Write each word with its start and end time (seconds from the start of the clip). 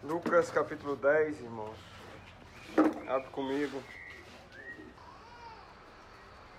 Lucas 0.00 0.48
capítulo 0.48 0.94
10, 0.94 1.40
irmãos. 1.40 1.76
Abre 3.08 3.28
comigo. 3.30 3.82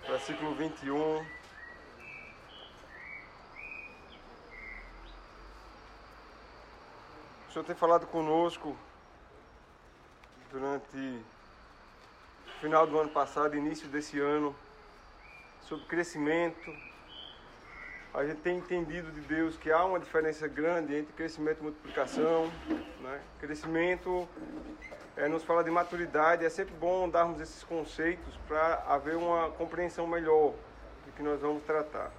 Versículo 0.06 0.54
21. 0.54 1.26
O 7.48 7.52
Senhor 7.52 7.64
tem 7.64 7.74
falado 7.74 8.06
conosco 8.08 8.76
durante 10.50 10.98
o 10.98 12.60
final 12.60 12.86
do 12.86 12.98
ano 12.98 13.08
passado, 13.08 13.56
início 13.56 13.88
desse 13.88 14.20
ano, 14.20 14.54
sobre 15.62 15.86
crescimento. 15.86 16.89
A 18.12 18.24
gente 18.24 18.40
tem 18.40 18.58
entendido 18.58 19.12
de 19.12 19.20
Deus 19.20 19.56
que 19.56 19.70
há 19.70 19.84
uma 19.84 20.00
diferença 20.00 20.48
grande 20.48 20.96
entre 20.96 21.12
crescimento 21.12 21.60
e 21.60 21.62
multiplicação. 21.62 22.50
Né? 23.00 23.20
Crescimento 23.38 24.28
é, 25.16 25.28
nos 25.28 25.44
fala 25.44 25.62
de 25.62 25.70
maturidade, 25.70 26.44
é 26.44 26.48
sempre 26.48 26.74
bom 26.74 27.08
darmos 27.08 27.40
esses 27.40 27.62
conceitos 27.62 28.36
para 28.48 28.82
haver 28.88 29.16
uma 29.16 29.50
compreensão 29.50 30.08
melhor 30.08 30.54
do 31.06 31.12
que 31.14 31.22
nós 31.22 31.40
vamos 31.40 31.62
tratar. 31.62 32.10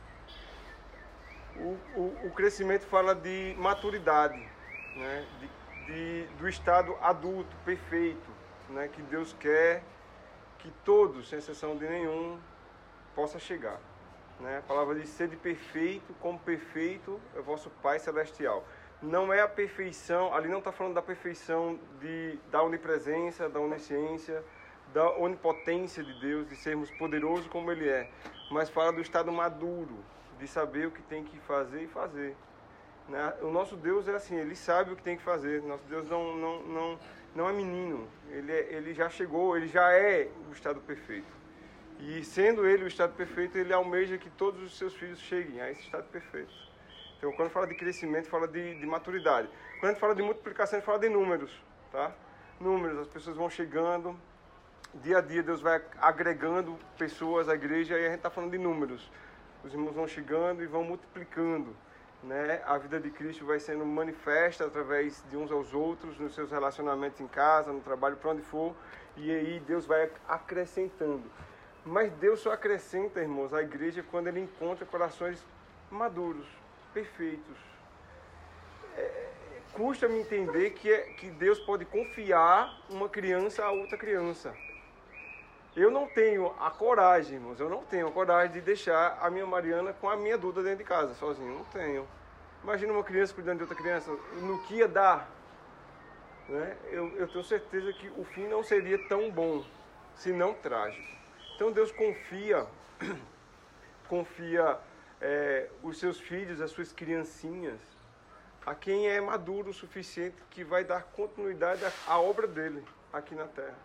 O, 1.58 1.78
o, 2.00 2.28
o 2.28 2.32
crescimento 2.32 2.86
fala 2.86 3.14
de 3.14 3.54
maturidade, 3.58 4.48
né? 4.96 5.28
de, 5.42 5.94
de, 5.94 6.28
do 6.38 6.48
estado 6.48 6.96
adulto, 7.02 7.54
perfeito, 7.66 8.32
né? 8.70 8.88
que 8.88 9.02
Deus 9.02 9.36
quer 9.38 9.84
que 10.60 10.72
todos, 10.86 11.28
sem 11.28 11.40
exceção 11.40 11.76
de 11.76 11.86
nenhum, 11.86 12.40
possa 13.14 13.38
chegar. 13.38 13.78
Né? 14.42 14.58
A 14.58 14.62
palavra 14.62 14.96
diz: 14.96 15.10
sede 15.10 15.36
perfeito, 15.36 16.14
como 16.20 16.40
perfeito 16.40 17.20
é 17.36 17.40
o 17.40 17.44
vosso 17.44 17.70
Pai 17.82 18.00
Celestial. 18.00 18.66
Não 19.02 19.34
é 19.34 19.42
a 19.42 19.48
perfeição, 19.48 20.34
ali 20.34 20.48
não 20.48 20.60
está 20.60 20.72
falando 20.72 20.94
da 20.94 21.02
perfeição 21.02 21.80
de, 22.00 22.38
da 22.52 22.62
onipresença, 22.62 23.50
da 23.50 23.60
onisciência, 23.60 24.44
da 24.94 25.10
onipotência 25.18 26.04
de 26.04 26.20
Deus, 26.20 26.48
de 26.48 26.56
sermos 26.56 26.92
poderosos 26.92 27.48
como 27.48 27.72
Ele 27.72 27.90
é, 27.90 28.10
mas 28.52 28.70
fala 28.70 28.92
do 28.92 29.02
estado 29.02 29.32
maduro, 29.32 29.98
de 30.40 30.48
saber 30.48 30.88
o 30.88 30.92
que 30.92 31.02
tem 31.02 31.24
que 31.24 31.40
fazer 31.40 31.84
e 31.84 31.88
fazer. 31.88 32.36
Né? 33.08 33.34
O 33.42 33.50
nosso 33.50 33.76
Deus 33.76 34.08
é 34.08 34.16
assim, 34.16 34.36
Ele 34.36 34.56
sabe 34.56 34.92
o 34.92 34.96
que 34.96 35.02
tem 35.02 35.18
que 35.18 35.24
fazer. 35.24 35.64
Nosso 35.64 35.84
Deus 35.86 36.08
não, 36.08 36.38
não, 36.38 36.64
não, 36.64 37.00
não 37.36 37.50
é 37.50 37.54
menino, 37.54 38.08
ele, 38.30 38.52
é, 38.52 38.74
ele 38.74 38.94
já 38.94 39.10
chegou, 39.10 39.58
Ele 39.58 39.68
já 39.68 39.92
é 39.92 40.30
o 40.48 40.52
estado 40.52 40.80
perfeito. 40.82 41.41
E 42.02 42.24
sendo 42.24 42.66
ele 42.66 42.84
o 42.84 42.88
estado 42.88 43.14
perfeito, 43.14 43.60
ele 43.60 43.72
almeja 43.72 44.18
que 44.18 44.30
todos 44.32 44.64
os 44.64 44.76
seus 44.76 44.96
filhos 44.96 45.20
cheguem 45.20 45.62
a 45.62 45.70
esse 45.70 45.82
estado 45.82 46.06
perfeito. 46.06 46.52
Então, 47.18 47.32
quando 47.34 47.52
fala 47.52 47.68
de 47.68 47.76
crescimento, 47.76 48.28
fala 48.28 48.48
de, 48.48 48.80
de 48.80 48.86
maturidade. 48.88 49.48
Quando 49.80 49.86
a 49.86 49.88
gente 49.90 50.00
fala 50.00 50.16
de 50.16 50.24
multiplicação, 50.24 50.78
a 50.78 50.80
gente 50.80 50.86
fala 50.88 50.98
de 50.98 51.10
números, 51.10 51.52
tá? 51.92 52.12
Números, 52.60 52.98
as 52.98 53.08
pessoas 53.08 53.38
vão 53.38 53.52
chegando, 53.52 54.20
dia 54.96 55.20
a 55.20 55.22
dia 55.22 55.44
Deus 55.44 55.62
vai 55.62 55.80
agregando 56.00 56.76
pessoas 56.98 57.48
à 57.48 57.54
igreja 57.54 57.96
e 57.96 58.06
a 58.06 58.10
gente 58.10 58.18
está 58.18 58.32
falando 58.32 58.52
de 58.52 58.58
números. 58.58 59.12
Os 59.64 59.72
irmãos 59.72 59.94
vão 59.94 60.08
chegando 60.08 60.64
e 60.64 60.66
vão 60.66 60.84
multiplicando. 60.84 61.76
Né? 62.24 62.64
A 62.66 62.80
vida 62.80 63.00
de 63.00 63.12
Cristo 63.12 63.46
vai 63.46 63.60
sendo 63.60 63.86
manifesta 63.86 64.66
através 64.66 65.24
de 65.30 65.38
uns 65.38 65.52
aos 65.52 65.72
outros, 65.72 66.20
nos 66.20 66.34
seus 66.34 66.50
relacionamentos 66.50 67.22
em 67.22 67.28
casa, 67.28 67.72
no 67.72 67.82
trabalho, 67.82 68.18
para 68.18 68.32
onde 68.32 68.42
for, 68.42 68.76
e 69.16 69.32
aí 69.32 69.60
Deus 69.60 69.86
vai 69.86 70.10
acrescentando. 70.28 71.24
Mas 71.86 72.12
Deus 72.14 72.40
só 72.40 72.52
acrescenta, 72.52 73.22
irmãos, 73.22 73.54
à 73.54 73.62
igreja 73.62 74.04
quando 74.12 74.28
ele 74.28 74.40
encontra 74.40 74.86
corações 74.86 75.44
maduros, 75.90 76.46
perfeitos. 76.94 77.58
É, 78.96 79.32
Custa-me 79.74 80.20
entender 80.20 80.72
que, 80.72 80.92
é, 80.92 81.02
que 81.14 81.30
Deus 81.32 81.58
pode 81.60 81.86
confiar 81.86 82.78
uma 82.90 83.08
criança 83.08 83.64
a 83.64 83.72
outra 83.72 83.98
criança. 83.98 84.54
Eu 85.74 85.90
não 85.90 86.08
tenho 86.08 86.54
a 86.60 86.70
coragem, 86.70 87.36
irmãos, 87.36 87.58
eu 87.58 87.70
não 87.70 87.82
tenho 87.86 88.08
a 88.08 88.12
coragem 88.12 88.52
de 88.52 88.60
deixar 88.60 89.18
a 89.22 89.30
minha 89.30 89.46
Mariana 89.46 89.94
com 89.94 90.10
a 90.10 90.18
minha 90.18 90.38
Duda 90.38 90.62
dentro 90.62 90.80
de 90.80 90.84
casa, 90.84 91.14
sozinho. 91.14 91.60
Não 91.60 91.64
tenho. 91.66 92.06
Imagina 92.62 92.92
uma 92.92 93.04
criança 93.04 93.34
cuidando 93.34 93.58
de 93.58 93.64
outra 93.64 93.78
criança, 93.78 94.12
no 94.42 94.62
que 94.64 94.76
ia 94.76 94.88
dar. 94.90 95.30
Né? 96.50 96.76
Eu, 96.92 97.08
eu 97.16 97.28
tenho 97.30 97.44
certeza 97.46 97.94
que 97.94 98.10
o 98.10 98.26
fim 98.26 98.48
não 98.48 98.62
seria 98.62 98.98
tão 99.08 99.32
bom, 99.32 99.64
se 100.16 100.34
não 100.34 100.54
trágico. 100.54 101.21
Então 101.62 101.72
Deus 101.72 101.92
confia, 101.92 102.66
confia 104.10 104.80
é, 105.22 105.70
os 105.84 106.00
seus 106.00 106.20
filhos, 106.20 106.60
as 106.60 106.72
suas 106.72 106.92
criancinhas, 106.92 107.80
a 108.66 108.74
quem 108.74 109.08
é 109.08 109.22
maduro 109.22 109.70
o 109.70 109.74
suficiente 109.74 110.38
que 110.50 110.64
vai 110.64 110.84
dar 110.84 111.04
continuidade 111.04 111.84
à, 112.08 112.20
obra 112.20 112.48
dele 112.48 112.84
aqui 113.14 113.36
na 113.36 113.46
terra. 113.46 113.78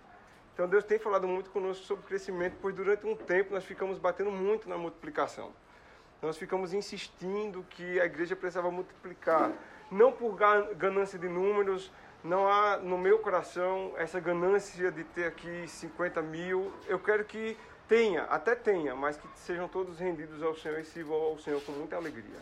Então 0.54 0.66
Deus 0.66 0.84
tem 0.84 0.98
falado 0.98 1.28
muito 1.28 1.50
conosco 1.50 1.84
sobre 1.84 2.06
crescimento, 2.06 2.56
pois 2.62 2.74
durante 2.74 3.04
um 3.06 3.14
tempo 3.14 3.52
nós 3.52 3.62
ficamos 3.62 3.98
batendo 3.98 4.30
muito 4.30 4.70
na 4.70 4.78
multiplicação. 4.78 5.52
Nós 6.22 6.38
ficamos 6.38 6.72
insistindo 6.72 7.62
que 7.68 8.00
a 8.00 8.06
igreja 8.06 8.34
precisava 8.34 8.70
multiplicar, 8.70 9.52
não 9.90 10.10
por 10.10 10.34
ganância 10.78 11.18
de 11.18 11.28
números, 11.28 11.92
não 12.26 12.48
há 12.48 12.76
no 12.78 12.98
meu 12.98 13.20
coração 13.20 13.92
essa 13.96 14.18
ganância 14.18 14.90
de 14.90 15.04
ter 15.04 15.26
aqui 15.26 15.66
50 15.68 16.20
mil. 16.22 16.72
Eu 16.88 16.98
quero 16.98 17.24
que 17.24 17.56
tenha, 17.88 18.24
até 18.24 18.54
tenha, 18.56 18.96
mas 18.96 19.16
que 19.16 19.28
sejam 19.36 19.68
todos 19.68 19.98
rendidos 20.00 20.42
ao 20.42 20.54
Senhor 20.56 20.80
e 20.80 20.84
sirvam 20.84 21.16
ao 21.16 21.38
Senhor 21.38 21.62
com 21.62 21.72
muita 21.72 21.94
alegria. 21.94 22.40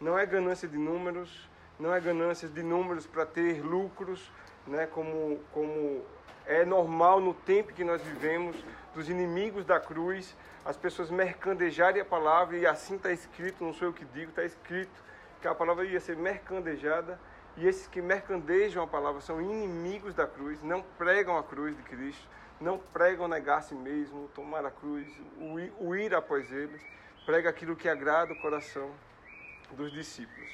Não 0.00 0.16
é 0.16 0.24
ganância 0.24 0.68
de 0.68 0.78
números, 0.78 1.48
não 1.78 1.92
é 1.92 2.00
ganância 2.00 2.48
de 2.48 2.62
números 2.62 3.04
para 3.04 3.26
ter 3.26 3.60
lucros, 3.64 4.30
né, 4.66 4.86
como, 4.86 5.40
como 5.52 6.04
é 6.46 6.64
normal 6.64 7.20
no 7.20 7.34
tempo 7.34 7.72
que 7.72 7.82
nós 7.82 8.00
vivemos, 8.02 8.56
dos 8.94 9.08
inimigos 9.08 9.64
da 9.64 9.80
cruz, 9.80 10.36
as 10.64 10.76
pessoas 10.76 11.10
mercandejarem 11.10 12.00
a 12.00 12.04
palavra, 12.04 12.56
e 12.56 12.64
assim 12.64 12.94
está 12.94 13.10
escrito, 13.10 13.64
não 13.64 13.74
sou 13.74 13.88
eu 13.88 13.92
que 13.92 14.04
digo, 14.04 14.30
está 14.30 14.44
escrito 14.44 15.02
que 15.40 15.48
a 15.48 15.54
palavra 15.54 15.84
ia 15.84 15.98
ser 15.98 16.16
mercandejada 16.16 17.18
e 17.56 17.66
esses 17.66 17.86
que 17.86 18.00
mercandejam 18.00 18.82
a 18.82 18.86
palavra 18.86 19.20
são 19.20 19.40
inimigos 19.40 20.14
da 20.14 20.26
cruz, 20.26 20.62
não 20.62 20.82
pregam 20.96 21.36
a 21.36 21.42
cruz 21.42 21.76
de 21.76 21.82
Cristo, 21.82 22.26
não 22.60 22.78
pregam 22.78 23.26
negar 23.26 23.58
a 23.58 23.62
si 23.62 23.74
mesmo, 23.74 24.28
tomar 24.34 24.64
a 24.64 24.70
cruz, 24.70 25.06
o 25.78 25.94
ir 25.94 26.14
após 26.14 26.50
eles, 26.52 26.80
prega 27.24 27.50
aquilo 27.50 27.76
que 27.76 27.88
agrada 27.88 28.32
o 28.32 28.40
coração 28.40 28.90
dos 29.72 29.90
discípulos. 29.92 30.50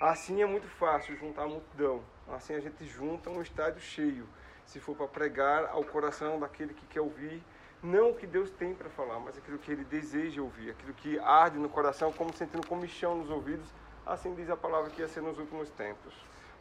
Assim 0.00 0.42
é 0.42 0.46
muito 0.46 0.66
fácil 0.66 1.16
juntar 1.16 1.42
a 1.42 1.48
multidão, 1.48 2.02
assim 2.28 2.54
a 2.54 2.60
gente 2.60 2.84
junta 2.86 3.28
um 3.28 3.42
estádio 3.42 3.80
cheio, 3.80 4.26
se 4.64 4.80
for 4.80 4.96
para 4.96 5.08
pregar 5.08 5.66
ao 5.66 5.84
coração 5.84 6.38
daquele 6.38 6.72
que 6.72 6.86
quer 6.86 7.00
ouvir, 7.00 7.42
não 7.82 8.10
o 8.10 8.14
que 8.14 8.26
Deus 8.26 8.50
tem 8.50 8.74
para 8.74 8.88
falar, 8.90 9.18
mas 9.18 9.36
aquilo 9.36 9.58
que 9.58 9.72
ele 9.72 9.84
deseja 9.84 10.42
ouvir, 10.42 10.70
aquilo 10.70 10.92
que 10.94 11.18
arde 11.18 11.58
no 11.58 11.68
coração, 11.68 12.12
como 12.12 12.32
sentindo 12.32 12.66
comichão 12.66 13.16
nos 13.16 13.30
ouvidos, 13.30 13.68
assim 14.06 14.34
diz 14.34 14.48
a 14.50 14.56
palavra 14.56 14.90
que 14.90 15.00
ia 15.00 15.08
ser 15.08 15.22
nos 15.22 15.38
últimos 15.38 15.68
tempos. 15.70 16.14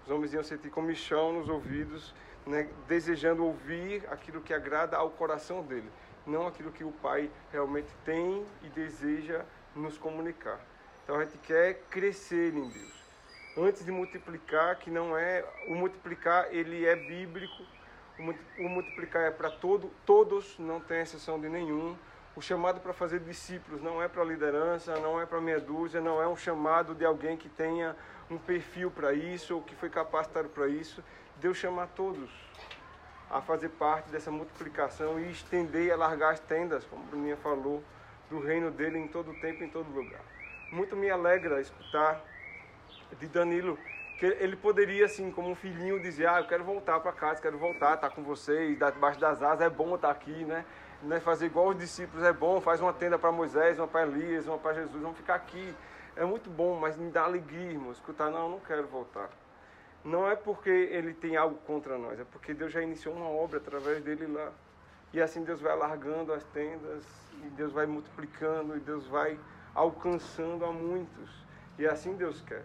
Os 0.05 0.11
homens 0.11 0.33
iam 0.33 0.43
sentir 0.43 0.69
comichão 0.69 1.33
nos 1.33 1.49
ouvidos, 1.49 2.13
né, 2.45 2.69
desejando 2.87 3.45
ouvir 3.45 4.03
aquilo 4.09 4.41
que 4.41 4.53
agrada 4.53 4.97
ao 4.97 5.09
coração 5.11 5.61
dele, 5.61 5.89
não 6.25 6.47
aquilo 6.47 6.71
que 6.71 6.83
o 6.83 6.91
Pai 6.91 7.29
realmente 7.51 7.89
tem 8.03 8.45
e 8.63 8.69
deseja 8.69 9.43
nos 9.75 9.97
comunicar. 9.97 10.59
Então 11.03 11.19
a 11.19 11.23
gente 11.23 11.37
quer 11.39 11.81
crescer 11.89 12.53
em 12.53 12.69
Deus. 12.69 12.99
Antes 13.57 13.83
de 13.83 13.91
multiplicar, 13.91 14.77
que 14.77 14.89
não 14.89 15.17
é 15.17 15.43
o 15.67 15.75
multiplicar, 15.75 16.47
ele 16.51 16.85
é 16.85 16.95
bíblico. 16.95 17.63
O 18.59 18.69
multiplicar 18.69 19.23
é 19.23 19.31
para 19.31 19.49
todo, 19.49 19.91
todos, 20.05 20.57
não 20.59 20.79
tem 20.79 21.01
exceção 21.01 21.39
de 21.39 21.49
nenhum. 21.49 21.97
O 22.35 22.41
chamado 22.41 22.79
para 22.79 22.93
fazer 22.93 23.19
discípulos 23.19 23.81
não 23.81 24.01
é 24.01 24.07
para 24.07 24.23
liderança, 24.23 24.97
não 24.99 25.19
é 25.19 25.25
para 25.25 25.41
meia 25.41 25.59
dúzia, 25.59 25.99
não 25.99 26.21
é 26.21 26.27
um 26.27 26.35
chamado 26.35 26.93
de 26.93 27.03
alguém 27.03 27.35
que 27.35 27.49
tenha 27.49 27.95
um 28.29 28.37
perfil 28.37 28.91
para 28.91 29.13
isso 29.13 29.55
ou 29.55 29.61
que 29.61 29.75
foi 29.75 29.89
capacitado 29.89 30.49
para 30.49 30.67
isso. 30.67 31.03
Deus 31.37 31.57
chama 31.57 31.83
a 31.83 31.87
todos 31.87 32.29
a 33.29 33.41
fazer 33.41 33.69
parte 33.69 34.09
dessa 34.09 34.31
multiplicação 34.31 35.19
e 35.19 35.31
estender 35.31 35.85
e 35.85 35.91
alargar 35.91 36.33
as 36.33 36.39
tendas, 36.39 36.83
como 36.85 37.03
a 37.03 37.07
Bruninha 37.07 37.37
falou, 37.37 37.83
do 38.29 38.39
reino 38.39 38.71
dele 38.71 38.97
em 38.97 39.07
todo 39.07 39.33
tempo, 39.39 39.63
em 39.63 39.69
todo 39.69 39.89
lugar. 39.91 40.21
Muito 40.71 40.95
me 40.95 41.09
alegra 41.09 41.61
escutar 41.61 42.21
de 43.19 43.27
Danilo 43.27 43.77
que 44.19 44.25
ele 44.25 44.55
poderia, 44.55 45.05
assim, 45.05 45.31
como 45.31 45.49
um 45.49 45.55
filhinho, 45.55 45.99
dizer: 46.01 46.27
Ah, 46.27 46.39
eu 46.39 46.47
quero 46.47 46.63
voltar 46.63 46.99
para 46.99 47.11
casa, 47.11 47.41
quero 47.41 47.57
voltar, 47.57 47.95
estar 47.95 48.09
tá 48.09 48.09
com 48.09 48.21
vocês, 48.21 48.77
debaixo 48.77 49.19
das 49.19 49.41
asas, 49.41 49.61
é 49.61 49.69
bom 49.69 49.95
estar 49.95 50.11
aqui, 50.11 50.43
né? 50.43 50.65
né, 51.01 51.19
fazer 51.19 51.45
igual 51.45 51.69
os 51.69 51.77
discípulos 51.77 52.25
é 52.25 52.33
bom, 52.33 52.59
faz 52.59 52.81
uma 52.81 52.91
tenda 52.91 53.17
para 53.17 53.31
Moisés, 53.31 53.77
uma 53.77 53.87
para 53.87 54.05
Elias, 54.07 54.47
uma 54.47 54.57
para 54.57 54.73
Jesus, 54.73 55.01
vamos 55.01 55.17
ficar 55.17 55.35
aqui. 55.35 55.73
É 56.15 56.25
muito 56.25 56.49
bom, 56.49 56.77
mas 56.79 56.97
me 56.97 57.09
dá 57.11 57.23
alegria, 57.23 57.71
irmão, 57.71 57.91
escutar, 57.91 58.29
não, 58.29 58.45
eu 58.45 58.49
não 58.49 58.59
quero 58.59 58.87
voltar. 58.87 59.29
Não 60.03 60.29
é 60.29 60.35
porque 60.35 60.69
ele 60.69 61.13
tem 61.13 61.35
algo 61.35 61.57
contra 61.65 61.97
nós, 61.97 62.19
é 62.19 62.23
porque 62.23 62.53
Deus 62.53 62.71
já 62.71 62.81
iniciou 62.81 63.15
uma 63.15 63.27
obra 63.27 63.57
através 63.57 64.03
dele 64.03 64.27
lá. 64.27 64.51
E 65.11 65.21
assim 65.21 65.43
Deus 65.43 65.59
vai 65.59 65.71
alargando 65.71 66.33
as 66.33 66.43
tendas, 66.45 67.03
e 67.43 67.49
Deus 67.49 67.71
vai 67.71 67.85
multiplicando, 67.85 68.77
e 68.77 68.79
Deus 68.79 69.07
vai 69.07 69.39
alcançando 69.73 70.65
a 70.65 70.71
muitos. 70.71 71.29
E 71.77 71.85
assim 71.85 72.15
Deus 72.15 72.41
quer. 72.41 72.63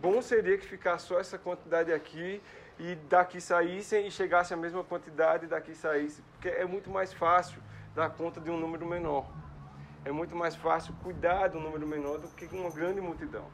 bom 0.00 0.20
seria 0.20 0.56
que 0.58 0.66
ficasse 0.66 1.06
só 1.06 1.18
essa 1.18 1.38
quantidade 1.38 1.92
aqui 1.92 2.40
e 2.78 2.94
daqui 3.08 3.40
saíssem 3.40 4.06
e 4.06 4.10
chegasse 4.10 4.52
a 4.52 4.56
mesma 4.56 4.84
quantidade 4.84 5.46
daqui 5.46 5.74
saísse, 5.74 6.22
porque 6.32 6.48
é 6.48 6.64
muito 6.64 6.90
mais 6.90 7.12
fácil 7.12 7.60
dar 7.94 8.10
conta 8.10 8.40
de 8.40 8.50
um 8.50 8.58
número 8.58 8.86
menor. 8.86 9.26
É 10.06 10.12
muito 10.12 10.36
mais 10.36 10.54
fácil 10.54 10.94
cuidar 11.02 11.52
um 11.56 11.60
número 11.60 11.84
menor 11.84 12.18
do 12.18 12.28
que 12.28 12.46
uma 12.54 12.70
grande 12.70 13.00
multidão. 13.00 13.44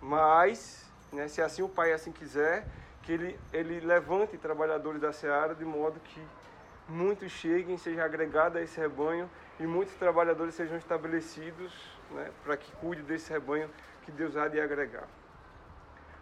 Mas, 0.00 0.88
né, 1.12 1.26
se 1.26 1.42
assim 1.42 1.60
o 1.60 1.68
Pai 1.68 1.92
assim 1.92 2.12
quiser, 2.12 2.64
que 3.02 3.10
ele, 3.10 3.40
ele 3.52 3.80
levante 3.80 4.38
trabalhadores 4.38 5.00
da 5.00 5.12
seara 5.12 5.56
de 5.56 5.64
modo 5.64 5.98
que 5.98 6.22
muitos 6.88 7.32
cheguem, 7.32 7.76
sejam 7.76 8.04
agregados 8.04 8.58
a 8.58 8.62
esse 8.62 8.78
rebanho 8.78 9.28
e 9.58 9.66
muitos 9.66 9.96
trabalhadores 9.96 10.54
sejam 10.54 10.78
estabelecidos 10.78 11.72
né, 12.12 12.30
para 12.44 12.56
que 12.56 12.70
cuide 12.76 13.02
desse 13.02 13.32
rebanho 13.32 13.68
que 14.04 14.12
Deus 14.12 14.36
há 14.36 14.46
de 14.46 14.60
agregar. 14.60 15.08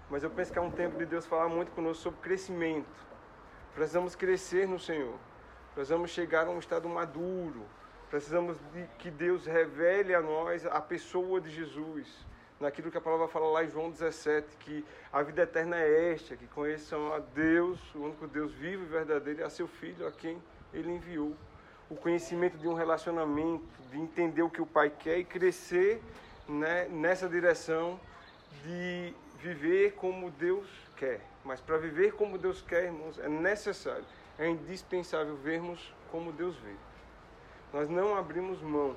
Mas 0.08 0.22
eu 0.22 0.30
penso 0.30 0.54
que 0.54 0.58
é 0.58 0.62
um 0.62 0.70
tempo 0.70 0.96
de 0.96 1.04
Deus 1.04 1.26
falar 1.26 1.50
muito 1.50 1.70
conosco 1.72 2.04
sobre 2.04 2.20
crescimento. 2.20 2.98
Precisamos 3.74 4.16
crescer 4.16 4.66
no 4.66 4.78
Senhor. 4.78 5.18
Precisamos 5.74 6.10
chegar 6.12 6.46
a 6.46 6.50
um 6.50 6.58
estado 6.58 6.88
maduro. 6.88 7.66
Precisamos 8.10 8.56
de 8.72 8.86
que 8.98 9.10
Deus 9.10 9.46
revele 9.46 10.14
a 10.14 10.20
nós 10.20 10.64
a 10.66 10.80
pessoa 10.80 11.40
de 11.40 11.50
Jesus. 11.50 12.06
Naquilo 12.60 12.90
que 12.90 12.96
a 12.96 13.00
palavra 13.00 13.26
fala 13.26 13.46
lá 13.46 13.64
em 13.64 13.68
João 13.68 13.90
17, 13.90 14.56
que 14.58 14.84
a 15.12 15.22
vida 15.22 15.42
eterna 15.42 15.76
é 15.76 16.12
esta, 16.12 16.36
que 16.36 16.46
conheçam 16.46 17.12
a 17.12 17.18
Deus, 17.18 17.80
o 17.94 18.04
único 18.04 18.26
Deus 18.28 18.52
vivo 18.52 18.84
e 18.84 18.86
verdadeiro, 18.86 19.40
e 19.40 19.42
a 19.42 19.50
seu 19.50 19.66
Filho, 19.66 20.06
a 20.06 20.12
quem 20.12 20.40
Ele 20.72 20.92
enviou. 20.92 21.34
O 21.90 21.96
conhecimento 21.96 22.56
de 22.56 22.68
um 22.68 22.74
relacionamento, 22.74 23.64
de 23.90 23.98
entender 23.98 24.42
o 24.42 24.50
que 24.50 24.62
o 24.62 24.66
Pai 24.66 24.90
quer 24.90 25.18
e 25.18 25.24
crescer 25.24 26.00
né, 26.48 26.86
nessa 26.88 27.28
direção 27.28 27.98
de 28.64 29.12
viver 29.40 29.92
como 29.94 30.30
Deus 30.30 30.66
quer. 30.96 31.20
Mas 31.44 31.60
para 31.60 31.76
viver 31.76 32.12
como 32.12 32.38
Deus 32.38 32.62
quer, 32.62 32.84
irmãos, 32.84 33.18
é 33.18 33.28
necessário, 33.28 34.04
é 34.38 34.48
indispensável 34.48 35.36
vermos 35.36 35.92
como 36.10 36.32
Deus 36.32 36.56
vê. 36.56 36.74
Nós 37.74 37.90
não 37.90 38.16
abrimos 38.16 38.62
mão. 38.62 38.94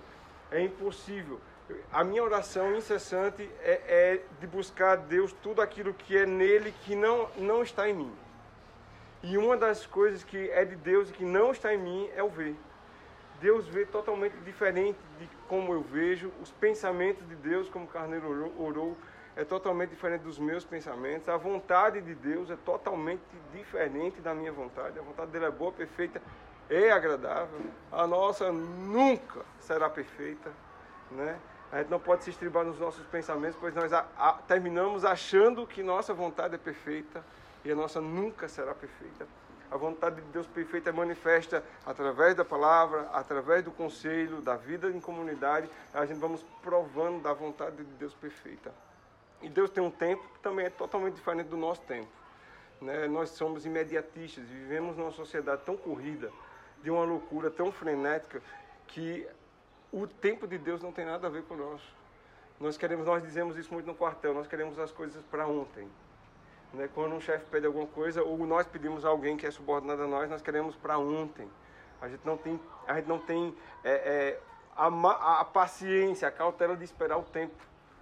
É 0.51 0.61
impossível. 0.61 1.41
A 1.91 2.03
minha 2.03 2.23
oração 2.23 2.75
incessante 2.75 3.49
é, 3.59 3.81
é 3.87 4.21
de 4.39 4.45
buscar 4.45 4.91
a 4.91 4.95
Deus 4.95 5.33
tudo 5.41 5.63
aquilo 5.63 5.95
que 5.95 6.15
é 6.15 6.27
nele 6.27 6.71
que 6.83 6.95
não, 6.95 7.27
não 7.35 7.63
está 7.63 7.89
em 7.89 7.95
mim. 7.95 8.13
E 9.23 9.35
uma 9.35 9.57
das 9.57 9.87
coisas 9.87 10.23
que 10.23 10.51
é 10.51 10.63
de 10.63 10.75
Deus 10.75 11.09
e 11.09 11.13
que 11.13 11.25
não 11.25 11.51
está 11.51 11.73
em 11.73 11.77
mim 11.79 12.07
é 12.15 12.21
o 12.21 12.29
ver. 12.29 12.55
Deus 13.41 13.67
vê 13.67 13.83
totalmente 13.83 14.37
diferente 14.45 14.99
de 15.19 15.27
como 15.49 15.73
eu 15.73 15.81
vejo, 15.81 16.31
os 16.39 16.51
pensamentos 16.51 17.27
de 17.27 17.35
Deus, 17.35 17.67
como 17.69 17.85
o 17.85 17.87
Carneiro 17.87 18.29
orou, 18.29 18.53
orou 18.59 18.97
é 19.35 19.43
totalmente 19.43 19.89
diferente 19.89 20.21
dos 20.21 20.39
meus 20.39 20.63
pensamentos. 20.63 21.27
A 21.29 21.37
vontade 21.37 22.01
de 22.01 22.15
Deus 22.15 22.49
é 22.49 22.55
totalmente 22.55 23.21
diferente 23.53 24.21
da 24.21 24.33
minha 24.33 24.51
vontade. 24.51 24.97
A 24.97 25.01
vontade 25.01 25.31
dele 25.31 25.45
é 25.45 25.51
boa, 25.51 25.71
perfeita 25.71 26.21
e 26.69 26.89
agradável. 26.89 27.59
A 27.91 28.05
nossa 28.05 28.51
nunca 28.51 29.41
será 29.59 29.89
perfeita, 29.89 30.51
né? 31.11 31.37
A 31.71 31.79
gente 31.79 31.89
não 31.89 31.99
pode 31.99 32.23
se 32.23 32.29
estribar 32.29 32.63
nos 32.63 32.79
nossos 32.79 33.05
pensamentos, 33.07 33.57
pois 33.59 33.75
nós 33.75 33.91
a, 33.91 34.05
a, 34.17 34.33
terminamos 34.33 35.03
achando 35.03 35.67
que 35.67 35.83
nossa 35.83 36.13
vontade 36.13 36.55
é 36.55 36.57
perfeita 36.57 37.23
e 37.65 37.71
a 37.71 37.75
nossa 37.75 37.99
nunca 37.99 38.47
será 38.47 38.73
perfeita. 38.73 39.27
A 39.69 39.75
vontade 39.75 40.21
de 40.21 40.27
Deus 40.29 40.47
perfeita 40.47 40.89
é 40.89 40.93
manifesta 40.93 41.61
através 41.85 42.35
da 42.35 42.45
palavra, 42.45 43.09
através 43.11 43.65
do 43.65 43.71
conselho, 43.71 44.41
da 44.41 44.55
vida 44.55 44.89
em 44.89 45.01
comunidade. 45.01 45.69
A 45.93 46.05
gente 46.05 46.19
vamos 46.19 46.41
provando 46.61 47.21
da 47.21 47.33
vontade 47.33 47.75
de 47.75 47.83
Deus 47.83 48.13
perfeita. 48.13 48.73
E 49.41 49.49
Deus 49.49 49.69
tem 49.69 49.83
um 49.83 49.91
tempo 49.91 50.23
que 50.33 50.39
também 50.39 50.67
é 50.67 50.69
totalmente 50.69 51.15
diferente 51.15 51.47
do 51.47 51.57
nosso 51.57 51.81
tempo. 51.81 52.07
Né? 52.81 53.07
Nós 53.07 53.31
somos 53.31 53.65
imediatistas, 53.65 54.45
vivemos 54.45 54.95
numa 54.95 55.11
sociedade 55.11 55.63
tão 55.65 55.75
corrida, 55.75 56.31
de 56.83 56.89
uma 56.89 57.03
loucura 57.03 57.49
tão 57.49 57.71
frenética, 57.71 58.41
que 58.87 59.27
o 59.91 60.07
tempo 60.07 60.47
de 60.47 60.57
Deus 60.57 60.81
não 60.81 60.91
tem 60.91 61.05
nada 61.05 61.27
a 61.27 61.29
ver 61.29 61.43
com 61.43 61.53
o 61.53 61.57
nosso. 61.57 61.95
Nós 62.59 62.77
queremos, 62.77 63.05
nós 63.05 63.21
dizemos 63.21 63.57
isso 63.57 63.71
muito 63.73 63.85
no 63.85 63.95
quartel, 63.95 64.33
nós 64.33 64.47
queremos 64.47 64.79
as 64.79 64.91
coisas 64.91 65.23
para 65.25 65.47
ontem. 65.47 65.87
Né? 66.73 66.89
Quando 66.93 67.15
um 67.15 67.21
chefe 67.21 67.45
pede 67.45 67.65
alguma 67.65 67.87
coisa, 67.87 68.23
ou 68.23 68.37
nós 68.45 68.65
pedimos 68.65 69.05
a 69.05 69.09
alguém 69.09 69.37
que 69.37 69.45
é 69.45 69.51
subordinado 69.51 70.03
a 70.03 70.07
nós, 70.07 70.29
nós 70.29 70.41
queremos 70.41 70.75
para 70.75 70.97
ontem. 70.97 71.47
A 72.01 72.07
gente 72.07 72.25
não 72.25 72.37
tem, 72.37 72.59
a 72.87 72.95
gente 72.95 73.07
não 73.07 73.19
tem 73.19 73.55
é, 73.83 73.91
é, 73.91 74.39
a, 74.75 75.41
a 75.41 75.45
paciência, 75.45 76.27
a 76.27 76.31
cautela 76.31 76.75
de 76.75 76.83
esperar 76.83 77.17
o 77.17 77.23
tempo 77.23 77.55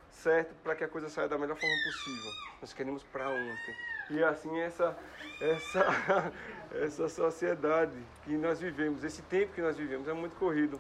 certo 0.10 0.54
para 0.64 0.76
que 0.76 0.84
a 0.84 0.88
coisa 0.88 1.10
saia 1.10 1.28
da 1.28 1.38
melhor 1.38 1.58
forma 1.58 1.76
possível. 1.84 2.34
Nós 2.62 2.74
queremos 2.74 3.04
para 3.04 3.30
ontem. 3.30 3.76
E 4.10 4.24
assim 4.24 4.60
essa 4.60 4.98
essa 5.40 6.32
essa 6.82 7.10
sociedade 7.10 7.98
que 8.24 8.36
nós 8.38 8.60
vivemos, 8.60 9.04
esse 9.04 9.22
tempo 9.24 9.54
que 9.54 9.62
nós 9.62 9.78
vivemos 9.78 10.08
é 10.08 10.14
muito 10.14 10.36
corrido. 10.36 10.80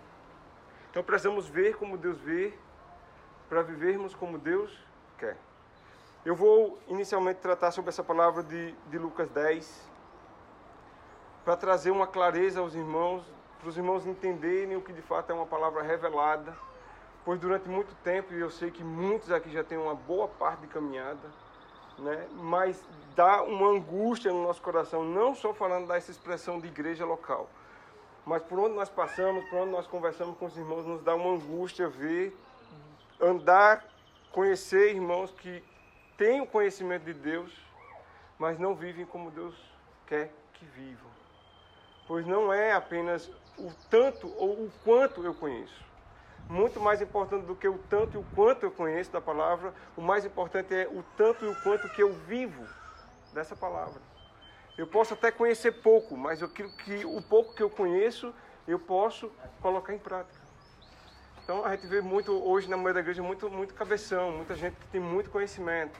Então 0.89 1.03
precisamos 1.03 1.47
ver 1.47 1.75
como 1.75 1.97
Deus 1.97 2.17
vê 2.19 2.53
para 3.49 3.61
vivermos 3.61 4.13
como 4.15 4.37
Deus 4.37 4.77
quer. 5.17 5.37
Eu 6.25 6.35
vou 6.35 6.79
inicialmente 6.87 7.39
tratar 7.39 7.71
sobre 7.71 7.89
essa 7.89 8.03
palavra 8.03 8.41
de, 8.41 8.71
de 8.89 8.97
Lucas 8.97 9.29
10 9.29 9.89
para 11.43 11.55
trazer 11.55 11.91
uma 11.91 12.07
clareza 12.07 12.59
aos 12.59 12.73
irmãos, 12.73 13.23
para 13.59 13.69
os 13.69 13.77
irmãos 13.77 14.07
entenderem 14.07 14.75
o 14.75 14.81
que 14.81 14.91
de 14.91 15.01
fato 15.01 15.31
é 15.31 15.33
uma 15.33 15.45
palavra 15.45 15.83
revelada 15.83 16.55
pois 17.25 17.39
durante 17.39 17.67
muito 17.67 17.93
tempo, 18.03 18.33
e 18.35 18.39
eu 18.39 18.51
sei 18.51 18.69
que 18.69 18.83
muitos 18.83 19.31
aqui 19.31 19.49
já 19.49 19.63
têm 19.63 19.79
uma 19.79 19.95
boa 19.95 20.27
parte 20.27 20.61
de 20.61 20.67
caminhada, 20.67 21.27
né? 21.97 22.27
mas 22.33 22.83
dá 23.15 23.43
uma 23.43 23.69
angústia 23.69 24.31
no 24.31 24.43
nosso 24.43 24.61
coração, 24.61 25.03
não 25.03 25.33
só 25.33 25.53
falando 25.53 25.87
dessa 25.87 26.11
expressão 26.11 26.59
de 26.59 26.67
igreja 26.67 27.05
local, 27.05 27.49
mas 28.25 28.41
por 28.43 28.59
onde 28.59 28.75
nós 28.75 28.89
passamos, 28.89 29.47
por 29.49 29.59
onde 29.59 29.71
nós 29.71 29.87
conversamos 29.87 30.37
com 30.37 30.45
os 30.45 30.57
irmãos, 30.57 30.85
nos 30.85 31.01
dá 31.03 31.15
uma 31.15 31.31
angústia 31.31 31.87
ver, 31.87 32.35
andar, 33.21 33.85
conhecer 34.31 34.93
irmãos 34.93 35.31
que 35.31 35.63
têm 36.17 36.41
o 36.41 36.47
conhecimento 36.47 37.05
de 37.05 37.13
Deus, 37.13 37.53
mas 38.37 38.59
não 38.59 38.75
vivem 38.75 39.05
como 39.05 39.31
Deus 39.31 39.55
quer 40.07 40.33
que 40.53 40.65
vivam. 40.65 41.09
Pois 42.07 42.25
não 42.25 42.51
é 42.51 42.73
apenas 42.73 43.31
o 43.57 43.71
tanto 43.89 44.27
ou 44.37 44.65
o 44.65 44.71
quanto 44.83 45.23
eu 45.23 45.33
conheço 45.33 45.85
muito 46.49 46.79
mais 46.79 47.01
importante 47.01 47.45
do 47.45 47.55
que 47.55 47.67
o 47.67 47.77
tanto 47.89 48.15
e 48.15 48.19
o 48.19 48.25
quanto 48.35 48.63
eu 48.63 48.71
conheço 48.71 49.11
da 49.11 49.21
palavra, 49.21 49.73
o 49.97 50.01
mais 50.01 50.25
importante 50.25 50.73
é 50.73 50.87
o 50.87 51.03
tanto 51.17 51.43
e 51.45 51.47
o 51.47 51.55
quanto 51.61 51.89
que 51.89 52.01
eu 52.01 52.13
vivo 52.13 52.63
dessa 53.33 53.55
palavra. 53.55 54.01
Eu 54.77 54.85
posso 54.85 55.13
até 55.13 55.31
conhecer 55.31 55.71
pouco, 55.71 56.15
mas 56.17 56.43
aquilo 56.43 56.69
que 56.69 57.05
o 57.05 57.21
pouco 57.21 57.53
que 57.55 57.63
eu 57.63 57.69
conheço, 57.69 58.33
eu 58.67 58.77
posso 58.77 59.31
colocar 59.61 59.93
em 59.93 59.97
prática. 59.97 60.45
Então 61.43 61.63
a 61.63 61.75
gente 61.75 61.87
vê 61.87 62.01
muito 62.01 62.31
hoje 62.31 62.69
na 62.69 62.75
maioria 62.75 62.95
da 62.95 62.99
igreja 63.01 63.23
muito 63.23 63.49
muito 63.49 63.73
cabeção, 63.73 64.31
muita 64.31 64.55
gente 64.55 64.75
que 64.75 64.87
tem 64.87 64.99
muito 64.99 65.29
conhecimento. 65.29 65.97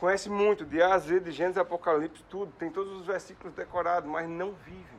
Conhece 0.00 0.28
muito 0.28 0.64
de 0.64 0.82
A 0.82 0.94
a 0.94 0.98
Z, 0.98 1.20
de 1.20 1.30
Gênesis, 1.30 1.58
Apocalipse, 1.58 2.24
tudo, 2.24 2.50
tem 2.58 2.70
todos 2.70 2.92
os 3.00 3.06
versículos 3.06 3.54
decorados, 3.54 4.10
mas 4.10 4.28
não 4.28 4.52
vive. 4.52 4.96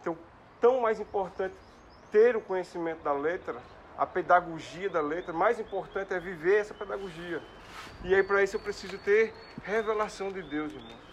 Então, 0.00 0.18
tão 0.60 0.80
mais 0.80 0.98
importante 0.98 1.54
ter 2.10 2.36
o 2.36 2.40
conhecimento 2.40 3.02
da 3.02 3.12
letra, 3.12 3.56
a 3.96 4.06
pedagogia 4.06 4.88
da 4.88 5.00
letra, 5.00 5.32
mais 5.32 5.60
importante 5.60 6.14
é 6.14 6.20
viver 6.20 6.56
essa 6.56 6.74
pedagogia. 6.74 7.42
E 8.02 8.14
aí 8.14 8.22
para 8.22 8.42
isso 8.42 8.56
eu 8.56 8.60
preciso 8.60 8.98
ter 8.98 9.34
revelação 9.62 10.30
de 10.30 10.42
Deus, 10.42 10.72
irmãos. 10.72 11.10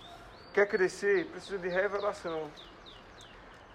Quer 0.53 0.67
crescer? 0.67 1.25
Precisa 1.25 1.57
de 1.57 1.67
revelação. 1.67 2.49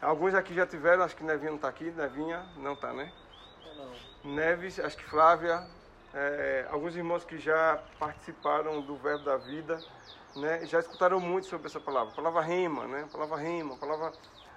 Alguns 0.00 0.35
aqui 0.35 0.55
já 0.55 0.67
tiveram, 0.67 1.05
acho 1.05 1.14
que 1.14 1.23
Nevinha 1.23 1.50
não 1.50 1.57
está 1.57 1.69
aqui, 1.69 1.91
Nevinha 1.93 2.45
não 2.57 2.73
está, 2.73 2.93
né? 2.93 3.12
Não. 3.76 4.33
Neves, 4.33 4.81
acho 4.81 4.97
que 4.97 5.05
Flávia, 5.05 5.64
é, 6.12 6.67
alguns 6.71 6.97
irmãos 6.97 7.25
que 7.25 7.38
já 7.38 7.81
participaram 7.99 8.81
do 8.81 8.97
Verbo 8.97 9.25
da 9.25 9.37
Vida, 9.37 9.79
né, 10.35 10.64
já 10.67 10.81
escutaram 10.81 11.21
muito 11.21 11.47
sobre 11.47 11.69
essa 11.69 11.79
palavra. 11.79 12.12
A 12.12 12.17
palavra 12.17 12.41
rema, 12.41 12.87
né? 12.87 13.05
A 13.05 13.12
palavra 13.12 13.37
rema, 13.37 13.75
a 13.75 13.79
palavra 13.79 14.12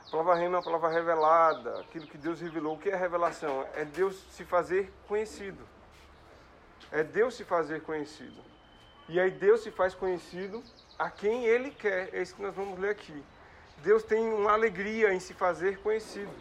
a 0.07 0.11
palavra 0.11 0.35
rema 0.35 0.55
é 0.55 0.57
uma 0.59 0.63
palavra 0.63 0.89
revelada, 0.89 1.79
aquilo 1.79 2.05
que 2.05 2.17
Deus 2.17 2.39
revelou. 2.39 2.75
O 2.75 2.79
que 2.79 2.89
é 2.89 2.95
revelação? 2.95 3.65
É 3.73 3.83
Deus 3.83 4.15
se 4.29 4.45
fazer 4.45 4.93
conhecido. 5.07 5.67
É 6.91 7.03
Deus 7.03 7.33
se 7.33 7.43
fazer 7.43 7.81
conhecido. 7.81 8.39
E 9.09 9.19
aí 9.19 9.31
Deus 9.31 9.61
se 9.61 9.71
faz 9.71 9.95
conhecido 9.95 10.63
a 10.97 11.09
quem 11.09 11.45
Ele 11.45 11.71
quer. 11.71 12.13
É 12.13 12.21
isso 12.21 12.35
que 12.35 12.41
nós 12.41 12.55
vamos 12.55 12.79
ler 12.79 12.91
aqui. 12.91 13.23
Deus 13.77 14.03
tem 14.03 14.31
uma 14.31 14.53
alegria 14.53 15.13
em 15.13 15.19
se 15.19 15.33
fazer 15.33 15.79
conhecido. 15.79 16.31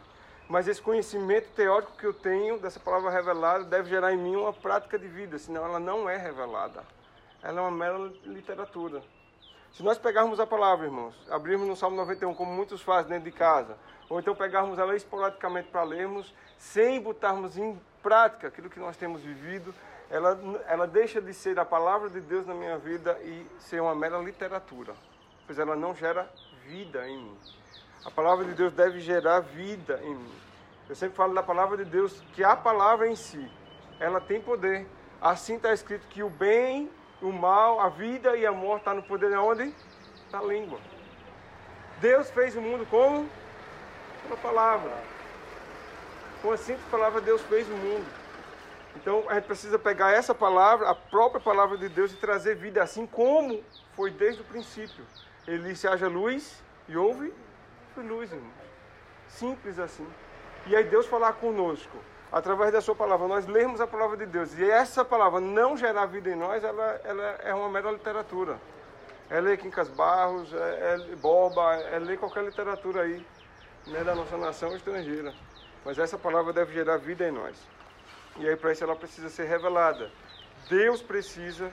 Mas 0.49 0.69
esse 0.69 0.81
conhecimento 0.81 1.49
teórico 1.55 1.97
que 1.97 2.07
eu 2.07 2.13
tenho 2.13 2.59
dessa 2.59 2.79
palavra 2.79 3.11
revelada 3.11 3.65
deve 3.65 3.89
gerar 3.89 4.13
em 4.13 4.19
mim 4.19 4.37
uma 4.37 4.53
prática 4.53 4.99
de 4.99 5.09
vida, 5.09 5.39
senão 5.39 5.65
ela 5.65 5.81
não 5.81 6.09
é 6.09 6.19
revelada. 6.19 6.85
Ela 7.43 7.61
é 7.61 7.63
uma 7.63 7.71
mera 7.71 7.99
literatura. 8.25 9.03
Se 9.75 9.83
nós 9.83 9.99
pegarmos 9.99 10.39
a 10.39 10.47
palavra, 10.47 10.87
irmãos, 10.87 11.17
abrirmos 11.29 11.67
no 11.67 11.75
Salmo 11.75 11.97
91, 11.97 12.33
como 12.35 12.53
muitos 12.53 12.81
fazem 12.81 13.11
dentro 13.11 13.25
de 13.25 13.37
casa, 13.37 13.77
ou 14.09 14.21
então 14.21 14.33
pegarmos 14.33 14.79
ela 14.79 14.95
esporadicamente 14.95 15.69
para 15.69 15.83
lermos, 15.83 16.33
sem 16.57 17.01
botarmos 17.01 17.59
em 17.59 17.77
prática 18.01 18.47
aquilo 18.47 18.71
que 18.71 18.79
nós 18.79 18.97
temos 18.97 19.21
vivido, 19.23 19.75
ela, 20.09 20.39
ela 20.69 20.87
deixa 20.87 21.21
de 21.21 21.35
ser 21.35 21.59
a 21.59 21.65
palavra 21.65 22.09
de 22.09 22.21
Deus 22.21 22.47
na 22.47 22.55
minha 22.55 22.79
vida 22.79 23.19
e 23.25 23.45
ser 23.59 23.83
uma 23.83 23.97
mera 23.97 24.17
literatura, 24.19 24.95
pois 25.45 25.59
ela 25.59 25.75
não 25.75 25.93
gera 25.93 26.31
vida 26.65 27.09
em 27.09 27.19
mim. 27.19 27.39
A 28.05 28.13
palavra 28.13 28.45
de 28.45 28.55
Deus 28.55 28.73
deve 28.73 29.01
gerar 29.01 29.41
vida 29.41 30.01
em 30.05 30.15
mim. 30.15 30.35
Eu 30.89 30.95
sempre 30.95 31.17
falo 31.17 31.35
da 31.35 31.43
palavra 31.43 31.79
de 31.79 31.85
Deus, 31.85 32.23
que 32.33 32.45
a 32.45 32.55
palavra 32.55 33.09
em 33.09 33.17
si, 33.17 33.51
ela 33.99 34.21
tem 34.21 34.41
poder. 34.41 34.87
Assim 35.21 35.57
está 35.57 35.73
escrito 35.73 36.07
que 36.07 36.23
o 36.23 36.31
bem, 36.31 36.89
o 37.23 37.33
mal, 37.33 37.81
a 37.81 37.89
vida 37.89 38.37
e 38.37 38.47
a 38.47 38.53
morte 38.53 38.81
está 38.81 38.95
no 38.95 39.03
poder 39.03 39.31
de 39.31 39.37
onde? 39.37 39.75
Da 40.31 40.43
língua. 40.43 40.79
Deus 42.01 42.31
fez 42.31 42.57
o 42.57 42.61
mundo 42.61 42.87
como? 42.91 43.29
Pela 44.23 44.37
palavra. 44.37 44.93
Com 46.43 46.53
a 46.53 46.57
simples 46.57 46.87
palavra, 46.91 47.21
Deus 47.21 47.41
fez 47.43 47.69
o 47.69 47.73
mundo. 47.73 48.07
Então 48.97 49.25
a 49.29 49.35
gente 49.35 49.47
precisa 49.47 49.79
pegar 49.79 50.13
essa 50.13 50.35
palavra, 50.35 50.89
a 50.89 50.95
própria 50.95 51.41
palavra 51.41 51.77
de 51.77 51.89
Deus, 51.89 52.13
e 52.13 52.17
trazer 52.17 52.55
vida 52.57 52.83
assim 52.83 53.07
como 53.07 53.63
foi 53.95 54.11
desde 54.11 54.43
o 54.43 54.45
princípio. 54.45 55.05
Ele 55.47 55.71
disse: 55.71 55.87
haja 55.87 56.09
luz 56.09 56.63
e 56.89 56.97
houve 56.97 57.33
luz, 57.97 58.33
irmãos. 58.33 58.53
Simples 59.29 59.79
assim. 59.79 60.07
E 60.67 60.75
aí 60.75 60.85
Deus 60.85 61.07
falar 61.07 61.35
conosco, 61.35 61.97
através 62.35 62.73
da 62.73 62.81
sua 62.81 62.97
palavra, 62.97 63.29
nós 63.29 63.47
lermos 63.47 63.81
a 63.81 63.87
palavra 63.87 64.17
de 64.17 64.27
Deus, 64.27 64.59
e 64.59 64.69
essa 64.69 65.05
palavra 65.05 65.39
não 65.39 65.77
gerar 65.77 66.07
vida 66.07 66.29
em 66.29 66.35
nós, 66.35 66.65
ela, 66.65 67.01
ela 67.05 67.23
é 67.45 67.55
uma 67.55 67.69
mera 67.69 67.93
literatura. 67.93 68.59
É 69.31 69.41
ler 69.41 69.57
Quincas 69.57 69.89
Barros, 69.89 70.53
é, 70.53 70.97
é 71.13 71.15
Boba, 71.15 71.77
é 71.77 71.97
ler 72.01 72.19
qualquer 72.19 72.43
literatura 72.43 73.03
aí, 73.03 73.25
né, 73.87 74.03
da 74.03 74.17
nossa 74.17 74.37
nação 74.37 74.75
estrangeira. 74.75 75.33
Mas 75.85 75.97
essa 75.97 76.19
palavra 76.19 76.53
deve 76.53 76.75
gerar 76.75 76.97
vida 76.97 77.25
em 77.29 77.31
nós. 77.31 77.57
E 78.37 78.49
aí 78.49 78.57
para 78.57 78.73
isso 78.73 78.83
ela 78.83 78.97
precisa 78.97 79.29
ser 79.29 79.45
revelada. 79.45 80.11
Deus 80.69 81.01
precisa 81.01 81.71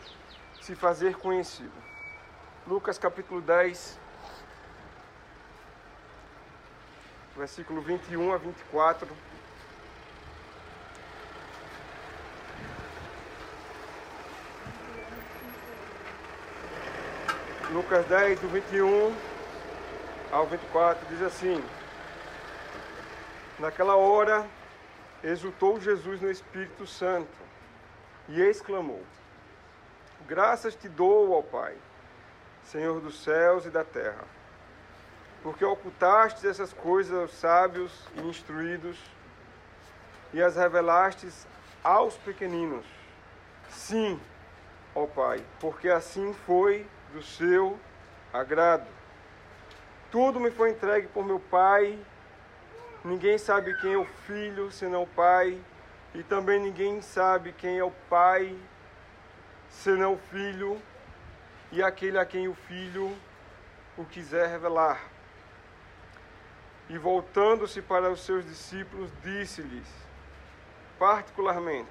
se 0.61 0.75
fazer 0.75 1.17
conhecido. 1.17 1.73
Lucas 2.67 2.99
capítulo 2.99 3.41
10, 3.41 3.99
versículo 7.35 7.81
21 7.81 8.31
a 8.31 8.37
24. 8.37 9.30
Lucas 17.71 18.05
10, 18.05 18.39
do 18.39 18.47
21 18.49 19.15
ao 20.31 20.45
24, 20.45 21.07
diz 21.07 21.21
assim: 21.21 21.63
Naquela 23.59 23.95
hora 23.95 24.45
exultou 25.23 25.79
Jesus 25.79 26.21
no 26.21 26.29
Espírito 26.29 26.85
Santo 26.85 27.37
e 28.29 28.41
exclamou: 28.41 29.03
Graças 30.27 30.75
te 30.75 30.87
dou, 30.87 31.31
ó 31.31 31.41
Pai, 31.41 31.75
Senhor 32.63 32.99
dos 32.99 33.23
céus 33.23 33.65
e 33.65 33.69
da 33.69 33.83
terra 33.83 34.25
porque 35.43 35.65
ocultastes 35.65 36.45
essas 36.45 36.71
coisas 36.71 37.17
aos 37.17 37.33
sábios 37.33 37.91
e 38.15 38.21
instruídos 38.21 38.97
e 40.33 40.41
as 40.41 40.55
revelastes 40.55 41.47
aos 41.83 42.15
pequeninos. 42.17 42.85
Sim, 43.69 44.19
ó 44.93 45.07
Pai, 45.07 45.43
porque 45.59 45.89
assim 45.89 46.33
foi 46.45 46.85
do 47.11 47.21
seu 47.21 47.79
agrado. 48.33 48.87
Tudo 50.09 50.39
me 50.39 50.51
foi 50.51 50.71
entregue 50.71 51.07
por 51.07 51.25
meu 51.25 51.39
Pai. 51.39 51.97
Ninguém 53.03 53.37
sabe 53.37 53.73
quem 53.81 53.93
é 53.93 53.97
o 53.97 54.05
Filho 54.05 54.71
senão 54.71 55.03
o 55.03 55.07
Pai, 55.07 55.59
e 56.13 56.21
também 56.23 56.59
ninguém 56.59 57.01
sabe 57.01 57.53
quem 57.53 57.79
é 57.79 57.83
o 57.83 57.91
Pai 58.09 58.55
senão 59.69 60.13
o 60.13 60.17
Filho, 60.17 60.81
e 61.71 61.81
aquele 61.81 62.19
a 62.19 62.25
quem 62.25 62.47
o 62.47 62.53
Filho 62.53 63.17
o 63.97 64.05
quiser 64.05 64.49
revelar. 64.49 65.01
E 66.89 66.97
voltando-se 66.97 67.81
para 67.81 68.11
os 68.11 68.21
seus 68.25 68.45
discípulos, 68.45 69.09
disse-lhes, 69.23 69.87
particularmente: 70.99 71.89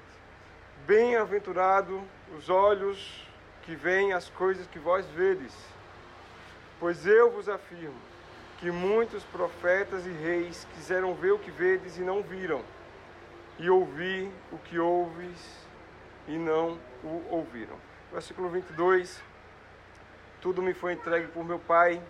Bem-aventurado 0.85 2.01
os 2.37 2.49
olhos 2.49 3.27
que 3.63 3.75
veem 3.75 4.13
as 4.13 4.29
coisas 4.29 4.67
que 4.67 4.79
vós 4.79 5.05
vedes, 5.07 5.55
pois 6.79 7.05
eu 7.05 7.31
vos 7.31 7.47
afirmo 7.47 7.99
que 8.57 8.71
muitos 8.71 9.23
profetas 9.25 10.05
e 10.05 10.11
reis 10.11 10.67
quiseram 10.73 11.13
ver 11.15 11.31
o 11.31 11.39
que 11.39 11.51
vedes 11.51 11.97
e 11.97 12.01
não 12.01 12.21
viram, 12.21 12.63
e 13.57 13.69
ouvir 13.69 14.31
o 14.51 14.57
que 14.57 14.79
ouves 14.79 15.67
e 16.27 16.37
não 16.37 16.77
o 17.03 17.23
ouviram. 17.29 17.75
Versículo 18.11 18.49
22: 18.49 19.21
Tudo 20.41 20.61
me 20.61 20.73
foi 20.73 20.93
entregue 20.93 21.27
por 21.27 21.43
meu 21.43 21.59
Pai 21.59 22.01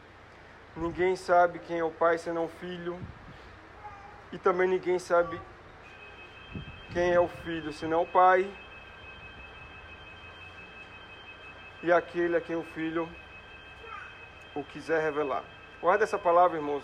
Ninguém 0.75 1.17
sabe 1.17 1.59
quem 1.59 1.79
é 1.79 1.83
o 1.83 1.91
Pai 1.91 2.17
senão 2.17 2.45
o 2.45 2.47
Filho. 2.47 2.97
E 4.31 4.37
também 4.37 4.69
ninguém 4.69 4.97
sabe 4.97 5.39
quem 6.93 7.11
é 7.11 7.19
o 7.19 7.27
Filho 7.27 7.73
senão 7.73 8.03
o 8.03 8.07
Pai. 8.07 8.49
E 11.83 11.91
aquele 11.91 12.37
a 12.37 12.41
quem 12.41 12.55
o 12.55 12.63
Filho 12.63 13.09
o 14.53 14.63
quiser 14.63 15.01
revelar. 15.01 15.43
Guarda 15.81 16.03
essa 16.03 16.17
palavra, 16.17 16.57
irmãos. 16.57 16.83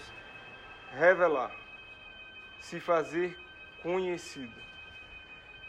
Revelar. 0.92 1.52
Se 2.60 2.80
fazer 2.80 3.38
conhecido. 3.84 4.54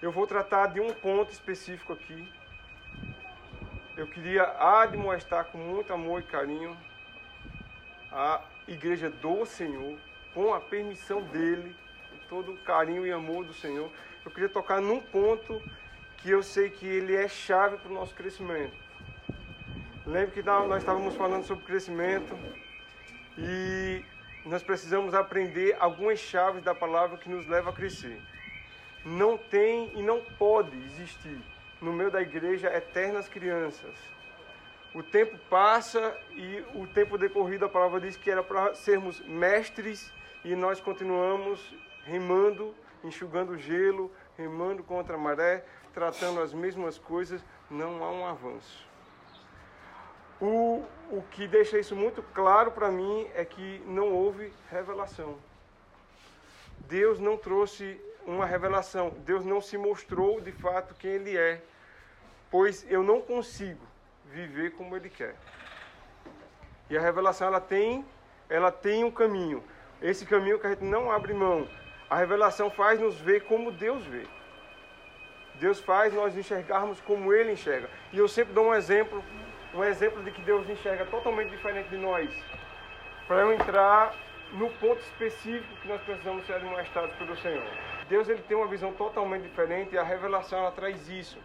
Eu 0.01 0.11
vou 0.11 0.27
tratar 0.27 0.69
de 0.69 0.81
um 0.81 0.95
ponto 0.95 1.31
específico 1.31 1.93
aqui. 1.93 2.33
Eu 3.97 4.07
queria 4.07 4.45
admoestar 4.59 5.45
com 5.47 5.59
muito 5.59 5.93
amor 5.93 6.21
e 6.21 6.25
carinho 6.25 6.77
a 8.11 8.41
igreja 8.67 9.11
do 9.11 9.45
Senhor, 9.45 9.99
com 10.33 10.55
a 10.55 10.61
permissão 10.61 11.21
dele, 11.21 11.77
todo 12.29 12.53
o 12.53 12.59
carinho 12.59 13.07
e 13.07 13.13
amor 13.13 13.45
do 13.45 13.53
Senhor. 13.53 13.91
Eu 14.25 14.31
queria 14.31 14.49
tocar 14.49 14.81
num 14.81 15.01
ponto 15.01 15.61
que 16.19 16.31
eu 16.31 16.43
sei 16.43 16.71
que 16.71 16.87
ele 16.87 17.15
é 17.15 17.29
chave 17.29 17.77
para 17.77 17.91
o 17.91 17.95
nosso 17.95 18.15
crescimento. 18.15 18.88
Lembro 20.09 20.33
que 20.33 20.43
nós 20.43 20.79
estávamos 20.79 21.15
falando 21.15 21.45
sobre 21.45 21.65
crescimento 21.65 22.37
e 23.37 24.03
nós 24.45 24.63
precisamos 24.63 25.15
aprender 25.15 25.77
algumas 25.79 26.19
chaves 26.19 26.65
da 26.65 26.75
palavra 26.75 27.19
que 27.19 27.29
nos 27.29 27.47
levam 27.47 27.73
a 27.73 27.77
crescer. 27.77 28.21
Não 29.05 29.39
tem 29.39 29.93
e 29.95 30.03
não 30.03 30.21
pode 30.39 30.77
existir 30.87 31.39
no 31.81 31.93
meio 31.93 32.11
da 32.11 32.21
igreja 32.21 32.75
eternas 32.75 33.29
crianças 33.29 33.95
o 34.95 35.03
tempo 35.03 35.39
passa 35.51 36.17
e 36.33 36.65
o 36.75 36.87
tempo 36.87 37.19
decorrido, 37.19 37.65
a 37.65 37.69
palavra 37.69 38.01
diz 38.01 38.17
que 38.17 38.31
era 38.31 38.43
para 38.43 38.75
sermos 38.75 39.21
mestres 39.21 40.13
e 40.45 40.55
nós 40.57 40.81
continuamos 40.81 41.75
remando, 42.05 42.75
enxugando 43.05 43.59
gelo, 43.59 44.11
remando 44.37 44.83
contra 44.83 45.15
a 45.15 45.19
maré, 45.19 45.65
tratando 45.93 46.41
as 46.41 46.55
mesmas 46.55 46.99
coisas, 46.99 47.45
não 47.71 48.03
há 48.03 48.11
um 48.11 48.27
avanço. 48.27 48.88
O, 50.41 50.85
o 51.11 51.23
que 51.31 51.49
deixa 51.49 51.79
isso 51.79 51.97
muito 51.97 52.23
claro 52.35 52.71
para 52.71 52.91
mim 52.91 53.29
é 53.35 53.45
que 53.45 53.83
não 53.87 54.13
houve 54.13 54.53
revelação. 54.71 55.37
Deus 56.81 57.19
não 57.19 57.37
trouxe 57.37 58.01
uma 58.25 58.47
revelação, 58.47 59.11
Deus 59.25 59.45
não 59.45 59.61
se 59.61 59.77
mostrou 59.77 60.41
de 60.41 60.53
fato 60.53 60.95
quem 60.95 61.13
Ele 61.13 61.37
é, 61.37 61.63
pois 62.51 62.87
eu 62.91 63.03
não 63.03 63.21
consigo 63.21 63.85
viver 64.27 64.73
como 64.73 64.97
ele 64.97 65.09
quer. 65.09 65.35
E 66.91 66.97
a 66.97 67.01
revelação 67.01 67.49
ela 67.49 67.61
tem, 67.61 68.05
ela 68.49 68.71
tem 68.71 69.05
um 69.05 69.11
caminho. 69.11 69.63
Esse 70.01 70.25
caminho 70.25 70.59
que 70.59 70.67
a 70.67 70.71
gente 70.71 70.85
não 70.85 71.11
abre 71.11 71.35
mão. 71.35 71.69
A 72.09 72.17
revelação 72.17 72.71
faz 72.71 72.99
nos 73.01 73.19
ver 73.21 73.45
como 73.45 73.73
Deus 73.73 74.05
vê. 74.07 74.27
Deus 75.57 75.81
faz 75.81 76.15
nós 76.15 76.37
enxergarmos 76.37 77.01
como 77.01 77.33
Ele 77.33 77.53
enxerga. 77.53 77.91
E 78.13 78.19
eu 78.19 78.29
sempre 78.29 78.55
dou 78.55 78.67
um 78.67 78.75
exemplo, 78.75 79.23
um 79.75 79.85
exemplo 79.85 80.23
de 80.23 80.31
que 80.31 80.43
Deus 80.43 80.69
enxerga 80.69 81.05
totalmente 81.07 81.51
diferente 81.51 81.89
de 81.89 81.97
nós. 81.97 82.31
Para 83.27 83.41
eu 83.41 83.53
entrar 83.53 84.15
no 84.53 84.71
ponto 84.71 85.01
específico 85.01 85.75
que 85.83 85.89
nós 85.89 86.01
precisamos 86.03 86.47
ser 86.47 86.55
admoestados 86.55 87.15
pelo 87.17 87.37
Senhor. 87.37 87.67
Deus 88.09 88.29
ele 88.29 88.43
tem 88.43 88.57
uma 88.57 88.67
visão 88.67 88.93
totalmente 88.95 89.43
diferente 89.43 89.95
e 89.95 89.99
a 89.99 90.03
revelação 90.03 90.59
ela 90.61 90.71
traz 90.73 91.09
isso. 91.09 91.39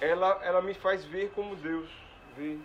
Ela, 0.00 0.40
ela 0.42 0.62
me 0.62 0.72
faz 0.72 1.04
ver 1.04 1.30
como 1.34 1.54
Deus 1.56 1.88
ver. 2.36 2.58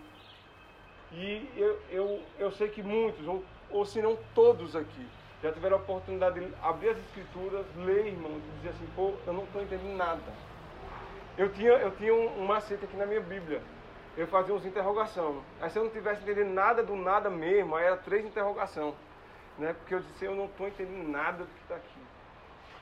E 1.12 1.48
eu, 1.56 1.80
eu, 1.90 2.22
eu 2.38 2.50
sei 2.52 2.68
que 2.68 2.82
muitos, 2.82 3.26
ou, 3.26 3.44
ou 3.70 3.84
se 3.84 4.00
não 4.00 4.18
todos 4.34 4.74
aqui, 4.74 5.06
já 5.42 5.52
tiveram 5.52 5.76
a 5.76 5.80
oportunidade 5.80 6.40
de 6.40 6.52
abrir 6.62 6.90
as 6.90 6.98
escrituras, 6.98 7.66
ler, 7.76 8.06
irmão, 8.06 8.32
e 8.32 8.56
dizer 8.56 8.70
assim, 8.70 8.88
pô, 8.96 9.12
eu 9.26 9.32
não 9.32 9.44
estou 9.44 9.62
entendendo 9.62 9.96
nada. 9.96 10.22
Eu 11.36 11.50
tinha, 11.52 11.72
eu 11.72 11.90
tinha 11.92 12.14
um 12.14 12.46
macete 12.46 12.86
aqui 12.86 12.96
na 12.96 13.04
minha 13.04 13.20
Bíblia. 13.20 13.60
Eu 14.16 14.26
fazia 14.26 14.54
uns 14.54 14.64
interrogação. 14.64 15.42
Aí 15.60 15.68
se 15.70 15.78
eu 15.78 15.84
não 15.84 15.90
tivesse 15.90 16.22
entendendo 16.22 16.52
nada 16.52 16.82
do 16.82 16.96
nada 16.96 17.28
mesmo, 17.28 17.76
aí 17.76 17.84
era 17.84 17.96
três 17.98 18.24
interrogação. 18.24 18.94
Né? 19.58 19.74
Porque 19.74 19.94
eu 19.94 20.00
disse, 20.00 20.24
eu 20.24 20.34
não 20.34 20.46
estou 20.46 20.68
entendendo 20.68 21.08
nada 21.08 21.44
do 21.44 21.46
que 21.46 21.62
está 21.62 21.76
aqui. 21.76 22.00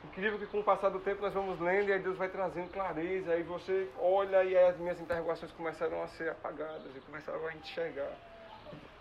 Incrível 0.05 0.39
que 0.39 0.47
com 0.47 0.61
o 0.61 0.65
passar 0.65 0.91
do 0.91 1.01
tempo 1.01 1.23
nós 1.23 1.33
vamos 1.33 1.59
lendo 1.59 1.89
e 1.89 1.93
aí 1.93 1.99
Deus 1.99 2.17
vai 2.17 2.29
trazendo 2.29 2.71
clareza, 2.71 3.33
aí 3.33 3.43
você 3.43 3.89
olha 3.99 4.45
e 4.45 4.57
as 4.57 4.77
minhas 4.77 5.01
interrogações 5.01 5.51
começaram 5.53 6.03
a 6.03 6.09
ser 6.09 6.31
apagadas, 6.31 6.95
eu 6.95 7.03
começava 7.03 7.49
a 7.49 7.55
enxergar. 7.55 8.13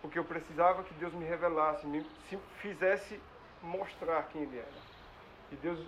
Porque 0.02 0.18
eu 0.18 0.24
precisava 0.24 0.84
que 0.84 0.94
Deus 0.96 1.14
me 1.14 1.26
revelasse, 1.26 1.86
me 1.86 2.06
fizesse 2.58 3.20
mostrar 3.62 4.24
quem 4.32 4.44
Ele 4.44 4.58
era. 4.58 4.94
E 5.52 5.56
Deus, 5.58 5.80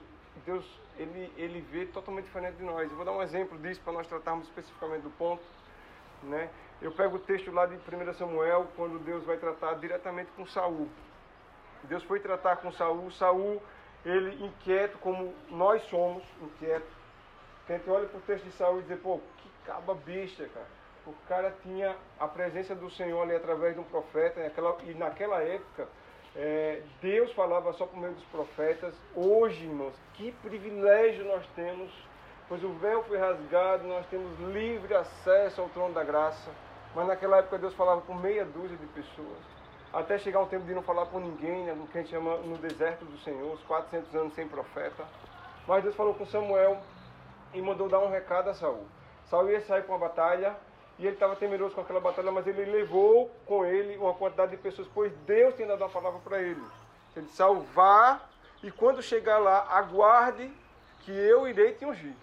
Deus 0.46 0.66
ele, 0.98 1.32
ele 1.38 1.62
vê 1.72 1.86
totalmente 1.86 2.26
diferente 2.26 2.56
de 2.56 2.64
nós. 2.64 2.90
Eu 2.90 2.96
vou 2.96 3.06
dar 3.06 3.12
um 3.12 3.22
exemplo 3.22 3.58
disso 3.60 3.82
para 3.82 3.94
nós 3.94 4.08
tratarmos 4.08 4.48
especificamente 4.48 5.02
do 5.02 5.10
ponto. 5.12 5.44
Né? 6.26 6.50
Eu 6.82 6.92
pego 6.92 7.18
o 7.18 7.20
texto 7.20 7.52
lá 7.52 7.66
de 7.66 7.76
1 7.76 8.14
Samuel, 8.14 8.68
quando 8.76 9.00
Deus 9.00 9.24
vai 9.24 9.38
tratar 9.38 9.76
diretamente 9.76 10.30
com 10.36 10.46
Saul. 10.46 10.90
Deus 11.84 12.04
foi 12.04 12.20
tratar 12.20 12.58
com 12.58 12.72
Saul, 12.72 13.12
Saul, 13.12 13.62
ele 14.06 14.44
inquieto, 14.44 14.98
como 15.00 15.34
nós 15.50 15.84
somos, 15.84 16.24
inquieto. 16.42 16.88
A 17.68 17.74
gente 17.74 17.90
olha 17.90 18.08
para 18.08 18.18
o 18.18 18.22
texto 18.22 18.44
de 18.44 18.52
Saul 18.52 18.80
e 18.80 18.84
diz, 18.84 19.00
pô, 19.00 19.20
que 19.38 19.50
caba 19.66 19.96
besta, 19.96 20.48
cara. 20.48 20.68
O 21.08 21.14
cara 21.28 21.56
tinha 21.62 21.96
a 22.20 22.28
presença 22.28 22.74
do 22.74 22.90
Senhor 22.90 23.22
ali 23.22 23.36
através 23.36 23.76
de 23.76 23.80
um 23.80 23.84
profeta, 23.84 24.40
e 24.40 24.44
naquela, 24.44 24.78
e 24.84 24.94
naquela 24.94 25.42
época 25.44 25.88
é, 26.36 26.82
Deus 27.02 27.32
falava 27.34 27.72
só 27.74 27.86
por 27.86 27.98
meio 27.98 28.14
dos 28.14 28.26
profetas. 28.26 28.94
Hoje, 29.16 29.64
irmãos, 29.64 29.94
que 30.16 30.32
privilégio 30.34 31.26
nós 31.26 31.46
temos, 31.56 31.92
pois 32.48 32.64
o 32.64 32.70
véu 32.74 33.04
foi 33.04 33.18
rasgado, 33.18 33.88
nós 33.88 34.06
temos 34.08 34.40
livre 34.40 34.94
acesso 34.94 35.62
ao 35.62 35.70
trono 35.70 35.94
da 35.94 36.04
graça. 36.04 36.52
Mas 36.94 37.08
naquela 37.08 37.38
época 37.38 37.58
Deus 37.58 37.74
falava 37.74 38.02
com 38.02 38.14
meia 38.14 38.46
dúzia 38.46 38.78
de 38.78 38.86
pessoas. 38.88 39.38
Até 39.94 40.18
chegar 40.18 40.42
um 40.42 40.46
tempo 40.46 40.66
de 40.66 40.74
não 40.74 40.82
falar 40.82 41.06
com 41.08 41.20
ninguém, 41.20 41.66
né, 41.66 41.74
no 41.74 41.88
que 41.88 41.98
a 41.98 42.02
gente 42.02 42.12
chama 42.12 42.38
no 42.38 42.58
deserto 42.58 43.06
do 43.06 43.18
Senhor, 43.20 43.54
os 43.54 43.62
400 43.64 44.16
anos 44.16 44.34
sem 44.34 44.48
profeta. 44.48 45.06
Mas 45.68 45.84
Deus 45.84 45.96
falou 45.96 46.14
com 46.14 46.26
Samuel 46.26 46.82
e 47.54 47.62
mandou 47.62 47.90
dar 47.90 48.00
um 48.00 48.10
recado 48.10 48.50
a 48.50 48.54
Saul. 48.54 48.86
Saul 49.30 49.50
ia 49.50 49.62
sair 49.62 49.84
para 49.84 49.94
uma 49.94 50.08
batalha 50.08 50.56
e 51.00 51.06
ele 51.06 51.16
estava 51.16 51.36
temeroso 51.36 51.76
com 51.76 51.82
aquela 51.82 52.00
batalha, 52.00 52.32
mas 52.32 52.48
ele 52.48 52.66
levou 52.66 53.32
com 53.46 53.66
ele 53.66 53.98
uma 53.98 54.14
quantidade 54.14 54.52
de 54.52 54.58
pessoas, 54.58 54.88
pois 54.94 55.12
Deus 55.26 55.56
tinha 55.56 55.68
dado 55.68 55.82
uma 55.82 55.90
palavra 55.90 56.20
para 56.24 56.40
ele. 56.42 56.64
Ele 57.16 57.28
salvar 57.28 58.30
e 58.64 58.72
quando 58.72 59.02
chegar 59.02 59.38
lá, 59.38 59.68
aguarde 59.70 60.52
que 61.02 61.12
eu 61.12 61.48
irei 61.48 61.74
te 61.74 61.86
ungir. 61.86 62.16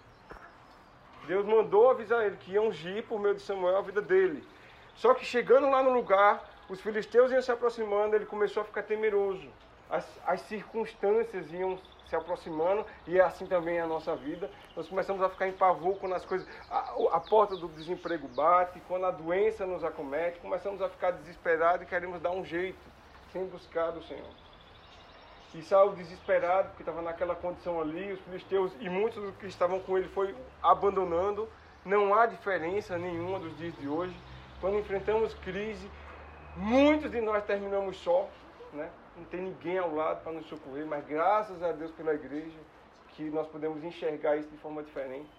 Deus 1.27 1.45
mandou 1.45 1.89
avisar 1.89 2.25
ele 2.25 2.37
que 2.37 2.51
ia 2.51 2.61
ungir 2.61 3.03
por 3.03 3.19
meio 3.19 3.35
de 3.35 3.41
Samuel 3.41 3.77
a 3.77 3.81
vida 3.81 4.01
dele. 4.01 4.43
Só 4.95 5.13
que 5.13 5.25
chegando 5.25 5.69
lá 5.69 5.81
no 5.81 5.93
lugar, 5.93 6.43
os 6.69 6.81
filisteus 6.81 7.31
iam 7.31 7.41
se 7.41 7.51
aproximando, 7.51 8.15
ele 8.15 8.25
começou 8.25 8.61
a 8.61 8.65
ficar 8.65 8.83
temeroso. 8.83 9.47
As, 9.89 10.07
as 10.25 10.41
circunstâncias 10.41 11.51
iam 11.51 11.79
se 12.07 12.15
aproximando 12.15 12.85
e 13.07 13.19
é 13.19 13.23
assim 13.23 13.45
também 13.45 13.79
a 13.79 13.87
nossa 13.87 14.15
vida. 14.15 14.49
Nós 14.75 14.87
começamos 14.87 15.21
a 15.21 15.29
ficar 15.29 15.47
em 15.47 15.53
pavor 15.53 15.97
quando 15.97 16.15
as 16.15 16.25
coisas. 16.25 16.47
A, 16.69 16.93
a, 17.11 17.19
porta 17.19 17.55
do 17.55 17.67
desemprego 17.69 18.27
bate, 18.29 18.81
quando 18.87 19.05
a 19.05 19.11
doença 19.11 19.65
nos 19.65 19.83
acomete, 19.83 20.39
começamos 20.39 20.81
a 20.81 20.89
ficar 20.89 21.11
desesperados 21.11 21.83
e 21.83 21.89
queremos 21.89 22.21
dar 22.21 22.31
um 22.31 22.45
jeito, 22.45 22.79
sem 23.31 23.45
buscar 23.45 23.89
o 23.97 24.03
Senhor. 24.03 24.52
E 25.53 25.61
Saul 25.61 25.91
desesperado, 25.93 26.69
porque 26.69 26.81
estava 26.81 27.01
naquela 27.01 27.35
condição 27.35 27.79
ali, 27.79 28.13
os 28.13 28.19
filisteus 28.21 28.71
e 28.79 28.89
muitos 28.89 29.35
que 29.35 29.45
estavam 29.45 29.79
com 29.79 29.97
ele 29.97 30.07
foi 30.09 30.35
abandonando. 30.61 31.47
Não 31.85 32.15
há 32.15 32.25
diferença 32.25 32.97
nenhuma 32.97 33.39
dos 33.39 33.55
dias 33.57 33.75
de 33.77 33.87
hoje. 33.87 34.15
Quando 34.59 34.79
enfrentamos 34.79 35.33
crise, 35.35 35.89
muitos 36.55 37.11
de 37.11 37.21
nós 37.21 37.43
terminamos 37.43 37.97
só, 37.97 38.27
né? 38.71 38.89
não 39.15 39.25
tem 39.25 39.41
ninguém 39.41 39.77
ao 39.77 39.93
lado 39.93 40.23
para 40.23 40.31
nos 40.31 40.47
socorrer, 40.47 40.85
mas 40.85 41.05
graças 41.05 41.61
a 41.61 41.71
Deus 41.71 41.91
pela 41.91 42.13
igreja 42.13 42.57
que 43.09 43.23
nós 43.29 43.47
podemos 43.47 43.83
enxergar 43.83 44.37
isso 44.37 44.49
de 44.49 44.57
forma 44.57 44.81
diferente. 44.81 45.29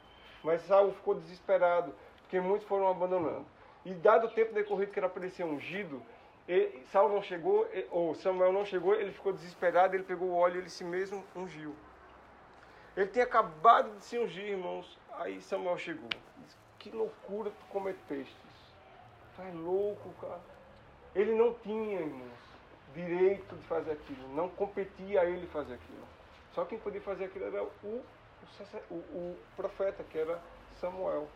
Mas 0.45 0.63
Saul 0.63 0.93
ficou 0.93 1.15
desesperado, 1.15 1.93
porque 2.21 2.41
muitos 2.41 2.69
foram 2.69 2.89
abandonando. 2.89 3.47
E 3.85 3.93
dado 3.95 4.27
o 4.27 4.31
tempo 4.31 4.55
decorrido 4.55 4.93
que 4.93 4.99
era 4.99 5.09
para 5.09 5.25
ele 5.25 5.35
ser 5.35 5.45
ungido, 5.45 6.01
ele, 6.47 6.85
Saul 6.87 7.09
não 7.09 7.23
chegou, 7.23 7.67
ou 7.91 8.15
Samuel 8.15 8.53
não 8.53 8.65
chegou, 8.65 8.95
ele 8.95 9.13
ficou 9.13 9.33
desesperado, 9.33 9.95
ele 9.95 10.05
pegou 10.05 10.29
o 10.29 10.37
óleo 10.37 10.57
e 10.57 10.59
ele 10.59 10.71
si 10.71 10.85
mesmo 10.85 11.25
ungiu. 11.35 11.75
Ele 12.97 13.09
tinha 13.09 13.25
acabado 13.25 13.97
de 13.97 14.05
se 14.05 14.19
ungir, 14.19 14.45
irmãos. 14.45 14.99
Aí 15.13 15.41
Samuel 15.41 15.79
chegou. 15.79 16.09
Disse, 16.39 16.57
que 16.79 16.91
loucura 16.91 17.51
tu 17.51 17.67
cometeste. 17.67 18.37
Tu 19.35 19.43
é 19.43 19.51
louco, 19.53 20.11
cara. 20.21 20.41
Ele 21.15 21.35
não 21.35 21.55
tinha, 21.55 22.01
irmãos 22.01 22.45
direito 22.95 23.57
de 23.57 23.65
fazer 23.65 23.93
aquilo, 23.93 24.29
não 24.35 24.49
competia 24.49 25.21
a 25.21 25.25
ele 25.25 25.47
fazer 25.49 25.75
aquilo. 25.75 26.07
Só 26.53 26.65
quem 26.65 26.79
podia 26.79 27.01
fazer 27.01 27.25
aquilo 27.25 27.45
era 27.47 27.63
o, 27.65 28.05
o, 28.91 28.95
o 28.95 29.37
profeta, 29.57 30.05
que 30.05 30.17
era 30.17 30.41
Samuel. 30.77 31.29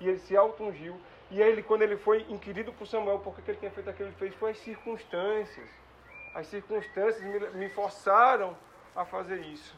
E 0.00 0.08
ele 0.08 0.18
se 0.18 0.36
auto-ungiu. 0.36 1.00
E 1.30 1.40
ele, 1.40 1.62
quando 1.62 1.82
ele 1.82 1.96
foi 1.96 2.24
inquirido 2.28 2.72
por 2.72 2.86
Samuel, 2.86 3.18
por 3.18 3.34
que 3.36 3.50
ele 3.50 3.58
tinha 3.58 3.70
feito 3.70 3.90
aquilo, 3.90 4.08
ele 4.08 4.16
fez 4.16 4.34
foi 4.34 4.50
as 4.52 4.58
circunstâncias. 4.58 5.68
As 6.34 6.46
circunstâncias 6.46 7.22
me, 7.22 7.38
me 7.58 7.68
forçaram 7.68 8.56
a 8.96 9.04
fazer 9.04 9.40
isso. 9.40 9.76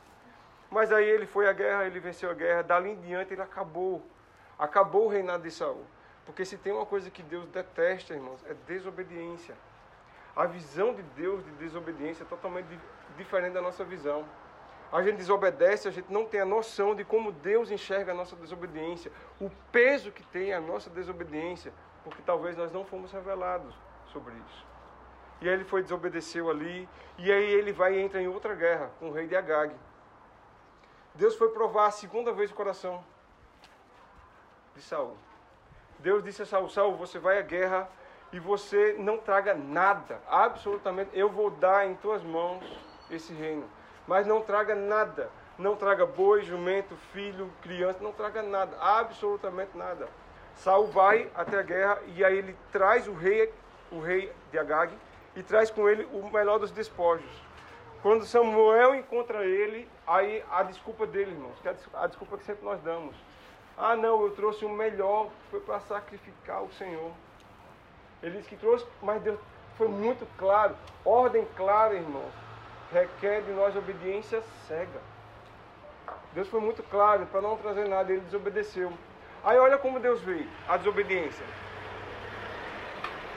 Mas 0.71 0.93
aí 0.93 1.09
ele 1.09 1.27
foi 1.27 1.49
à 1.49 1.53
guerra, 1.53 1.85
ele 1.85 1.99
venceu 1.99 2.31
a 2.31 2.35
guerra, 2.35 2.63
dali 2.63 2.91
em 2.91 3.01
diante 3.01 3.35
ele 3.35 3.43
acabou. 3.43 4.03
Acabou 4.59 5.07
o 5.07 5.09
reinado 5.09 5.43
de 5.43 5.51
Saul. 5.51 5.85
Porque 6.25 6.45
se 6.45 6.57
tem 6.57 6.73
uma 6.73 6.87
coisa 6.87 7.11
que 7.11 7.23
Deus 7.23 7.49
detesta, 7.49 8.15
irmãos, 8.15 8.45
é 8.47 8.55
desobediência. 8.67 9.57
A 10.37 10.47
visão 10.47 10.95
de 10.95 11.03
Deus 11.03 11.45
de 11.45 11.51
desobediência 11.53 12.23
é 12.23 12.27
totalmente 12.27 12.69
diferente 13.17 13.55
da 13.55 13.61
nossa 13.61 13.83
visão. 13.83 14.25
A 14.93 15.03
gente 15.03 15.17
desobedece, 15.17 15.87
a 15.87 15.91
gente 15.91 16.13
não 16.13 16.25
tem 16.27 16.41
a 16.41 16.45
noção 16.45 16.95
de 16.95 17.05
como 17.05 17.31
Deus 17.31 17.71
enxerga 17.71 18.13
a 18.13 18.15
nossa 18.15 18.35
desobediência, 18.35 19.13
o 19.41 19.49
peso 19.71 20.11
que 20.11 20.23
tem 20.25 20.53
a 20.53 20.61
nossa 20.61 20.91
desobediência, 20.91 21.73
porque 22.03 22.21
talvez 22.23 22.57
nós 22.57 22.73
não 22.73 22.85
fomos 22.85 23.13
revelados 23.13 23.75
sobre 24.13 24.35
isso. 24.35 24.67
E 25.41 25.49
aí 25.49 25.55
ele 25.55 25.65
foi 25.65 25.83
desobedeceu 25.83 26.51
ali, 26.51 26.89
e 27.17 27.31
aí 27.31 27.53
ele 27.53 27.73
vai 27.73 27.95
e 27.95 28.01
entra 28.01 28.21
em 28.21 28.29
outra 28.29 28.55
guerra 28.55 28.91
com 28.99 29.09
o 29.09 29.13
rei 29.13 29.27
de 29.27 29.37
Agag. 29.37 29.75
Deus 31.15 31.37
foi 31.37 31.51
provar 31.51 31.87
a 31.87 31.91
segunda 31.91 32.33
vez 32.33 32.51
o 32.51 32.55
coração 32.55 33.03
de 34.75 34.83
Saul. 34.83 35.17
Deus 35.99 36.23
disse 36.23 36.43
a 36.43 36.47
Saul: 36.47 36.69
Saul, 36.69 36.97
você 36.97 37.19
vai 37.19 37.39
à 37.39 37.43
guerra 37.43 37.89
e 38.33 38.39
você 38.39 38.97
não 38.99 39.19
traga 39.19 39.55
nada, 39.55 40.21
absolutamente, 40.29 41.11
eu 41.15 41.29
vou 41.29 41.51
dar 41.51 41.87
em 41.89 41.95
tuas 41.97 42.23
mãos 42.23 42.65
esse 43.11 43.33
reino, 43.33 43.69
mas 44.11 44.27
não 44.27 44.43
traga 44.43 44.75
nada, 44.75 45.31
não 45.57 45.77
traga 45.77 46.05
boi, 46.05 46.43
jumento, 46.43 46.97
filho, 47.13 47.49
criança, 47.63 48.01
não 48.03 48.11
traga 48.11 48.43
nada, 48.43 48.77
absolutamente 48.81 49.79
nada. 49.79 50.09
Saul 50.57 50.89
vai 50.89 51.31
até 51.33 51.61
a 51.61 51.63
guerra 51.63 52.01
e 52.09 52.25
aí 52.25 52.37
ele 52.37 52.57
traz 52.73 53.07
o 53.07 53.13
rei, 53.13 53.55
o 53.89 54.01
rei 54.01 54.33
de 54.51 54.59
Agag, 54.59 54.93
e 55.37 55.45
traz 55.45 55.71
com 55.71 55.89
ele 55.89 56.09
o 56.13 56.29
melhor 56.29 56.59
dos 56.59 56.73
despojos. 56.73 57.31
Quando 58.03 58.27
Samuel 58.27 58.97
encontra 58.97 59.45
ele, 59.45 59.89
aí 60.05 60.43
a 60.51 60.65
desculpa 60.65 61.07
dele, 61.07 61.31
irmãos, 61.31 61.55
que 61.63 61.69
é 61.69 61.77
a 61.95 62.07
desculpa 62.09 62.37
que 62.37 62.43
sempre 62.43 62.65
nós 62.65 62.81
damos. 62.81 63.15
Ah, 63.79 63.95
não, 63.95 64.23
eu 64.23 64.33
trouxe 64.33 64.65
o 64.65 64.69
melhor, 64.69 65.29
foi 65.53 65.61
para 65.61 65.79
sacrificar 65.83 66.65
o 66.65 66.73
Senhor. 66.73 67.13
Ele 68.21 68.39
disse 68.39 68.49
que 68.49 68.57
trouxe, 68.57 68.85
mas 69.01 69.23
Deus 69.23 69.39
foi 69.79 69.87
muito 69.87 70.27
claro. 70.37 70.75
Ordem 71.05 71.47
clara, 71.57 71.95
irmãos, 71.95 72.50
requer 72.93 73.43
de 73.43 73.53
nós 73.53 73.77
obediência 73.77 74.43
cega. 74.67 75.01
Deus 76.33 76.49
foi 76.49 76.61
muito 76.61 76.83
claro 76.85 77.27
para 77.27 77.41
não 77.41 77.57
trazer 77.57 77.89
nada, 77.89 78.13
ele 78.13 78.21
desobedeceu. 78.23 78.93
Aí 79.43 79.59
olha 79.59 79.79
como 79.79 79.99
Deus 79.99 80.21
veio, 80.21 80.49
a 80.69 80.77
desobediência. 80.77 81.45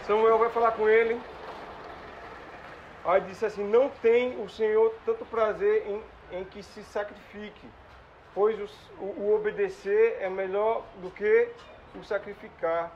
Samuel 0.05 0.37
vai 0.37 0.49
falar 0.49 0.71
com 0.71 0.87
ele. 0.87 1.19
Aí 3.05 3.21
disse 3.21 3.45
assim: 3.45 3.63
Não 3.63 3.89
tem 3.89 4.41
o 4.43 4.49
Senhor 4.49 4.93
tanto 5.05 5.25
prazer 5.25 5.85
em, 5.87 6.39
em 6.39 6.43
que 6.43 6.61
se 6.61 6.83
sacrifique, 6.83 7.67
pois 8.33 8.59
o, 8.99 9.03
o 9.03 9.35
obedecer 9.35 10.17
é 10.19 10.29
melhor 10.29 10.83
do 11.01 11.09
que 11.09 11.49
o 11.95 12.03
sacrificar. 12.03 12.91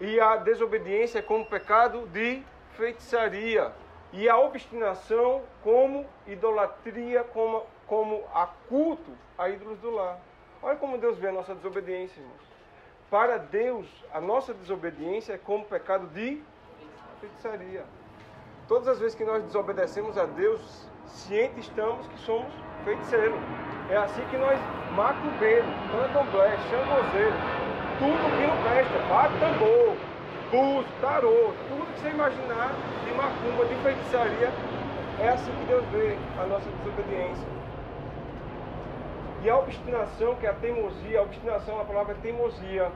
E 0.00 0.20
a 0.20 0.36
desobediência 0.36 1.18
é 1.20 1.22
como 1.22 1.46
pecado 1.46 2.06
de 2.08 2.42
feitiçaria. 2.76 3.72
E 4.16 4.30
a 4.30 4.38
obstinação 4.38 5.42
como 5.62 6.06
idolatria, 6.26 7.22
como, 7.22 7.64
como 7.86 8.24
a 8.34 8.46
culto 8.66 9.12
a 9.36 9.50
ídolos 9.50 9.78
do 9.80 9.90
lar. 9.90 10.18
Olha 10.62 10.76
como 10.76 10.96
Deus 10.96 11.18
vê 11.18 11.28
a 11.28 11.32
nossa 11.32 11.54
desobediência, 11.54 12.18
irmãos. 12.18 12.40
Para 13.10 13.36
Deus, 13.36 13.86
a 14.14 14.18
nossa 14.18 14.54
desobediência 14.54 15.34
é 15.34 15.38
como 15.38 15.66
pecado 15.66 16.06
de 16.14 16.42
feitiçaria. 17.20 17.84
Todas 18.66 18.88
as 18.88 18.98
vezes 18.98 19.14
que 19.14 19.24
nós 19.24 19.42
desobedecemos 19.44 20.16
a 20.16 20.24
Deus, 20.24 20.88
cientes 21.06 21.66
estamos 21.66 22.06
que 22.08 22.18
somos 22.20 22.50
feiticeiros. 22.84 23.38
É 23.90 23.98
assim 23.98 24.24
que 24.30 24.38
nós 24.38 24.58
macumbeiro, 24.92 25.66
candomblé, 25.92 26.56
xangozeiro, 26.70 27.36
tudo 27.98 28.36
que 28.36 28.46
não 28.46 28.62
presta, 28.62 28.98
bate 29.10 29.38
tambor, 29.38 29.95
búzio, 30.50 30.86
tarô, 31.00 31.52
tudo 31.68 31.86
que 31.92 32.00
você 32.00 32.10
imaginar 32.10 32.72
de 33.04 33.12
macumba, 33.14 33.64
de 33.66 33.74
feitiçaria, 33.82 34.52
é 35.20 35.28
assim 35.28 35.50
que 35.50 35.64
Deus 35.66 35.84
vê 35.86 36.16
a 36.40 36.46
nossa 36.46 36.68
desobediência. 36.70 37.46
E 39.42 39.50
a 39.50 39.56
obstinação, 39.58 40.34
que 40.36 40.46
é 40.46 40.50
a 40.50 40.54
teimosia, 40.54 41.18
a 41.18 41.22
obstinação, 41.22 41.80
a 41.80 41.84
palavra 41.84 42.14
é 42.14 42.20
teimosia. 42.20 42.90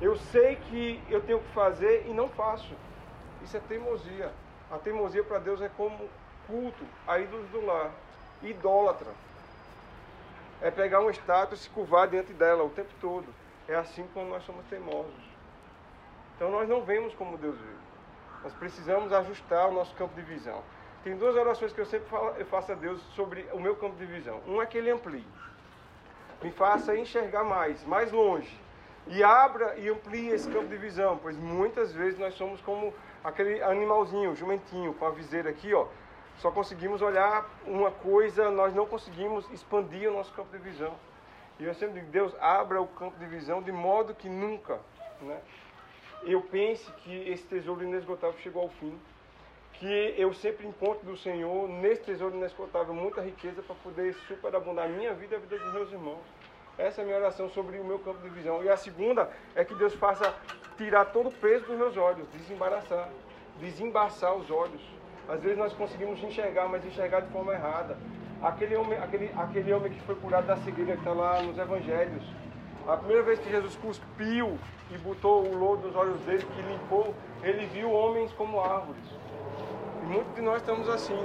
Eu 0.00 0.16
sei 0.16 0.56
que 0.56 1.02
eu 1.10 1.20
tenho 1.20 1.40
que 1.40 1.52
fazer 1.52 2.06
e 2.06 2.12
não 2.12 2.28
faço. 2.28 2.72
Isso 3.42 3.56
é 3.56 3.60
teimosia. 3.60 4.30
A 4.70 4.78
teimosia 4.78 5.24
para 5.24 5.38
Deus 5.38 5.60
é 5.60 5.68
como 5.76 6.08
culto 6.46 6.84
a 7.06 7.18
ídolos 7.18 7.48
do 7.50 7.64
lar, 7.64 7.90
idólatra. 8.42 9.08
É 10.62 10.70
pegar 10.70 11.00
um 11.00 11.10
estátua 11.10 11.54
e 11.54 11.58
se 11.58 11.68
curvar 11.70 12.08
diante 12.08 12.32
dela 12.32 12.62
o 12.62 12.70
tempo 12.70 12.90
todo. 13.00 13.26
É 13.66 13.74
assim 13.74 14.06
quando 14.12 14.28
nós 14.28 14.44
somos 14.44 14.64
teimosos. 14.66 15.29
Então 16.40 16.50
nós 16.50 16.66
não 16.66 16.80
vemos 16.80 17.14
como 17.16 17.36
Deus 17.36 17.54
vê. 17.54 17.74
Nós 18.42 18.54
precisamos 18.54 19.12
ajustar 19.12 19.68
o 19.68 19.72
nosso 19.72 19.94
campo 19.94 20.14
de 20.14 20.22
visão. 20.22 20.62
Tem 21.04 21.14
duas 21.14 21.36
orações 21.36 21.70
que 21.70 21.78
eu 21.78 21.84
sempre 21.84 22.08
faço 22.46 22.72
a 22.72 22.74
Deus 22.74 22.98
sobre 23.14 23.46
o 23.52 23.60
meu 23.60 23.76
campo 23.76 23.94
de 23.96 24.06
visão. 24.06 24.40
Um 24.46 24.62
é 24.62 24.64
que 24.64 24.78
Ele 24.78 24.90
amplie. 24.90 25.26
Me 26.42 26.50
faça 26.50 26.96
enxergar 26.96 27.44
mais, 27.44 27.84
mais 27.84 28.10
longe. 28.10 28.58
E 29.06 29.22
abra 29.22 29.76
e 29.76 29.90
amplie 29.90 30.30
esse 30.30 30.50
campo 30.50 30.68
de 30.68 30.78
visão, 30.78 31.18
pois 31.18 31.36
muitas 31.36 31.92
vezes 31.92 32.18
nós 32.18 32.32
somos 32.32 32.58
como 32.62 32.94
aquele 33.22 33.62
animalzinho, 33.62 34.34
jumentinho, 34.34 34.94
com 34.94 35.04
a 35.04 35.10
viseira 35.10 35.50
aqui, 35.50 35.74
ó. 35.74 35.88
Só 36.38 36.50
conseguimos 36.50 37.02
olhar 37.02 37.46
uma 37.66 37.90
coisa, 37.90 38.50
nós 38.50 38.74
não 38.74 38.86
conseguimos 38.86 39.46
expandir 39.50 40.08
o 40.08 40.14
nosso 40.14 40.32
campo 40.32 40.56
de 40.56 40.58
visão. 40.64 40.94
E 41.58 41.66
eu 41.66 41.74
sempre 41.74 42.00
digo, 42.00 42.10
Deus, 42.10 42.34
abra 42.40 42.80
o 42.80 42.86
campo 42.86 43.18
de 43.18 43.26
visão 43.26 43.60
de 43.60 43.70
modo 43.70 44.14
que 44.14 44.30
nunca, 44.30 44.80
né? 45.20 45.38
Eu 46.22 46.42
pense 46.42 46.90
que 46.98 47.30
esse 47.30 47.44
tesouro 47.44 47.82
inesgotável 47.82 48.38
chegou 48.40 48.62
ao 48.62 48.68
fim. 48.68 48.98
Que 49.74 50.14
eu 50.18 50.32
sempre 50.34 50.66
encontro 50.66 51.06
do 51.06 51.16
Senhor, 51.16 51.66
nesse 51.68 52.02
tesouro 52.02 52.36
inesgotável, 52.36 52.92
muita 52.92 53.22
riqueza 53.22 53.62
para 53.62 53.74
poder 53.76 54.14
superabundar 54.28 54.84
a 54.84 54.88
minha 54.88 55.14
vida 55.14 55.34
e 55.34 55.38
a 55.38 55.40
vida 55.40 55.58
dos 55.58 55.72
meus 55.72 55.90
irmãos. 55.90 56.20
Essa 56.76 57.00
é 57.00 57.02
a 57.02 57.06
minha 57.06 57.18
oração 57.18 57.48
sobre 57.48 57.78
o 57.78 57.84
meu 57.84 57.98
campo 57.98 58.20
de 58.22 58.28
visão. 58.28 58.62
E 58.62 58.68
a 58.68 58.76
segunda 58.76 59.30
é 59.54 59.64
que 59.64 59.74
Deus 59.74 59.94
faça 59.94 60.34
tirar 60.76 61.06
todo 61.06 61.28
o 61.28 61.32
peso 61.32 61.64
dos 61.66 61.76
meus 61.76 61.96
olhos, 61.96 62.26
desembaraçar, 62.28 63.08
desembaçar 63.58 64.34
os 64.34 64.50
olhos. 64.50 64.80
Às 65.28 65.40
vezes 65.40 65.56
nós 65.56 65.72
conseguimos 65.72 66.22
enxergar, 66.22 66.68
mas 66.68 66.84
enxergar 66.84 67.20
de 67.20 67.30
forma 67.30 67.52
errada. 67.54 67.96
Aquele 68.42 68.76
homem, 68.76 68.98
aquele, 68.98 69.30
aquele 69.36 69.72
homem 69.72 69.92
que 69.92 70.00
foi 70.00 70.14
curado 70.16 70.46
da 70.46 70.56
cegueira 70.58 70.92
que 70.92 70.98
está 70.98 71.12
lá 71.12 71.42
nos 71.42 71.56
evangelhos. 71.56 72.22
A 72.86 72.96
primeira 72.96 73.22
vez 73.22 73.38
que 73.38 73.50
Jesus 73.50 73.76
cuspiu 73.76 74.58
e 74.90 74.98
botou 74.98 75.44
o 75.44 75.56
lodo 75.56 75.86
nos 75.86 75.96
olhos 75.96 76.20
dele, 76.22 76.44
que 76.44 76.62
limpou, 76.62 77.14
ele 77.42 77.66
viu 77.66 77.92
homens 77.92 78.32
como 78.32 78.60
árvores. 78.60 79.04
E 80.02 80.06
muitos 80.06 80.34
de 80.34 80.40
nós 80.40 80.56
estamos 80.56 80.88
assim. 80.88 81.18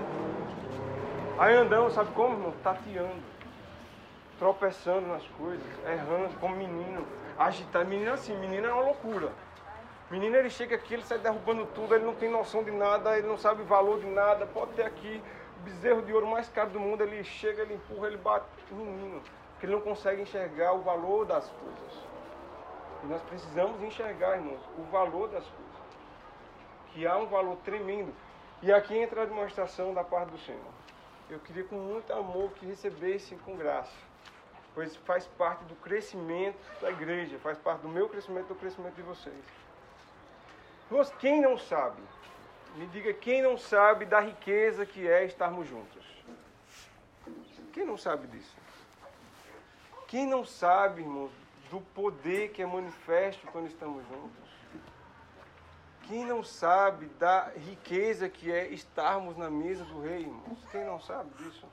Aí 1.37 1.55
andamos, 1.55 1.93
sabe 1.93 2.11
como, 2.13 2.35
irmão? 2.35 2.53
Tateando. 2.63 3.35
Tropeçando 4.37 5.07
nas 5.07 5.25
coisas, 5.37 5.65
errando, 5.85 6.37
como 6.39 6.55
menino. 6.55 7.05
Agitado. 7.37 7.87
Menino 7.87 8.11
assim, 8.11 8.37
menino 8.37 8.67
é 8.67 8.73
uma 8.73 8.83
loucura. 8.83 9.31
Menino, 10.11 10.35
ele 10.35 10.49
chega 10.49 10.75
aqui, 10.75 10.93
ele 10.93 11.03
sai 11.03 11.17
derrubando 11.17 11.65
tudo, 11.73 11.95
ele 11.95 12.05
não 12.05 12.13
tem 12.13 12.29
noção 12.29 12.63
de 12.63 12.69
nada, 12.69 13.17
ele 13.17 13.27
não 13.27 13.37
sabe 13.37 13.63
o 13.63 13.65
valor 13.65 13.99
de 13.99 14.05
nada. 14.05 14.45
Pode 14.45 14.71
ter 14.73 14.83
aqui 14.83 15.21
bezerro 15.63 16.03
de 16.03 16.13
ouro 16.13 16.27
mais 16.27 16.47
caro 16.49 16.69
do 16.69 16.79
mundo, 16.79 17.01
ele 17.01 17.23
chega, 17.23 17.63
ele 17.63 17.73
empurra, 17.73 18.07
ele 18.07 18.17
bate. 18.17 18.45
Menino, 18.69 19.21
porque 19.55 19.65
ele 19.67 19.73
não 19.73 19.81
consegue 19.81 20.21
enxergar 20.21 20.73
o 20.73 20.81
valor 20.81 21.25
das 21.25 21.49
coisas. 21.49 22.03
E 23.03 23.07
nós 23.07 23.21
precisamos 23.23 23.81
enxergar, 23.81 24.35
irmãos, 24.35 24.59
o 24.77 24.83
valor 24.83 25.29
das 25.29 25.45
coisas. 25.45 25.75
Que 26.91 27.07
há 27.07 27.17
um 27.17 27.25
valor 27.27 27.57
tremendo. 27.63 28.13
E 28.61 28.71
aqui 28.71 28.97
entra 28.97 29.21
a 29.21 29.25
demonstração 29.25 29.93
da 29.93 30.03
parte 30.03 30.31
do 30.31 30.37
Senhor. 30.39 30.59
Eu 31.29 31.39
queria 31.39 31.63
com 31.63 31.75
muito 31.75 32.11
amor 32.11 32.51
que 32.51 32.65
recebessem 32.65 33.37
com 33.39 33.55
graça. 33.55 33.95
Pois 34.73 34.95
faz 34.97 35.25
parte 35.25 35.63
do 35.65 35.75
crescimento 35.75 36.59
da 36.81 36.91
igreja, 36.91 37.39
faz 37.39 37.57
parte 37.57 37.81
do 37.81 37.89
meu 37.89 38.09
crescimento, 38.09 38.47
do 38.47 38.55
crescimento 38.55 38.95
de 38.95 39.03
vocês. 39.03 39.45
Irmãos, 40.91 41.11
quem 41.17 41.41
não 41.41 41.57
sabe? 41.57 42.01
Me 42.75 42.85
diga 42.87 43.13
quem 43.13 43.41
não 43.41 43.57
sabe 43.57 44.05
da 44.05 44.19
riqueza 44.19 44.85
que 44.85 45.07
é 45.07 45.23
estarmos 45.23 45.65
juntos. 45.67 46.03
Quem 47.71 47.85
não 47.85 47.97
sabe 47.97 48.27
disso? 48.27 48.64
Quem 50.07 50.27
não 50.27 50.45
sabe, 50.45 51.01
irmãos, 51.01 51.31
do 51.69 51.81
poder 51.81 52.49
que 52.49 52.61
é 52.61 52.65
manifesto 52.65 53.45
quando 53.51 53.67
estamos 53.67 54.03
juntos? 54.07 54.45
Quem 56.03 56.23
não 56.23 56.43
sabe 56.43 57.07
da 57.19 57.51
riqueza 57.55 58.29
que 58.29 58.51
é 58.51 58.67
estarmos 58.67 59.35
na 59.35 59.49
mesa 59.49 59.83
do 59.83 60.01
rei, 60.01 60.21
irmãos? 60.21 60.59
Quem 60.71 60.85
não 60.85 60.99
sabe 60.99 61.31
disso? 61.39 61.65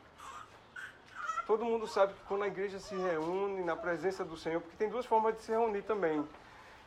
Todo 1.47 1.65
mundo 1.65 1.87
sabe 1.87 2.15
que 2.15 2.21
quando 2.27 2.45
a 2.45 2.47
igreja 2.47 2.79
se 2.79 2.95
reúne 2.95 3.63
na 3.63 3.77
presença 3.77 4.25
do 4.25 4.37
Senhor, 4.37 4.61
porque 4.63 4.77
tem 4.77 4.89
duas 4.89 5.05
formas 5.05 5.37
de 5.37 5.43
se 5.43 5.51
reunir 5.51 5.83
também. 5.83 6.27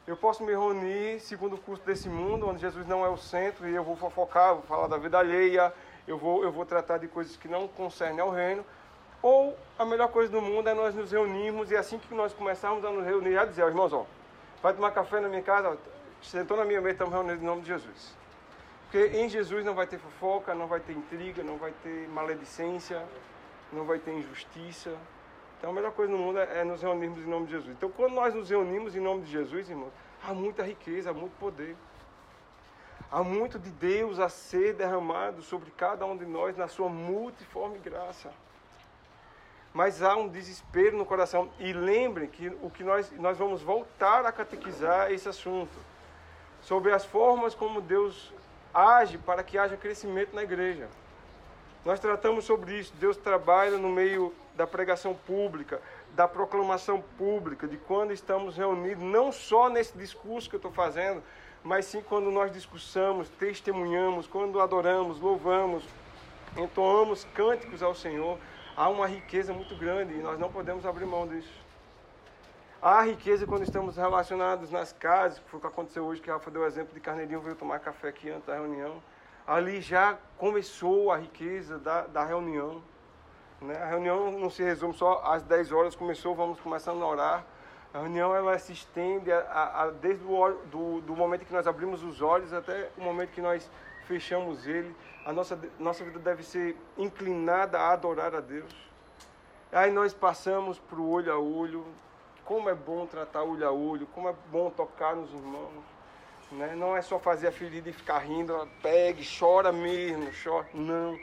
Eu 0.08 0.17
posso 0.17 0.43
me 0.43 0.51
reunir 0.51 1.19
segundo 1.19 1.55
o 1.55 1.60
curso 1.60 1.84
desse 1.84 2.10
mundo, 2.10 2.47
onde 2.47 2.62
Jesus 2.62 2.88
não 2.88 3.05
é 3.05 3.10
o 3.10 3.17
centro, 3.17 3.67
e 3.67 3.75
eu 3.75 3.84
vou 3.84 3.95
fofocar, 3.95 4.55
vou 4.55 4.63
falar 4.63 4.88
da 4.88 4.97
vida 4.97 5.19
alheia, 5.19 5.71
eu 6.08 6.17
vou, 6.17 6.43
eu 6.43 6.51
vou 6.51 6.65
tratar 6.65 6.97
de 6.97 7.08
coisas 7.08 7.36
que 7.38 7.47
não 7.47 7.67
concernem 7.67 8.21
ao 8.21 8.31
reino. 8.31 8.65
Ou 9.21 9.58
a 9.78 9.86
melhor 9.86 10.10
coisa 10.10 10.32
do 10.32 10.41
mundo 10.41 10.69
é 10.69 10.73
nós 10.73 10.93
nos 10.93 11.12
reunirmos 11.12 11.71
e 11.71 11.75
assim 11.75 11.97
que 11.97 12.13
nós 12.13 12.34
começarmos 12.34 12.86
a 12.86 12.89
nos 12.89 13.06
reunir, 13.06 13.34
já 13.34 13.45
dizer, 13.45 13.65
irmãos, 13.65 13.91
ó, 13.91 14.06
vai 14.62 14.73
tomar 14.73 14.91
café 14.91 15.19
na 15.19 15.28
minha 15.28 15.41
casa, 15.41 15.78
sentou 16.21 16.58
na 16.58 16.65
minha 16.65 16.82
mesa, 16.82 16.93
estamos 16.93 17.13
reunidos 17.13 17.41
em 17.41 17.45
nome 17.45 17.62
de 17.62 17.67
Jesus. 17.67 18.15
Porque 18.84 19.17
em 19.17 19.28
Jesus 19.28 19.65
não 19.65 19.73
vai 19.73 19.88
ter 19.88 19.97
fofoca, 19.97 20.54
não 20.54 20.67
vai 20.67 20.80
ter 20.80 20.93
intriga, 20.93 21.43
não 21.43 21.58
vai 21.58 21.73
ter 21.84 22.08
maledicência, 22.10 23.04
não 23.73 23.84
vai 23.84 23.99
ter 23.99 24.13
injustiça, 24.13 24.95
então 25.58 25.69
a 25.69 25.73
melhor 25.73 25.93
coisa 25.93 26.12
no 26.12 26.17
mundo 26.19 26.39
é, 26.39 26.60
é 26.60 26.63
nos 26.63 26.82
reunirmos 26.82 27.19
em 27.19 27.28
nome 27.28 27.47
de 27.47 27.54
Jesus. 27.54 27.75
Então 27.75 27.89
quando 27.89 28.13
nós 28.13 28.34
nos 28.34 28.49
reunimos 28.49 28.95
em 28.95 28.99
nome 28.99 29.23
de 29.23 29.32
Jesus, 29.32 29.69
irmãos, 29.69 29.91
há 30.23 30.34
muita 30.34 30.63
riqueza, 30.63 31.10
há 31.10 31.13
muito 31.13 31.36
poder. 31.39 31.75
Há 33.12 33.23
muito 33.23 33.58
de 33.58 33.69
Deus 33.69 34.19
a 34.19 34.30
ser 34.30 34.73
derramado 34.73 35.41
sobre 35.41 35.71
cada 35.71 36.06
um 36.06 36.17
de 36.17 36.25
nós 36.25 36.58
na 36.58 36.67
sua 36.67 36.89
multiforme 36.89 37.80
graça. 37.80 38.32
Mas 39.75 40.01
há 40.01 40.15
um 40.15 40.29
desespero 40.29 40.97
no 40.97 41.05
coração. 41.05 41.49
E 41.59 41.73
lembrem 41.73 42.29
que 42.29 42.47
o 42.61 42.69
que 42.69 42.81
nós, 42.81 43.11
nós 43.19 43.38
vamos 43.38 43.61
voltar 43.61 44.25
a 44.25 44.31
catequizar 44.31 45.11
esse 45.11 45.27
assunto. 45.27 45.77
Sobre 46.61 46.93
as 46.93 47.03
formas 47.03 47.53
como 47.53 47.81
Deus 47.81 48.33
age 48.73 49.17
para 49.17 49.43
que 49.43 49.57
haja 49.57 49.75
crescimento 49.75 50.33
na 50.33 50.43
igreja. 50.43 50.88
Nós 51.83 51.99
tratamos 51.99 52.45
sobre 52.45 52.79
isso. 52.79 52.93
Deus 53.01 53.17
trabalha 53.17 53.77
no 53.77 53.89
meio 53.89 54.33
da 54.55 54.65
pregação 54.65 55.13
pública, 55.13 55.81
da 56.13 56.25
proclamação 56.25 57.03
pública, 57.17 57.67
de 57.67 57.75
quando 57.75 58.13
estamos 58.13 58.55
reunidos, 58.55 59.03
não 59.03 59.29
só 59.29 59.67
nesse 59.69 59.97
discurso 59.97 60.49
que 60.49 60.55
eu 60.55 60.59
estou 60.59 60.71
fazendo, 60.71 61.21
mas 61.61 61.83
sim 61.83 62.01
quando 62.01 62.31
nós 62.31 62.49
discursamos, 62.49 63.27
testemunhamos, 63.27 64.25
quando 64.25 64.61
adoramos, 64.61 65.19
louvamos, 65.19 65.83
entoamos 66.55 67.27
cânticos 67.33 67.83
ao 67.83 67.93
Senhor. 67.93 68.39
Há 68.77 68.89
uma 68.89 69.07
riqueza 69.07 69.53
muito 69.53 69.73
grande 69.73 70.13
e 70.13 70.17
nós 70.17 70.38
não 70.38 70.51
podemos 70.51 70.85
abrir 70.85 71.05
mão 71.05 71.25
disso. 71.25 71.53
Há 72.81 73.03
riqueza 73.03 73.47
quando 73.47 73.63
estamos 73.63 73.95
relacionados 73.95 74.69
nas 74.69 74.91
casas, 74.91 75.39
que 75.39 75.49
foi 75.49 75.59
o 75.59 75.61
que 75.61 75.67
aconteceu 75.67 76.03
hoje, 76.03 76.21
que 76.21 76.29
Rafa 76.29 76.51
deu 76.51 76.61
o 76.61 76.65
exemplo 76.65 76.93
de 76.93 76.99
Carneirinho 76.99 77.39
veio 77.39 77.55
tomar 77.55 77.79
café 77.79 78.09
aqui 78.09 78.29
antes 78.29 78.45
da 78.45 78.53
reunião. 78.53 79.01
Ali 79.47 79.79
já 79.79 80.17
começou 80.38 81.09
a 81.09 81.17
riqueza 81.17 81.79
da, 81.79 82.01
da 82.01 82.25
reunião. 82.25 82.83
Né? 83.61 83.81
A 83.81 83.85
reunião 83.85 84.29
não 84.31 84.49
se 84.49 84.61
resume 84.61 84.93
só 84.93 85.23
às 85.23 85.41
10 85.41 85.71
horas, 85.71 85.95
começou, 85.95 86.35
vamos 86.35 86.59
começando 86.59 87.01
a 87.01 87.07
orar. 87.07 87.45
A 87.93 87.99
reunião 87.99 88.35
ela 88.35 88.59
se 88.59 88.73
estende 88.73 89.31
a, 89.31 89.39
a, 89.39 89.83
a, 89.83 89.89
desde 89.91 90.25
o 90.25 90.51
do, 90.69 90.99
do 90.99 91.15
momento 91.15 91.45
que 91.45 91.53
nós 91.53 91.65
abrimos 91.65 92.03
os 92.03 92.21
olhos 92.21 92.51
até 92.51 92.89
o 92.97 93.01
momento 93.01 93.29
que 93.29 93.41
nós 93.41 93.71
fechamos 94.05 94.67
ele. 94.67 94.93
A 95.25 95.33
nossa, 95.33 95.59
nossa 95.79 96.03
vida 96.03 96.19
deve 96.19 96.43
ser 96.43 96.77
inclinada 96.97 97.79
a 97.79 97.91
adorar 97.91 98.35
a 98.35 98.39
Deus. 98.39 98.71
Aí 99.71 99.91
nós 99.91 100.13
passamos 100.13 100.77
para 100.79 100.99
o 100.99 101.09
olho 101.09 101.33
a 101.33 101.39
olho. 101.39 101.85
Como 102.45 102.69
é 102.69 102.75
bom 102.75 103.07
tratar 103.07 103.41
olho 103.41 103.67
a 103.67 103.71
olho, 103.71 104.05
como 104.13 104.29
é 104.29 104.35
bom 104.51 104.69
tocar 104.69 105.15
nos 105.15 105.33
irmãos. 105.33 105.83
Né? 106.51 106.75
Não 106.75 106.95
é 106.95 107.01
só 107.01 107.17
fazer 107.17 107.47
a 107.47 107.51
ferida 107.51 107.89
e 107.89 107.93
ficar 107.93 108.19
rindo, 108.19 108.55
pegue, 108.83 109.27
chora 109.39 109.71
mesmo, 109.71 110.29
chora. 110.43 110.67
Não 110.73 111.17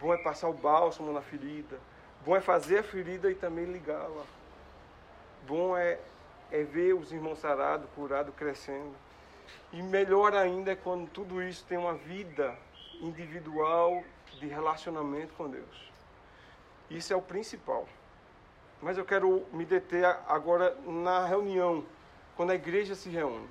Bom 0.00 0.14
é 0.14 0.16
passar 0.16 0.48
o 0.48 0.52
bálsamo 0.52 1.12
na 1.12 1.20
ferida. 1.20 1.76
Bom 2.24 2.36
é 2.36 2.40
fazer 2.40 2.78
a 2.78 2.82
ferida 2.84 3.28
e 3.28 3.34
também 3.34 3.64
ligá-la. 3.64 4.22
Bom 5.44 5.76
é, 5.76 5.98
é 6.52 6.62
ver 6.62 6.94
os 6.94 7.10
irmãos 7.10 7.40
sarados, 7.40 7.88
curados, 7.96 8.32
crescendo. 8.36 8.94
E 9.72 9.82
melhor 9.82 10.36
ainda 10.36 10.70
é 10.70 10.76
quando 10.76 11.10
tudo 11.10 11.42
isso 11.42 11.64
tem 11.68 11.76
uma 11.76 11.94
vida 11.94 12.56
individual 13.00 14.02
de 14.38 14.46
relacionamento 14.46 15.34
com 15.34 15.48
Deus. 15.48 15.92
Isso 16.90 17.12
é 17.12 17.16
o 17.16 17.22
principal. 17.22 17.86
Mas 18.80 18.96
eu 18.96 19.04
quero 19.04 19.44
me 19.52 19.64
deter 19.64 20.04
agora 20.26 20.76
na 20.86 21.26
reunião, 21.26 21.84
quando 22.36 22.50
a 22.50 22.54
igreja 22.54 22.94
se 22.94 23.08
reúne 23.08 23.48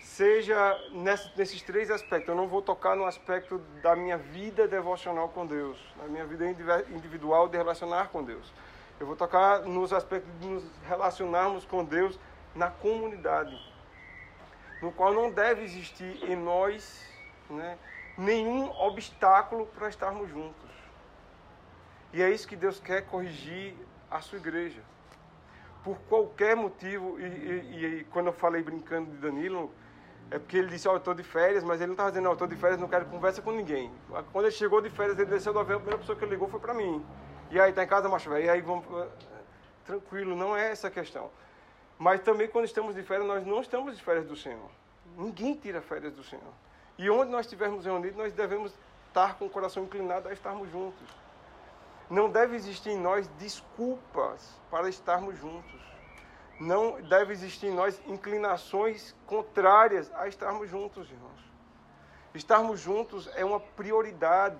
seja 0.00 0.78
nesses 0.92 1.62
três 1.62 1.90
aspectos. 1.90 2.28
Eu 2.28 2.34
não 2.34 2.48
vou 2.48 2.62
tocar 2.62 2.96
no 2.96 3.04
aspecto 3.04 3.58
da 3.82 3.94
minha 3.94 4.16
vida 4.16 4.66
devocional 4.66 5.28
com 5.28 5.46
Deus, 5.46 5.78
da 5.96 6.08
minha 6.08 6.26
vida 6.26 6.48
individual 6.90 7.48
de 7.48 7.56
relacionar 7.56 8.08
com 8.08 8.22
Deus. 8.22 8.52
Eu 8.98 9.06
vou 9.06 9.16
tocar 9.16 9.60
nos 9.60 9.92
aspectos 9.92 10.30
de 10.40 10.46
nos 10.46 10.64
relacionarmos 10.86 11.64
com 11.64 11.84
Deus 11.84 12.18
na 12.54 12.70
comunidade, 12.70 13.56
no 14.82 14.90
qual 14.90 15.12
não 15.12 15.30
deve 15.30 15.62
existir 15.62 16.22
em 16.24 16.36
nós 16.36 17.06
né, 17.48 17.78
nenhum 18.20 18.70
obstáculo 18.78 19.66
para 19.66 19.88
estarmos 19.88 20.28
juntos. 20.28 20.70
E 22.12 22.22
é 22.22 22.30
isso 22.30 22.46
que 22.46 22.56
Deus 22.56 22.78
quer 22.78 23.06
corrigir 23.06 23.74
a 24.10 24.20
sua 24.20 24.38
igreja. 24.38 24.82
Por 25.82 25.96
qualquer 26.00 26.54
motivo, 26.54 27.18
e, 27.18 27.24
e, 27.24 27.86
e 27.86 28.04
quando 28.04 28.26
eu 28.26 28.32
falei 28.34 28.62
brincando 28.62 29.10
de 29.10 29.16
Danilo, 29.16 29.72
é 30.30 30.38
porque 30.38 30.58
ele 30.58 30.68
disse, 30.68 30.86
ó, 30.86 30.92
oh, 30.92 30.94
eu 30.94 30.98
estou 30.98 31.14
de 31.14 31.22
férias, 31.22 31.64
mas 31.64 31.80
ele 31.80 31.86
não 31.86 31.94
estava 31.94 32.10
dizendo, 32.10 32.24
não, 32.24 32.32
eu 32.32 32.34
estou 32.34 32.46
de 32.46 32.56
férias, 32.56 32.78
não 32.78 32.88
quero 32.88 33.06
conversa 33.06 33.40
com 33.40 33.52
ninguém. 33.52 33.90
Quando 34.32 34.44
ele 34.44 34.54
chegou 34.54 34.82
de 34.82 34.90
férias, 34.90 35.18
ele 35.18 35.30
desceu 35.30 35.52
do 35.54 35.58
avião, 35.58 35.78
a 35.78 35.80
primeira 35.80 35.98
pessoa 35.98 36.18
que 36.18 36.26
ligou 36.26 36.46
foi 36.48 36.60
para 36.60 36.74
mim. 36.74 37.04
E 37.50 37.58
aí, 37.58 37.72
tá 37.72 37.82
em 37.82 37.86
casa, 37.86 38.06
macho 38.08 38.28
velho? 38.28 38.44
E 38.44 38.50
aí, 38.50 38.60
vamos... 38.60 38.84
Tranquilo, 39.86 40.36
não 40.36 40.54
é 40.54 40.70
essa 40.70 40.88
a 40.88 40.90
questão. 40.90 41.30
Mas 41.98 42.20
também 42.20 42.48
quando 42.48 42.66
estamos 42.66 42.94
de 42.94 43.02
férias, 43.02 43.26
nós 43.26 43.46
não 43.46 43.60
estamos 43.62 43.96
de 43.96 44.02
férias 44.02 44.26
do 44.26 44.36
Senhor. 44.36 44.70
Ninguém 45.16 45.54
tira 45.54 45.80
férias 45.80 46.12
do 46.12 46.22
Senhor. 46.22 46.52
E 47.00 47.08
onde 47.08 47.30
nós 47.30 47.46
estivermos 47.46 47.86
reunidos, 47.86 48.14
nós 48.14 48.30
devemos 48.34 48.74
estar 49.08 49.38
com 49.38 49.46
o 49.46 49.50
coração 49.50 49.84
inclinado 49.84 50.28
a 50.28 50.34
estarmos 50.34 50.70
juntos. 50.70 51.08
Não 52.10 52.28
deve 52.28 52.54
existir 52.54 52.90
em 52.90 53.00
nós 53.00 53.26
desculpas 53.38 54.60
para 54.70 54.86
estarmos 54.86 55.38
juntos. 55.38 55.80
Não 56.60 57.00
deve 57.00 57.32
existir 57.32 57.68
em 57.68 57.74
nós 57.74 57.98
inclinações 58.06 59.16
contrárias 59.26 60.12
a 60.12 60.28
estarmos 60.28 60.68
juntos, 60.68 61.10
irmãos. 61.10 61.40
Estarmos 62.34 62.78
juntos 62.78 63.30
é 63.34 63.46
uma 63.46 63.60
prioridade 63.60 64.58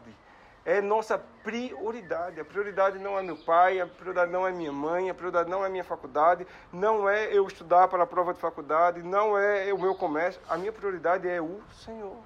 é 0.65 0.81
nossa 0.81 1.19
prioridade. 1.43 2.41
A 2.41 2.45
prioridade 2.45 2.99
não 2.99 3.19
é 3.19 3.23
meu 3.23 3.37
pai, 3.37 3.81
a 3.81 3.87
prioridade 3.87 4.31
não 4.31 4.47
é 4.47 4.53
minha 4.53 4.73
mãe, 4.73 5.09
a 5.09 5.15
prioridade 5.15 5.51
não 5.51 5.65
é 5.65 5.69
minha 5.69 5.85
faculdade, 5.85 6.47
não 6.73 7.09
é 7.09 7.27
eu 7.33 7.47
estudar 7.47 7.89
para 7.89 8.03
a 8.03 8.07
prova 8.07 8.35
de 8.35 8.41
faculdade, 8.41 9.03
não 9.03 9.37
é 9.39 9.73
o 9.73 9.79
meu 9.79 9.95
comércio. 9.95 10.41
A 10.49 10.57
minha 10.57 10.73
prioridade 10.73 11.29
é 11.29 11.41
o 11.41 11.61
Senhor. 11.73 12.17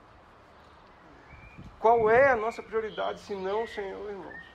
Qual 1.78 2.10
é 2.10 2.30
a 2.30 2.36
nossa 2.36 2.62
prioridade 2.62 3.20
se 3.20 3.34
não 3.34 3.64
o 3.64 3.68
Senhor, 3.68 4.08
irmãos? 4.08 4.54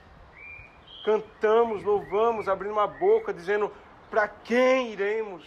Cantamos, 1.04 1.82
louvamos, 1.82 2.48
abrindo 2.48 2.72
uma 2.72 2.86
boca, 2.86 3.32
dizendo: 3.32 3.72
para 4.10 4.28
quem 4.28 4.92
iremos? 4.92 5.46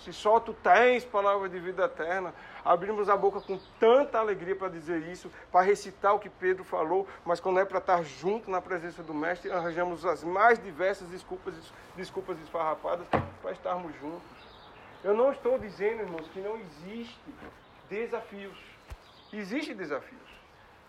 Se 0.00 0.12
só 0.12 0.38
tu 0.38 0.52
tens 0.52 1.04
palavra 1.04 1.48
de 1.48 1.58
vida 1.58 1.84
eterna 1.84 2.32
abrimos 2.66 3.08
a 3.08 3.16
boca 3.16 3.40
com 3.40 3.58
tanta 3.78 4.18
alegria 4.18 4.56
para 4.56 4.68
dizer 4.68 5.02
isso, 5.02 5.30
para 5.52 5.64
recitar 5.64 6.14
o 6.14 6.18
que 6.18 6.28
Pedro 6.28 6.64
falou, 6.64 7.06
mas 7.24 7.38
quando 7.38 7.60
é 7.60 7.64
para 7.64 7.78
estar 7.78 8.02
junto 8.02 8.50
na 8.50 8.60
presença 8.60 9.02
do 9.02 9.14
Mestre, 9.14 9.52
arranjamos 9.52 10.04
as 10.04 10.24
mais 10.24 10.62
diversas 10.62 11.08
desculpas, 11.08 11.54
desculpas 11.94 12.36
esfarrapadas 12.40 13.06
para 13.40 13.52
estarmos 13.52 13.94
juntos. 14.00 14.36
Eu 15.04 15.14
não 15.14 15.30
estou 15.30 15.58
dizendo, 15.58 16.02
irmãos, 16.02 16.26
que 16.28 16.40
não 16.40 16.56
existe 16.56 17.20
desafios. 17.88 18.58
Existem 19.32 19.76
desafios. 19.76 20.20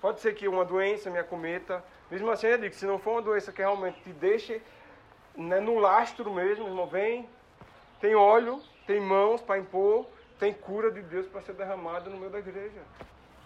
Pode 0.01 0.19
ser 0.19 0.33
que 0.33 0.47
uma 0.47 0.65
doença 0.65 1.11
me 1.11 1.19
acometa. 1.19 1.83
Mesmo 2.09 2.31
assim, 2.31 2.47
eu 2.47 2.57
digo, 2.57 2.73
se 2.73 2.85
não 2.85 2.97
for 2.97 3.11
uma 3.11 3.21
doença 3.21 3.51
que 3.51 3.61
realmente 3.61 4.01
te 4.01 4.11
deixe 4.11 4.61
né, 5.35 5.59
no 5.59 5.77
lastro 5.77 6.31
mesmo, 6.33 6.67
irmão, 6.67 6.87
vem, 6.87 7.29
tem 8.01 8.15
óleo, 8.15 8.61
tem 8.87 9.01
mãos 9.01 9.41
para 9.41 9.59
impor, 9.59 10.07
tem 10.39 10.53
cura 10.53 10.89
de 10.89 11.01
Deus 11.01 11.27
para 11.27 11.41
ser 11.41 11.53
derramada 11.53 12.09
no 12.09 12.17
meio 12.17 12.31
da 12.31 12.39
igreja. 12.39 12.81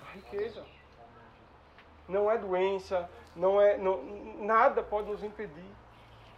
A 0.08 0.14
riqueza. 0.14 0.64
Não 2.08 2.30
é 2.30 2.38
doença, 2.38 3.10
não 3.36 3.60
é, 3.60 3.78
não, 3.78 4.04
nada 4.38 4.84
pode 4.84 5.10
nos 5.10 5.24
impedir 5.24 5.72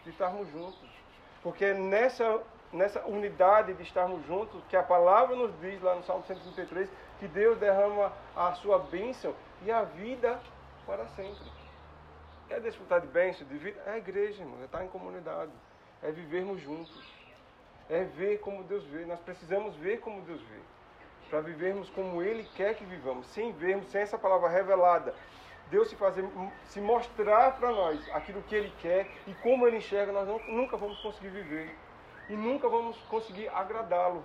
de 0.04 0.10
estarmos 0.10 0.50
juntos. 0.52 0.90
Porque 1.42 1.66
é 1.66 1.74
nessa, 1.74 2.42
nessa 2.72 3.06
unidade 3.06 3.74
de 3.74 3.84
estarmos 3.84 4.26
juntos 4.26 4.64
que 4.70 4.78
a 4.78 4.84
palavra 4.84 5.36
nos 5.36 5.52
diz 5.60 5.82
lá 5.82 5.96
no 5.96 6.04
Salmo 6.04 6.24
133 6.26 6.90
que 7.20 7.28
Deus 7.28 7.58
derrama 7.58 8.14
a 8.36 8.54
sua 8.54 8.80
bênção 8.80 9.36
e 9.64 9.72
a 9.72 9.84
vida 9.84 10.40
para 10.86 11.06
sempre. 11.08 11.52
Quer 12.48 12.62
desfrutar 12.62 13.02
de 13.02 13.08
bênção, 13.08 13.46
de 13.48 13.58
vida? 13.58 13.82
É 13.86 13.92
a 13.92 13.98
igreja, 13.98 14.42
irmão, 14.42 14.62
é 14.62 14.66
estar 14.66 14.84
em 14.84 14.88
comunidade. 14.88 15.52
É 16.02 16.12
vivermos 16.12 16.62
juntos 16.62 17.13
é 17.94 18.04
ver 18.04 18.40
como 18.40 18.64
Deus 18.64 18.84
vê. 18.86 19.06
Nós 19.06 19.20
precisamos 19.20 19.76
ver 19.76 20.00
como 20.00 20.22
Deus 20.22 20.42
vê. 20.42 20.60
Para 21.30 21.42
vivermos 21.42 21.90
como 21.90 22.22
Ele 22.22 22.44
quer 22.56 22.76
que 22.76 22.86
vivamos, 22.86 23.28
sem 23.28 23.52
vermos, 23.54 23.88
sem 23.90 24.02
essa 24.02 24.18
palavra 24.18 24.50
revelada. 24.50 25.16
Deus 25.70 25.90
se 25.90 25.96
fazer, 25.96 26.28
se 26.66 26.80
mostrar 26.82 27.58
para 27.58 27.72
nós 27.72 28.00
aquilo 28.14 28.42
que 28.44 28.56
Ele 28.56 28.72
quer 28.80 29.10
e 29.26 29.34
como 29.36 29.66
Ele 29.66 29.78
enxerga, 29.78 30.12
nós 30.12 30.28
não, 30.28 30.40
nunca 30.48 30.78
vamos 30.78 31.00
conseguir 31.02 31.30
viver. 31.30 31.76
E 32.30 32.34
nunca 32.34 32.68
vamos 32.70 32.98
conseguir 33.04 33.48
agradá-lo. 33.50 34.24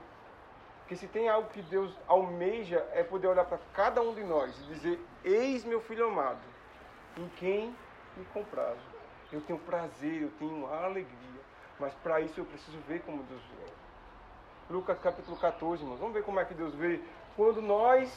Porque 0.81 0.96
se 0.96 1.07
tem 1.07 1.28
algo 1.28 1.48
que 1.50 1.62
Deus 1.62 1.94
almeja 2.07 2.87
é 2.92 3.02
poder 3.02 3.28
olhar 3.28 3.44
para 3.44 3.59
cada 3.74 4.00
um 4.00 4.14
de 4.14 4.24
nós 4.24 4.59
e 4.59 4.74
dizer: 4.74 5.00
Eis 5.24 5.64
meu 5.64 5.81
filho 5.81 6.07
amado, 6.07 6.40
em 7.16 7.28
quem 7.37 7.74
me 8.16 8.24
comprazo. 8.26 8.81
Eu 9.31 9.40
tenho 9.42 9.59
prazer, 9.59 10.22
eu 10.22 10.31
tenho 10.38 10.66
alegria 10.66 11.38
mas 11.79 11.95
para 11.95 12.21
isso 12.21 12.41
eu 12.41 12.45
preciso 12.45 12.79
ver 12.87 13.01
como 13.03 13.23
Deus 13.25 13.43
vê. 13.59 13.71
Lucas 14.71 14.99
capítulo 14.99 15.37
14, 15.37 15.83
irmãos. 15.83 15.99
Vamos 15.99 16.14
ver 16.14 16.23
como 16.23 16.41
é 16.41 16.45
que 16.45 16.55
Deus 16.55 16.75
vê. 16.75 17.01
Quando 17.37 17.62
nós 17.62 18.11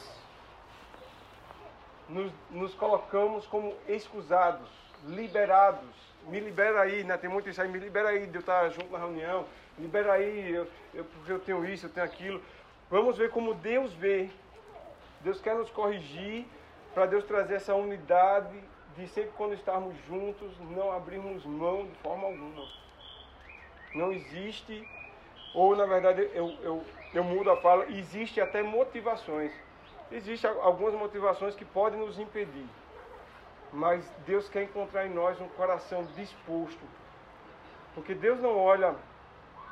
nos, 2.08 2.32
nos 2.50 2.74
colocamos 2.74 3.46
como 3.46 3.74
excusados, 3.88 4.68
liberados. 5.06 6.12
Me 6.28 6.38
libera 6.38 6.82
aí, 6.82 7.02
né? 7.02 7.16
Tem 7.16 7.28
muito 7.28 7.48
isso 7.48 7.60
aí, 7.60 7.68
me 7.68 7.78
libera 7.78 8.10
aí 8.10 8.26
de 8.26 8.34
eu 8.34 8.40
estar 8.40 8.68
junto 8.68 8.92
na 8.92 8.98
reunião. 8.98 9.46
Libera 9.78 10.12
aí, 10.12 10.52
eu, 10.52 10.68
eu, 10.94 11.04
porque 11.04 11.32
eu 11.32 11.40
tenho 11.40 11.64
isso, 11.64 11.86
eu 11.86 11.90
tenho 11.90 12.06
aquilo. 12.06 12.40
Vamos 12.90 13.16
ver 13.16 13.30
como 13.30 13.54
Deus 13.54 13.92
vê. 13.94 14.30
Deus 15.20 15.40
quer 15.40 15.54
nos 15.54 15.70
corrigir 15.70 16.46
para 16.94 17.06
Deus 17.06 17.24
trazer 17.24 17.54
essa 17.54 17.74
unidade 17.74 18.56
de 18.96 19.08
sempre 19.08 19.30
quando 19.36 19.54
estarmos 19.54 19.96
juntos, 20.06 20.52
não 20.70 20.92
abrirmos 20.92 21.44
mão 21.46 21.86
de 21.86 21.94
forma 22.02 22.26
alguma 22.26 22.66
não 23.94 24.12
existe, 24.12 24.88
ou 25.54 25.76
na 25.76 25.86
verdade 25.86 26.28
eu, 26.34 26.50
eu, 26.62 26.84
eu 27.12 27.24
mudo 27.24 27.50
a 27.50 27.56
fala, 27.56 27.86
existe 27.90 28.40
até 28.40 28.62
motivações. 28.62 29.52
Existem 30.10 30.50
algumas 30.60 30.94
motivações 30.94 31.54
que 31.54 31.64
podem 31.64 31.98
nos 31.98 32.18
impedir. 32.18 32.66
Mas 33.72 34.06
Deus 34.26 34.48
quer 34.48 34.64
encontrar 34.64 35.06
em 35.06 35.10
nós 35.10 35.40
um 35.40 35.48
coração 35.48 36.04
disposto. 36.14 36.80
Porque 37.94 38.14
Deus 38.14 38.40
não 38.40 38.58
olha 38.58 38.94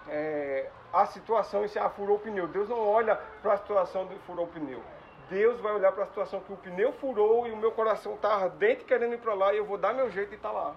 é, 0.09 0.71
a 0.93 1.05
situação 1.07 1.65
e 1.65 1.69
se 1.69 1.79
ah, 1.79 1.91
furou 1.91 2.17
o 2.17 2.21
pneu. 2.21 2.49
Deus 2.49 2.69
não 2.69 2.79
olha 2.79 3.17
para 3.43 3.55
a 3.55 3.57
situação 3.59 4.07
de 4.07 4.19
furou 4.21 4.47
o 4.47 4.49
pneu. 4.49 4.83
Deus 5.29 5.61
vai 5.61 5.73
olhar 5.73 5.93
para 5.93 6.05
a 6.05 6.07
situação 6.07 6.41
que 6.41 6.53
o 6.53 6.57
pneu 6.57 6.93
furou 6.95 7.47
e 7.47 7.53
o 7.53 7.57
meu 7.57 7.71
coração 7.73 8.15
está 8.15 8.35
ardente 8.35 8.85
querendo 8.85 9.15
ir 9.15 9.19
para 9.19 9.35
lá 9.35 9.53
e 9.53 9.59
eu 9.59 9.65
vou 9.65 9.79
dar 9.79 9.95
meu 9.95 10.11
jeito 10.11 10.33
e 10.33 10.37
está 10.37 10.51
lá. 10.51 10.75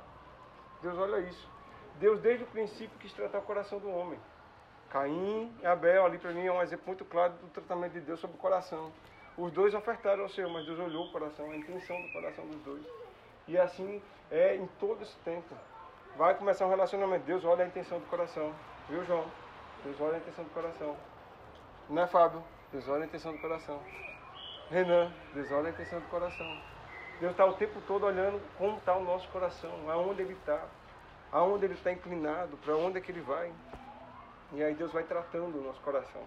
Deus 0.82 0.98
olha 0.98 1.20
isso. 1.20 1.53
Deus, 2.00 2.20
desde 2.20 2.44
o 2.44 2.48
princípio, 2.48 2.98
quis 3.00 3.14
tratar 3.14 3.40
o 3.40 3.44
coração 3.44 3.80
do 3.80 3.90
homem. 3.90 4.20
Caim 4.90 5.52
e 5.62 5.66
Abel, 5.66 6.06
ali 6.06 6.18
para 6.18 6.32
mim, 6.32 6.46
é 6.46 6.52
um 6.52 6.62
exemplo 6.62 6.86
muito 6.88 7.04
claro 7.06 7.34
do 7.34 7.48
tratamento 7.50 7.94
de 7.94 8.02
Deus 8.02 8.20
sobre 8.20 8.36
o 8.36 8.40
coração. 8.40 8.92
Os 9.38 9.52
dois 9.52 9.74
ofertaram 9.74 10.24
ao 10.24 10.30
Senhor, 10.30 10.50
mas 10.52 10.66
Deus 10.66 10.80
olhou 10.80 11.06
o 11.06 11.12
coração, 11.12 11.50
a 11.50 11.56
intenção 11.56 12.00
do 12.02 12.12
coração 12.14 12.46
dos 12.46 12.62
dois. 12.62 12.86
E 13.48 13.58
assim 13.58 14.02
é 14.30 14.56
em 14.56 14.68
todo 14.80 15.02
esse 15.02 15.16
tempo. 15.18 15.56
Vai 16.16 16.36
começar 16.36 16.68
um 16.68 16.70
relacionamento. 16.70 17.26
Deus 17.26 17.44
olha 17.44 17.66
a 17.66 17.68
intenção 17.68 18.00
do 18.00 18.06
coração. 18.06 18.54
Viu, 18.88 19.04
João? 19.04 19.26
Deus 19.84 20.00
olha 20.00 20.16
a 20.16 20.18
intenção 20.18 20.44
do 20.44 20.52
coração. 20.52 20.96
Não 21.90 22.04
é 22.04 22.08
Fábio? 22.08 22.44
Deus 22.72 22.88
olha 22.88 23.04
a 23.04 23.06
intenção 23.06 23.32
do 23.32 23.40
coração. 23.40 23.82
Renan, 24.70 25.12
Deus 25.34 25.52
olha 25.52 25.68
a 25.68 25.72
intenção 25.72 26.00
do 26.00 26.08
coração. 26.08 26.62
Deus 27.20 27.32
está 27.32 27.46
o 27.46 27.54
tempo 27.54 27.82
todo 27.88 28.06
olhando 28.06 28.40
como 28.58 28.78
está 28.78 28.96
o 28.96 29.04
nosso 29.04 29.28
coração, 29.30 29.72
aonde 29.90 30.22
ele 30.22 30.34
está 30.34 30.64
aonde 31.34 31.66
ele 31.66 31.74
está 31.74 31.92
inclinado, 31.92 32.56
para 32.58 32.78
onde 32.78 33.00
é 33.00 33.02
que 33.02 33.12
ele 33.12 33.22
vai. 33.22 33.52
E 34.54 34.64
aí 34.64 34.76
Deus 34.76 34.94
vai 34.94 35.04
tratando 35.04 35.58
o 35.58 35.64
nosso 35.64 35.82
coração. 35.82 36.22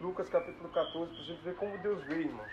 Lucas 0.00 0.28
capítulo 0.28 0.68
14, 0.68 1.12
para 1.12 1.22
a 1.22 1.24
gente 1.24 1.42
ver 1.42 1.54
como 1.56 1.78
Deus 1.78 2.04
vê, 2.04 2.20
irmãos. 2.20 2.52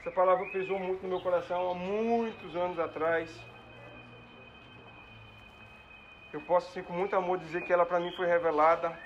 Essa 0.00 0.10
palavra 0.10 0.46
pesou 0.52 0.78
muito 0.78 1.02
no 1.02 1.08
meu 1.08 1.20
coração 1.20 1.70
há 1.70 1.74
muitos 1.74 2.54
anos 2.54 2.78
atrás. 2.78 3.34
Eu 6.32 6.40
posso, 6.42 6.68
assim, 6.68 6.82
com 6.82 6.92
muito 6.92 7.16
amor, 7.16 7.38
dizer 7.38 7.62
que 7.62 7.72
ela 7.72 7.86
para 7.86 7.98
mim 7.98 8.12
foi 8.12 8.26
revelada. 8.26 8.96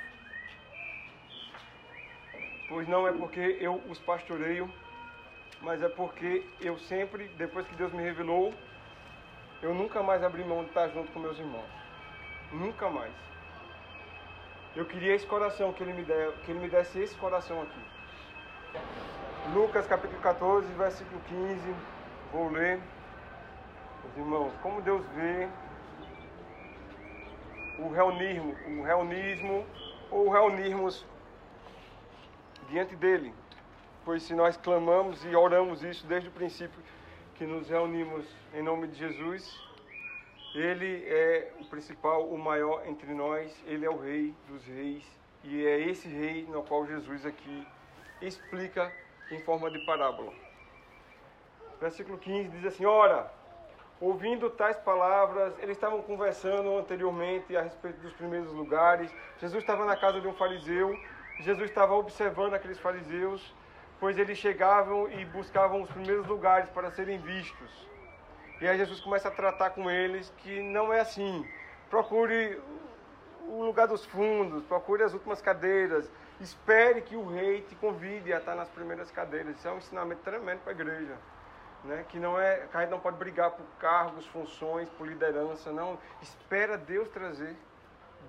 Pois 2.69 2.89
não 2.89 3.07
é 3.07 3.13
porque 3.13 3.57
eu 3.61 3.77
os 3.89 4.01
pastoreio, 4.01 4.69
mas 5.63 5.81
é 5.81 5.89
porque 5.89 6.45
eu 6.61 6.77
sempre, 6.81 7.29
depois 7.39 7.67
que 7.69 7.75
Deus 7.77 7.93
me 7.93 8.03
revelou, 8.03 8.53
eu 9.65 9.73
nunca 9.73 10.03
mais 10.03 10.23
abri 10.23 10.45
mão 10.45 10.63
de 10.63 10.69
estar 10.69 10.89
junto 10.89 11.11
com 11.11 11.19
meus 11.19 11.39
irmãos. 11.39 11.71
Nunca 12.53 12.91
mais. 12.91 13.15
Eu 14.77 14.85
queria 14.85 15.15
esse 15.15 15.27
coração, 15.27 15.73
que 15.73 15.83
ele 15.83 15.95
me, 15.95 16.03
der, 16.03 16.33
que 16.45 16.51
ele 16.51 16.61
me 16.61 16.69
desse 16.69 16.99
esse 16.99 17.17
coração 17.17 17.63
aqui. 17.63 17.81
Lucas 19.55 19.87
capítulo 19.87 20.21
14, 20.21 20.67
versículo 20.75 21.19
15. 21.29 21.75
Vou 22.31 22.51
ler. 22.51 22.79
Os 24.07 24.19
irmãos, 24.19 24.53
como 24.61 24.83
Deus 24.83 25.03
vê 25.15 25.49
o 27.79 27.89
reunirmos, 27.89 28.59
o 28.67 28.83
reunirmos 28.83 29.65
ou 30.11 30.29
reunirmos 30.29 31.07
diante 32.69 32.95
dele. 32.97 33.33
Pois 34.05 34.25
se 34.25 34.35
nós 34.35 34.59
clamamos 34.59 35.25
e 35.25 35.35
oramos 35.35 35.83
isso 35.83 36.07
desde 36.07 36.29
o 36.29 36.33
princípio 36.33 36.79
que 37.35 37.45
nos 37.45 37.69
reunimos 37.69 38.25
em 38.55 38.63
nome 38.63 38.87
de 38.87 38.97
Jesus, 38.97 39.61
ele 40.55 41.05
é 41.07 41.53
o 41.61 41.65
principal, 41.65 42.29
o 42.29 42.39
maior 42.39 42.87
entre 42.87 43.13
nós, 43.13 43.53
ele 43.67 43.85
é 43.85 43.91
o 43.91 44.01
rei 44.01 44.33
dos 44.49 44.65
reis. 44.65 45.05
E 45.43 45.67
é 45.67 45.81
esse 45.81 46.09
rei 46.09 46.47
no 46.49 46.63
qual 46.63 46.87
Jesus 46.87 47.27
aqui 47.27 47.67
explica 48.23 48.93
em 49.31 49.41
forma 49.41 49.71
de 49.71 49.79
parábola. 49.81 50.33
Versículo 51.81 52.17
15 52.19 52.49
diz 52.51 52.65
assim: 52.65 52.87
Ora, 52.87 53.31
ouvindo 54.01 54.49
tais 54.49 54.79
palavras, 54.79 55.55
eles 55.59 55.77
estavam 55.77 56.01
conversando 56.03 56.79
anteriormente 56.79 57.57
a 57.57 57.63
respeito 57.63 58.01
dos 58.01 58.13
primeiros 58.15 58.53
lugares. 58.53 59.15
Jesus 59.39 59.63
estava 59.63 59.85
na 59.85 59.97
casa 59.97 60.21
de 60.21 60.29
um 60.29 60.35
fariseu, 60.35 60.99
Jesus 61.41 61.69
estava 61.69 61.95
observando 61.95 62.55
aqueles 62.55 62.79
fariseus, 62.79 63.53
pois 64.05 64.19
eles 64.19 64.37
chegavam 64.37 65.11
e 65.11 65.25
buscavam 65.25 65.81
os 65.81 65.91
primeiros 65.91 66.27
lugares 66.27 66.69
para 66.69 66.91
serem 66.91 67.17
vistos. 67.21 67.89
E 68.61 68.69
aí 68.69 68.77
Jesus 68.77 69.01
começa 69.01 69.29
a 69.29 69.31
tratar 69.31 69.71
com 69.71 69.91
eles 69.91 70.31
que 70.37 70.61
não 70.61 70.93
é 70.93 71.01
assim. 71.01 71.49
Procure 71.89 72.61
o 73.49 73.63
lugar 73.63 73.89
dos 73.89 74.05
fundos, 74.05 74.63
procure 74.65 75.03
as 75.03 75.15
últimas 75.15 75.41
cadeiras, 75.41 76.07
espere 76.39 77.01
que 77.01 77.17
o 77.17 77.27
rei 77.27 77.63
te 77.63 77.75
convide 77.77 78.31
a 78.31 78.41
estar 78.41 78.55
nas 78.55 78.69
primeiras 78.69 79.11
cadeiras. 79.11 79.57
Isso 79.57 79.69
é 79.69 79.73
um 79.73 79.79
ensinamento 79.79 80.21
tremendo 80.21 80.61
para 80.61 80.73
a 80.73 80.75
igreja. 80.75 81.17
Né? 81.83 82.05
Que 82.11 82.19
não 82.19 82.39
é, 82.39 82.69
a 82.75 82.81
gente 82.83 82.91
não 82.91 83.01
pode 83.01 83.17
brigar 83.17 83.53
por 83.53 83.65
cargos, 83.81 84.27
funções, 84.27 84.87
por 84.99 85.09
liderança, 85.09 85.73
não. 85.73 85.99
Espera 86.21 86.77
Deus 86.77 87.09
trazer. 87.09 87.57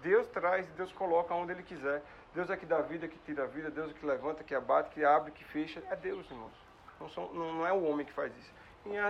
Deus 0.01 0.25
traz, 0.27 0.65
Deus 0.77 0.93
coloca 0.93 1.33
onde 1.33 1.51
Ele 1.51 1.63
quiser. 1.63 2.01
Deus 2.35 2.49
é 2.49 2.57
que 2.57 2.65
dá 2.65 2.81
vida, 2.81 3.07
que 3.07 3.17
tira 3.19 3.45
a 3.45 3.47
vida, 3.47 3.71
Deus 3.71 3.91
é 3.91 3.93
que 3.93 4.05
levanta, 4.05 4.43
que 4.43 4.53
abate, 4.53 4.89
que 4.89 5.05
abre, 5.05 5.31
que 5.31 5.45
fecha. 5.45 5.81
É 5.89 5.95
Deus, 5.95 6.29
irmãos. 6.29 6.51
Não, 6.99 7.09
são, 7.09 7.33
não, 7.33 7.53
não 7.53 7.67
é 7.67 7.71
o 7.71 7.83
homem 7.85 8.05
que 8.05 8.11
faz 8.11 8.31
isso. 8.37 8.53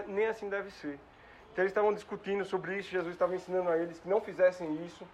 Nem 0.07 0.27
assim 0.27 0.47
deve 0.47 0.69
ser. 0.69 0.99
Então 1.51 1.63
eles 1.63 1.71
estavam 1.71 1.91
discutindo 1.93 2.45
sobre 2.45 2.77
isso, 2.77 2.89
Jesus 2.89 3.13
estava 3.13 3.33
ensinando 3.33 3.69
a 3.69 3.77
eles 3.77 3.99
que 3.99 4.07
não 4.07 4.21
fizessem 4.21 4.85
isso. 4.85 5.07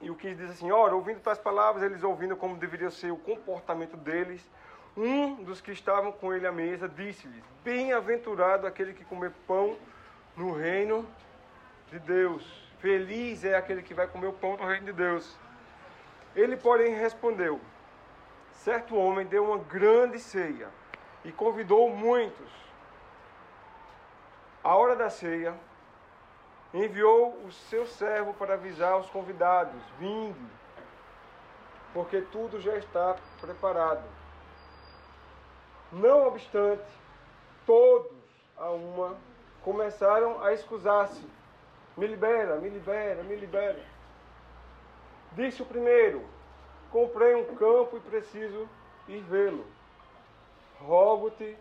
E 0.00 0.10
o 0.10 0.14
que 0.14 0.34
diz 0.34 0.50
assim, 0.50 0.70
ora, 0.70 0.94
ouvindo 0.94 1.20
tais 1.20 1.38
palavras, 1.38 1.82
eles 1.82 2.02
ouvindo 2.02 2.34
como 2.34 2.56
deveria 2.56 2.90
ser 2.90 3.10
o 3.10 3.16
comportamento 3.16 3.96
deles, 3.98 4.48
um 4.96 5.34
dos 5.44 5.60
que 5.60 5.72
estavam 5.72 6.10
com 6.10 6.32
ele 6.32 6.46
à 6.46 6.52
mesa 6.52 6.88
disse-lhes, 6.88 7.44
bem-aventurado 7.62 8.66
aquele 8.66 8.94
que 8.94 9.04
comer 9.04 9.32
pão 9.46 9.76
no 10.34 10.52
reino 10.52 11.06
de 11.90 11.98
Deus. 11.98 12.70
Feliz 12.78 13.44
é 13.44 13.54
aquele 13.54 13.82
que 13.82 13.92
vai 13.92 14.06
comer 14.06 14.28
o 14.28 14.32
pão 14.32 14.56
no 14.56 14.66
reino 14.66 14.86
de 14.86 14.92
Deus. 14.92 15.36
Ele, 16.40 16.56
porém, 16.56 16.94
respondeu, 16.94 17.60
certo 18.52 18.96
homem 18.96 19.26
deu 19.26 19.44
uma 19.44 19.58
grande 19.58 20.18
ceia 20.18 20.70
e 21.22 21.30
convidou 21.30 21.90
muitos. 21.90 22.50
A 24.64 24.74
hora 24.74 24.96
da 24.96 25.10
ceia, 25.10 25.54
enviou 26.72 27.34
o 27.44 27.52
seu 27.52 27.86
servo 27.86 28.32
para 28.32 28.54
avisar 28.54 28.98
os 28.98 29.10
convidados: 29.10 29.82
Vinde, 29.98 30.50
porque 31.92 32.22
tudo 32.22 32.58
já 32.58 32.74
está 32.78 33.16
preparado. 33.38 34.08
Não 35.92 36.26
obstante, 36.26 36.90
todos 37.66 38.16
a 38.56 38.70
uma 38.70 39.14
começaram 39.60 40.42
a 40.42 40.54
escusar-se: 40.54 41.22
Me 41.98 42.06
libera, 42.06 42.56
me 42.56 42.70
libera, 42.70 43.22
me 43.24 43.36
libera. 43.36 43.99
Disse 45.32 45.62
o 45.62 45.66
primeiro: 45.66 46.24
Comprei 46.90 47.34
um 47.34 47.54
campo 47.54 47.96
e 47.96 48.00
preciso 48.00 48.68
ir 49.06 49.22
vê-lo. 49.22 49.64
Rogo-te 50.80 51.56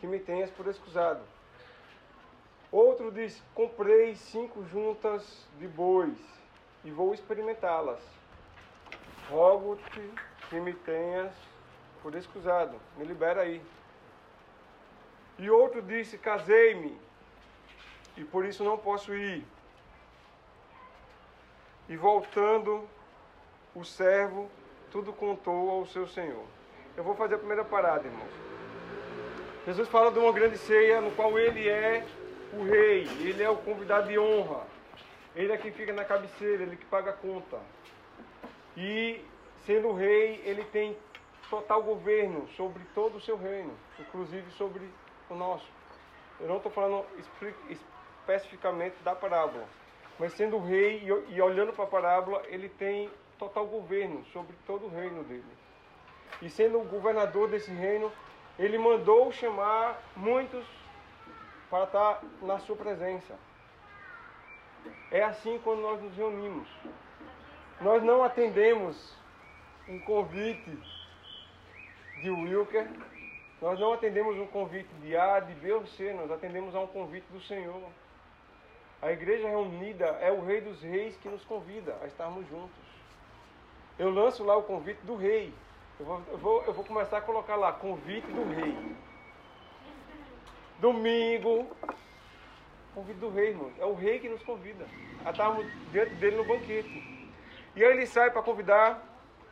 que 0.00 0.06
me 0.06 0.18
tenhas 0.18 0.50
por 0.50 0.66
escusado. 0.66 1.20
Outro 2.70 3.10
diz: 3.10 3.42
Comprei 3.54 4.14
cinco 4.14 4.64
juntas 4.64 5.46
de 5.58 5.68
bois 5.68 6.18
e 6.84 6.90
vou 6.90 7.12
experimentá-las. 7.12 8.00
Rogo-te 9.28 10.10
que 10.48 10.58
me 10.58 10.72
tenhas 10.72 11.32
por 12.02 12.14
escusado, 12.14 12.76
me 12.96 13.04
libera 13.04 13.42
aí. 13.42 13.62
E 15.38 15.50
outro 15.50 15.82
disse: 15.82 16.16
Casei-me 16.16 16.98
e 18.16 18.24
por 18.24 18.44
isso 18.44 18.64
não 18.64 18.78
posso 18.78 19.14
ir. 19.14 19.44
E 21.88 21.96
voltando, 21.96 22.88
o 23.74 23.84
servo 23.84 24.50
tudo 24.90 25.12
contou 25.12 25.70
ao 25.70 25.86
seu 25.86 26.06
senhor. 26.06 26.44
Eu 26.96 27.02
vou 27.02 27.14
fazer 27.14 27.36
a 27.36 27.38
primeira 27.38 27.64
parada, 27.64 28.06
irmãos. 28.06 28.30
Jesus 29.66 29.88
fala 29.88 30.10
de 30.10 30.18
uma 30.18 30.32
grande 30.32 30.58
ceia 30.58 31.00
no 31.00 31.10
qual 31.12 31.38
ele 31.38 31.68
é 31.68 32.04
o 32.52 32.64
rei, 32.64 33.08
ele 33.20 33.42
é 33.42 33.48
o 33.48 33.56
convidado 33.56 34.08
de 34.08 34.18
honra. 34.18 34.66
Ele 35.34 35.50
é 35.50 35.56
quem 35.56 35.72
fica 35.72 35.92
na 35.92 36.04
cabeceira, 36.04 36.62
ele 36.62 36.76
que 36.76 36.84
paga 36.84 37.10
a 37.10 37.14
conta. 37.14 37.58
E 38.76 39.24
sendo 39.64 39.92
rei, 39.92 40.42
ele 40.44 40.64
tem 40.64 40.96
total 41.48 41.82
governo 41.82 42.46
sobre 42.56 42.82
todo 42.94 43.16
o 43.16 43.20
seu 43.20 43.36
reino, 43.36 43.72
inclusive 43.98 44.50
sobre 44.52 44.82
o 45.30 45.34
nosso. 45.34 45.66
Eu 46.38 46.48
não 46.48 46.58
estou 46.58 46.72
falando 46.72 47.06
especificamente 47.70 48.96
da 49.02 49.14
parábola, 49.14 49.66
mas 50.18 50.32
sendo 50.34 50.58
rei 50.58 51.02
e 51.28 51.40
olhando 51.40 51.72
para 51.72 51.84
a 51.84 51.88
parábola, 51.88 52.42
ele 52.46 52.68
tem 52.68 53.10
total 53.42 53.66
governo 53.66 54.24
sobre 54.26 54.54
todo 54.66 54.86
o 54.86 54.88
reino 54.88 55.24
dele. 55.24 55.44
E 56.40 56.48
sendo 56.48 56.80
o 56.80 56.84
governador 56.84 57.48
desse 57.48 57.70
reino, 57.72 58.10
ele 58.58 58.78
mandou 58.78 59.32
chamar 59.32 60.00
muitos 60.14 60.64
para 61.68 61.84
estar 61.84 62.22
na 62.42 62.58
sua 62.60 62.76
presença. 62.76 63.34
É 65.10 65.22
assim 65.22 65.60
quando 65.64 65.80
nós 65.80 66.00
nos 66.00 66.16
reunimos. 66.16 66.68
Nós 67.80 68.02
não 68.02 68.22
atendemos 68.22 69.16
um 69.88 69.98
convite 70.00 70.78
de 72.20 72.30
Wilker, 72.30 72.88
nós 73.60 73.78
não 73.78 73.92
atendemos 73.92 74.38
um 74.38 74.46
convite 74.46 74.92
de 75.02 75.16
A, 75.16 75.40
de 75.40 75.54
B 75.54 75.72
ou 75.72 75.86
C, 75.86 76.12
nós 76.12 76.30
atendemos 76.30 76.74
a 76.74 76.80
um 76.80 76.86
convite 76.86 77.26
do 77.30 77.40
Senhor. 77.40 77.82
A 79.00 79.10
igreja 79.10 79.48
reunida 79.48 80.06
é 80.20 80.30
o 80.30 80.44
Rei 80.44 80.60
dos 80.60 80.80
Reis 80.80 81.16
que 81.16 81.28
nos 81.28 81.44
convida 81.44 81.98
a 82.02 82.06
estarmos 82.06 82.48
juntos. 82.48 82.91
Eu 84.02 84.10
lanço 84.10 84.42
lá 84.42 84.56
o 84.56 84.64
convite 84.64 84.98
do 85.04 85.14
Rei. 85.14 85.54
Eu 86.00 86.04
vou, 86.04 86.22
eu 86.32 86.38
vou, 86.38 86.64
eu 86.66 86.72
vou 86.72 86.84
começar 86.84 87.18
a 87.18 87.20
colocar 87.20 87.54
lá, 87.54 87.70
convite 87.70 88.26
do 88.26 88.42
Rei. 88.52 88.76
Domingo, 90.80 91.68
convite 92.92 93.18
do 93.18 93.30
rei, 93.30 93.50
irmão. 93.50 93.70
É 93.78 93.84
o 93.84 93.94
rei 93.94 94.18
que 94.18 94.28
nos 94.28 94.42
convida. 94.42 94.84
A 95.24 95.30
estarmos 95.30 95.64
diante 95.92 96.16
dele 96.16 96.38
no 96.38 96.44
banquete. 96.44 97.30
E 97.76 97.84
aí 97.84 97.92
ele 97.92 98.04
sai 98.04 98.32
para 98.32 98.42
convidar, 98.42 99.00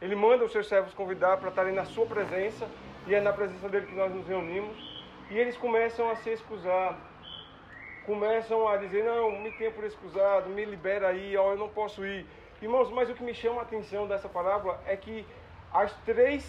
ele 0.02 0.16
manda 0.16 0.44
os 0.44 0.50
seus 0.50 0.66
servos 0.66 0.92
convidar 0.94 1.36
para 1.36 1.50
estarem 1.50 1.72
na 1.72 1.84
sua 1.84 2.04
presença. 2.04 2.68
E 3.06 3.14
é 3.14 3.20
na 3.20 3.32
presença 3.32 3.68
dele 3.68 3.86
que 3.86 3.94
nós 3.94 4.12
nos 4.12 4.26
reunimos. 4.26 4.76
E 5.30 5.38
eles 5.38 5.56
começam 5.56 6.10
a 6.10 6.16
se 6.16 6.30
excusar. 6.30 6.98
Começam 8.04 8.66
a 8.66 8.76
dizer, 8.78 9.04
não, 9.04 9.30
me 9.30 9.52
tenha 9.52 9.70
por 9.70 9.84
excusado, 9.84 10.50
me 10.50 10.64
libera 10.64 11.06
aí, 11.06 11.36
ó, 11.36 11.52
eu 11.52 11.56
não 11.56 11.68
posso 11.68 12.04
ir. 12.04 12.26
Irmãos, 12.60 12.90
mas 12.90 13.08
o 13.08 13.14
que 13.14 13.22
me 13.22 13.34
chama 13.34 13.60
a 13.60 13.62
atenção 13.62 14.06
dessa 14.06 14.28
parábola 14.28 14.80
é 14.86 14.96
que 14.96 15.26
as 15.72 15.92
três 16.04 16.44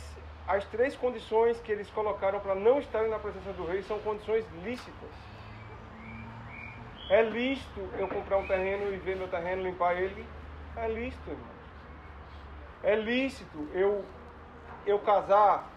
as 0.48 0.66
três 0.66 0.96
condições 0.96 1.60
que 1.62 1.72
eles 1.72 1.90
colocaram 1.92 2.40
para 2.40 2.56
não 2.56 2.80
estarem 2.80 3.10
na 3.10 3.20
presença 3.20 3.54
do 3.54 3.66
rei 3.66 3.84
são 3.84 4.00
condições 4.00 4.46
lícitas. 4.64 5.10
É 7.10 7.22
lícito 7.22 7.80
eu 7.98 8.08
comprar 8.08 8.38
um 8.38 8.48
terreno 8.48 8.94
e 8.94 8.98
ver 8.98 9.16
meu 9.16 9.28
terreno, 9.30 9.64
limpar 9.64 9.96
ele? 9.96 10.26
É 10.76 10.88
lícito, 10.88 11.30
irmão. 11.30 11.46
É 12.84 12.96
lícito 12.96 13.70
eu, 13.74 14.04
eu 14.86 15.00
casar? 15.00 15.70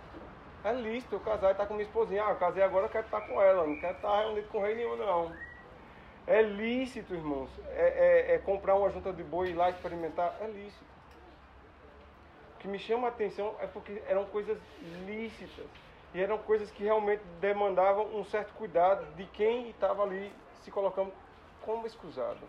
É 0.65 0.73
lícito 0.73 1.17
eu 1.17 1.21
casar 1.21 1.49
e 1.49 1.53
estar 1.53 1.67
com 1.67 1.75
minha 1.75 1.87
esposinha. 1.87 2.25
Ah, 2.25 2.31
eu 2.31 2.37
casei 2.37 2.63
agora, 2.63 2.87
eu 2.87 2.91
quero 2.91 3.05
estar 3.05 3.21
com 3.21 3.41
ela, 3.41 3.67
não 3.67 3.77
quero 3.77 3.95
estar 3.95 4.21
reunido 4.21 4.49
com 4.49 4.63
rei 4.63 4.75
nenhum, 4.75 4.97
não. 4.97 5.33
É 6.27 6.41
lícito, 6.43 7.15
irmãos, 7.15 7.51
é, 7.69 8.31
é, 8.31 8.35
é 8.35 8.39
comprar 8.39 8.75
uma 8.77 8.91
junta 8.91 9.13
de 9.13 9.23
boi 9.23 9.49
e 9.49 9.51
ir 9.51 9.55
lá 9.55 9.71
experimentar? 9.71 10.37
É 10.41 10.47
lícito 10.47 10.95
que 12.65 12.69
me 12.69 12.79
chama 12.79 13.09
a 13.09 13.11
atenção 13.11 13.55
é 13.61 13.67
porque 13.67 14.01
eram 14.09 14.25
coisas 14.25 14.57
lícitas 15.07 15.67
e 16.15 16.23
eram 16.23 16.39
coisas 16.39 16.71
que 16.71 16.83
realmente 16.83 17.23
demandavam 17.39 18.07
um 18.17 18.25
certo 18.25 18.55
cuidado 18.55 19.05
de 19.17 19.27
quem 19.27 19.69
estava 19.69 20.03
ali 20.03 20.33
se 20.63 20.71
colocando 20.71 21.13
como 21.61 21.87
escusado. 21.87 22.41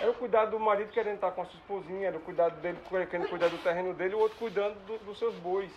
Era 0.00 0.10
o 0.10 0.14
cuidado 0.14 0.50
do 0.50 0.58
marido 0.58 0.90
querendo 0.90 1.14
estar 1.14 1.30
com 1.30 1.42
a 1.42 1.44
sua 1.44 1.60
esposinha, 1.60 2.08
era 2.08 2.16
o 2.16 2.20
cuidado 2.20 2.60
dele 2.60 2.78
querendo 3.08 3.28
cuidar 3.28 3.50
do 3.50 3.58
terreno 3.58 3.94
dele, 3.94 4.16
o 4.16 4.18
outro 4.18 4.36
cuidando 4.36 4.74
do, 4.84 4.98
dos 5.04 5.16
seus 5.16 5.36
bois. 5.36 5.70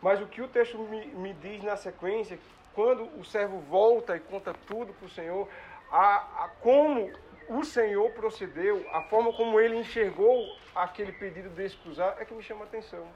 Mas 0.00 0.22
o 0.22 0.26
que 0.26 0.40
o 0.40 0.48
texto 0.48 0.78
me, 0.78 1.08
me 1.08 1.34
diz 1.34 1.62
na 1.62 1.76
sequência, 1.76 2.38
quando 2.74 3.04
o 3.20 3.24
servo 3.24 3.58
volta 3.68 4.16
e 4.16 4.20
conta 4.20 4.54
tudo 4.66 4.94
para 4.94 5.06
o 5.06 5.10
Senhor, 5.10 5.46
a, 5.90 6.44
a 6.44 6.48
como 6.60 7.12
o 7.48 7.64
Senhor 7.64 8.10
procedeu, 8.10 8.84
a 8.92 9.02
forma 9.02 9.32
como 9.32 9.60
ele 9.60 9.76
enxergou 9.76 10.46
aquele 10.74 11.12
pedido 11.12 11.48
de 11.50 11.64
excusar, 11.64 12.16
é 12.18 12.24
que 12.24 12.34
me 12.34 12.42
chama 12.42 12.64
a 12.64 12.66
atenção. 12.66 13.06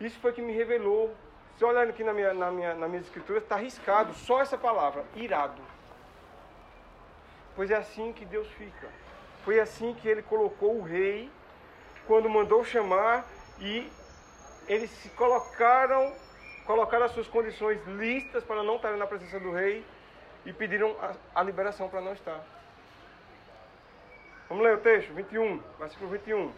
Isso 0.00 0.18
foi 0.20 0.32
que 0.32 0.42
me 0.42 0.52
revelou. 0.52 1.14
Se 1.56 1.64
olhar 1.64 1.88
aqui 1.88 2.02
na 2.02 2.12
minha, 2.12 2.34
na 2.34 2.50
minha, 2.50 2.74
na 2.74 2.88
minha 2.88 3.00
escritura, 3.00 3.38
está 3.38 3.54
arriscado 3.54 4.12
só 4.14 4.40
essa 4.40 4.58
palavra, 4.58 5.04
irado. 5.14 5.62
Pois 7.54 7.70
é 7.70 7.76
assim 7.76 8.12
que 8.12 8.24
Deus 8.24 8.48
fica. 8.52 8.88
Foi 9.44 9.60
assim 9.60 9.94
que 9.94 10.08
ele 10.08 10.22
colocou 10.22 10.78
o 10.78 10.82
rei 10.82 11.30
quando 12.06 12.28
mandou 12.28 12.64
chamar 12.64 13.24
e 13.60 13.90
eles 14.66 14.90
se 14.90 15.08
colocaram, 15.10 16.12
colocaram 16.66 17.04
as 17.04 17.12
suas 17.12 17.28
condições 17.28 17.80
listas 17.86 18.42
para 18.42 18.62
não 18.62 18.76
estarem 18.76 18.98
na 18.98 19.06
presença 19.06 19.38
do 19.38 19.52
rei 19.52 19.84
e 20.44 20.52
pediram 20.52 20.96
a, 21.00 21.40
a 21.40 21.42
liberação 21.42 21.88
para 21.88 22.00
não 22.00 22.12
estar. 22.12 22.40
Vamos 24.48 24.64
ler 24.64 24.74
o 24.74 24.80
texto, 24.80 25.12
21, 25.14 25.62
versículo 25.78 26.10
21. 26.10 26.52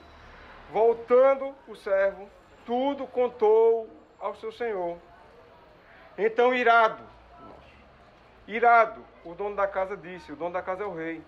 Voltando 0.73 1.55
o 1.69 1.77
servo, 1.77 2.29
tudo 2.65 3.07
contou 3.07 3.89
ao 4.19 4.35
seu 4.35 4.51
senhor. 4.51 4.99
Então, 6.19 6.53
irado, 6.53 7.03
irado, 8.49 9.05
o 9.25 9.35
dono 9.35 9.55
da 9.55 9.69
casa 9.69 9.97
disse: 9.97 10.33
o 10.33 10.37
dono 10.37 10.53
da 10.53 10.63
casa 10.63 10.83
é 10.83 10.87
o 10.87 10.95
rei. 10.95 11.23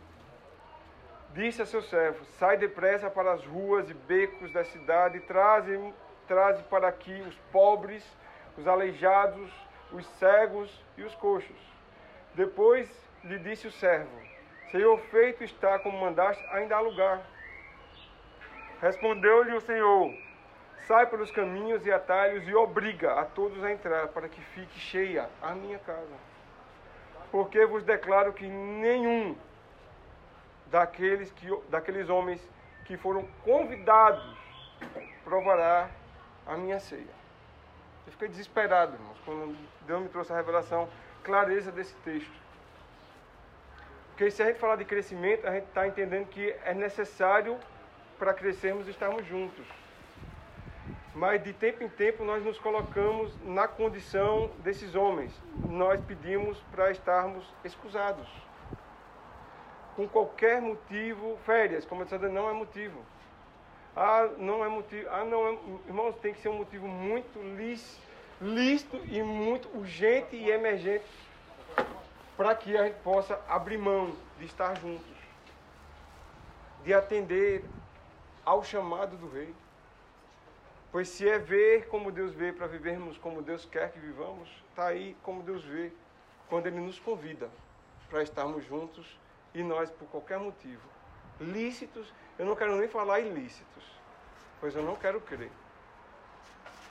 Disse 1.32 1.62
a 1.62 1.66
seu 1.66 1.82
servo: 1.82 2.24
Sai 2.38 2.56
depressa 2.56 3.08
para 3.08 3.32
as 3.32 3.44
ruas 3.44 3.88
e 3.88 3.94
becos 3.94 4.50
da 4.52 4.64
cidade 4.64 5.18
e 5.18 5.20
traze, 5.20 5.94
traze 6.26 6.62
para 6.64 6.88
aqui 6.88 7.20
os 7.20 7.36
pobres, 7.52 8.04
os 8.56 8.66
aleijados, 8.66 9.50
os 9.92 10.06
cegos 10.18 10.84
e 10.96 11.02
os 11.02 11.14
coxos. 11.14 11.77
Depois 12.38 12.88
lhe 13.24 13.36
disse 13.40 13.66
o 13.66 13.72
servo: 13.72 14.16
Senhor, 14.70 14.96
feito 15.10 15.42
está 15.42 15.76
como 15.80 15.98
mandaste, 15.98 16.40
ainda 16.52 16.76
há 16.76 16.80
lugar. 16.80 17.20
Respondeu-lhe 18.80 19.56
o 19.56 19.60
Senhor: 19.60 20.14
Sai 20.86 21.06
pelos 21.06 21.32
caminhos 21.32 21.84
e 21.84 21.90
atalhos 21.90 22.46
e 22.46 22.54
obriga 22.54 23.20
a 23.20 23.24
todos 23.24 23.64
a 23.64 23.72
entrar, 23.72 24.06
para 24.08 24.28
que 24.28 24.40
fique 24.40 24.78
cheia 24.78 25.28
a 25.42 25.52
minha 25.52 25.80
casa. 25.80 26.16
Porque 27.32 27.66
vos 27.66 27.82
declaro 27.82 28.32
que 28.32 28.46
nenhum 28.46 29.36
daqueles, 30.66 31.32
que, 31.32 31.48
daqueles 31.68 32.08
homens 32.08 32.40
que 32.84 32.96
foram 32.96 33.26
convidados 33.44 34.38
provará 35.24 35.90
a 36.46 36.56
minha 36.56 36.78
ceia. 36.78 37.18
Eu 38.06 38.12
fiquei 38.12 38.28
desesperado, 38.28 38.94
irmãos, 38.94 39.18
quando 39.24 39.56
Deus 39.88 40.02
me 40.02 40.08
trouxe 40.08 40.32
a 40.32 40.36
revelação, 40.36 40.88
clareza 41.28 41.70
desse 41.70 41.94
texto. 41.96 42.32
Porque 44.08 44.30
se 44.30 44.42
a 44.42 44.46
gente 44.46 44.58
falar 44.58 44.76
de 44.76 44.86
crescimento, 44.86 45.46
a 45.46 45.52
gente 45.52 45.66
está 45.66 45.86
entendendo 45.86 46.26
que 46.26 46.56
é 46.64 46.72
necessário 46.72 47.58
para 48.18 48.32
crescermos 48.32 48.88
estarmos 48.88 49.26
juntos. 49.26 49.66
Mas 51.14 51.44
de 51.44 51.52
tempo 51.52 51.84
em 51.84 51.88
tempo 51.88 52.24
nós 52.24 52.42
nos 52.42 52.58
colocamos 52.58 53.30
na 53.44 53.68
condição 53.68 54.50
desses 54.60 54.94
homens. 54.94 55.30
Nós 55.68 56.00
pedimos 56.00 56.58
para 56.72 56.90
estarmos 56.90 57.44
excusados 57.62 58.26
com 59.94 60.08
qualquer 60.08 60.62
motivo, 60.62 61.36
férias, 61.44 61.84
como 61.84 62.02
eu 62.02 62.06
disse, 62.06 62.28
não 62.28 62.48
é 62.48 62.52
motivo. 62.54 63.04
Ah, 63.94 64.28
não 64.38 64.64
é 64.64 64.68
motivo. 64.68 65.06
Ah, 65.10 65.24
não 65.24 65.46
é, 65.46 65.58
irmãos, 65.88 66.16
tem 66.22 66.32
que 66.32 66.40
ser 66.40 66.48
um 66.48 66.58
motivo 66.58 66.88
muito 66.88 67.38
lícito 67.56 68.07
e 68.40 69.22
muito 69.22 69.68
urgente 69.76 70.36
e 70.36 70.50
emergente 70.50 71.04
para 72.36 72.54
que 72.54 72.76
a 72.76 72.84
gente 72.84 73.00
possa 73.00 73.40
abrir 73.48 73.78
mão 73.78 74.14
de 74.38 74.46
estar 74.46 74.78
juntos, 74.78 75.16
de 76.84 76.94
atender 76.94 77.64
ao 78.44 78.62
chamado 78.62 79.16
do 79.16 79.28
rei. 79.28 79.52
Pois 80.92 81.08
se 81.08 81.28
é 81.28 81.38
ver 81.38 81.88
como 81.88 82.12
Deus 82.12 82.32
vê 82.32 82.52
para 82.52 82.66
vivermos 82.66 83.18
como 83.18 83.42
Deus 83.42 83.64
quer 83.64 83.90
que 83.90 83.98
vivamos, 83.98 84.48
está 84.70 84.86
aí 84.86 85.16
como 85.22 85.42
Deus 85.42 85.64
vê 85.64 85.92
quando 86.48 86.66
Ele 86.66 86.80
nos 86.80 86.98
convida 86.98 87.50
para 88.08 88.22
estarmos 88.22 88.64
juntos 88.64 89.18
e 89.52 89.62
nós, 89.62 89.90
por 89.90 90.08
qualquer 90.08 90.38
motivo, 90.38 90.88
lícitos, 91.40 92.12
eu 92.38 92.46
não 92.46 92.54
quero 92.54 92.76
nem 92.76 92.88
falar 92.88 93.20
ilícitos, 93.20 93.84
pois 94.60 94.74
eu 94.74 94.82
não 94.82 94.96
quero 94.96 95.20
crer. 95.20 95.50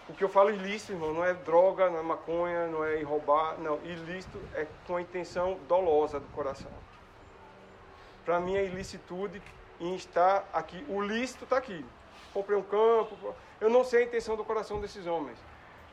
O 0.10 0.14
que 0.14 0.24
eu 0.24 0.30
falo 0.30 0.49
ilícito, 0.49 0.93
irmão, 0.93 1.14
não 1.14 1.24
é 1.24 1.34
droga, 1.34 1.89
não 1.89 1.99
é 1.99 2.01
maconha, 2.01 2.68
não 2.68 2.84
é 2.84 3.01
roubar, 3.03 3.58
não. 3.60 3.76
Ilícito 3.84 4.39
é 4.53 4.66
com 4.86 4.95
a 4.95 5.01
intenção 5.01 5.60
dolosa 5.68 6.20
do 6.20 6.28
coração. 6.28 6.72
Para 8.24 8.39
mim, 8.39 8.58
a 8.58 8.64
ilicitude 8.64 9.41
em 9.80 9.95
estar 9.95 10.47
aqui. 10.53 10.86
O 10.88 11.01
lícito 11.01 11.43
está 11.43 11.58
aqui. 11.58 11.86
Comprei 12.34 12.58
um 12.58 12.64
campo. 12.64 13.36
Eu 13.60 13.70
não 13.70 13.84
sei 13.84 14.03
a 14.03 14.05
intenção 14.05 14.36
do 14.36 14.45
coração 14.45 14.80
desses 14.80 15.05
homens. 15.05 15.38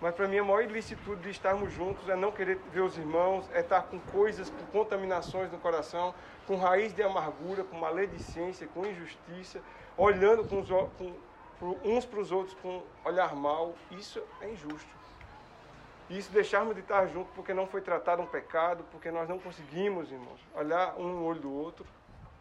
Mas 0.01 0.15
para 0.15 0.29
mim 0.29 0.39
a 0.39 0.45
maior 0.45 0.63
ilicitude 0.63 1.23
de 1.23 1.31
estarmos 1.31 1.73
juntos 1.73 2.09
é 2.09 2.17
não 2.17 2.31
querer 2.31 2.59
ver 2.73 2.81
os 2.81 2.99
irmãos, 2.99 3.49
é 3.53 3.61
estar 3.61 3.83
com 3.85 3.99
coisas, 3.99 4.51
com 4.51 4.67
contaminações 4.67 5.51
no 5.51 5.59
coração, 5.59 6.15
com 6.47 6.57
raiz 6.57 6.93
de 6.93 7.03
amargura, 7.03 7.65
com 7.65 7.79
maledicência, 7.79 8.69
com 8.75 8.85
injustiça, 8.85 9.63
olhando 9.97 10.45
com 10.45 10.61
os, 10.61 10.69
com, 10.69 11.15
uns 11.85 12.05
para 12.05 12.21
os 12.21 12.33
outros 12.33 12.57
com 12.61 12.83
olhar 13.05 13.35
mal. 13.35 13.75
Isso 13.91 14.23
é 14.41 14.51
injusto. 14.51 14.95
Isso 16.11 16.31
deixarmos 16.33 16.75
de 16.75 16.81
estar 16.81 17.07
juntos 17.07 17.33
porque 17.35 17.55
não 17.55 17.67
foi 17.67 17.81
tratado 17.81 18.21
um 18.21 18.27
pecado, 18.27 18.85
porque 18.91 19.11
nós 19.11 19.29
não 19.29 19.39
conseguimos, 19.39 20.13
irmãos, 20.13 20.41
olhar 20.55 20.95
um 20.99 21.09
no 21.09 21.25
olho 21.25 21.41
do 21.41 21.53
outro. 21.53 21.87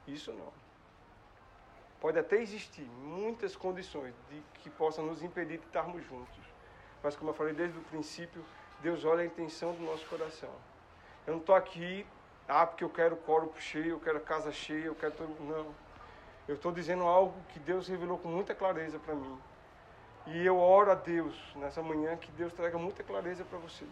Isso 0.05 0.33
não. 0.33 0.51
Pode 2.01 2.19
até 2.19 2.41
existir 2.41 2.85
muitas 3.01 3.55
condições 3.55 4.13
de 4.29 4.41
que 4.55 4.69
possam 4.69 5.05
nos 5.05 5.23
impedir 5.23 5.59
de 5.59 5.65
estarmos 5.65 6.03
juntos. 6.03 6.43
Mas 7.01 7.15
como 7.15 7.31
eu 7.31 7.33
falei 7.33 7.53
desde 7.53 7.77
o 7.77 7.81
princípio, 7.83 8.43
Deus 8.81 9.05
olha 9.05 9.21
a 9.21 9.25
intenção 9.25 9.73
do 9.73 9.83
nosso 9.83 10.05
coração. 10.07 10.51
Eu 11.25 11.33
não 11.33 11.39
estou 11.39 11.55
aqui, 11.55 12.05
ah, 12.47 12.65
porque 12.67 12.83
eu 12.83 12.89
quero 12.89 13.15
o 13.15 13.17
corpo 13.17 13.59
cheio, 13.61 13.91
eu 13.91 13.99
quero 13.99 14.17
a 14.17 14.21
casa 14.21 14.51
cheia, 14.51 14.85
eu 14.85 14.95
quero 14.95 15.13
todo. 15.13 15.33
Não. 15.45 15.73
Eu 16.47 16.55
estou 16.55 16.71
dizendo 16.71 17.03
algo 17.03 17.33
que 17.49 17.59
Deus 17.59 17.87
revelou 17.87 18.17
com 18.17 18.27
muita 18.27 18.53
clareza 18.53 18.99
para 18.99 19.15
mim. 19.15 19.39
E 20.27 20.45
eu 20.45 20.57
oro 20.57 20.91
a 20.91 20.95
Deus 20.95 21.35
nessa 21.55 21.81
manhã 21.81 22.17
que 22.17 22.31
Deus 22.31 22.51
traga 22.53 22.77
muita 22.77 23.03
clareza 23.03 23.45
para 23.45 23.57
vocês. 23.59 23.89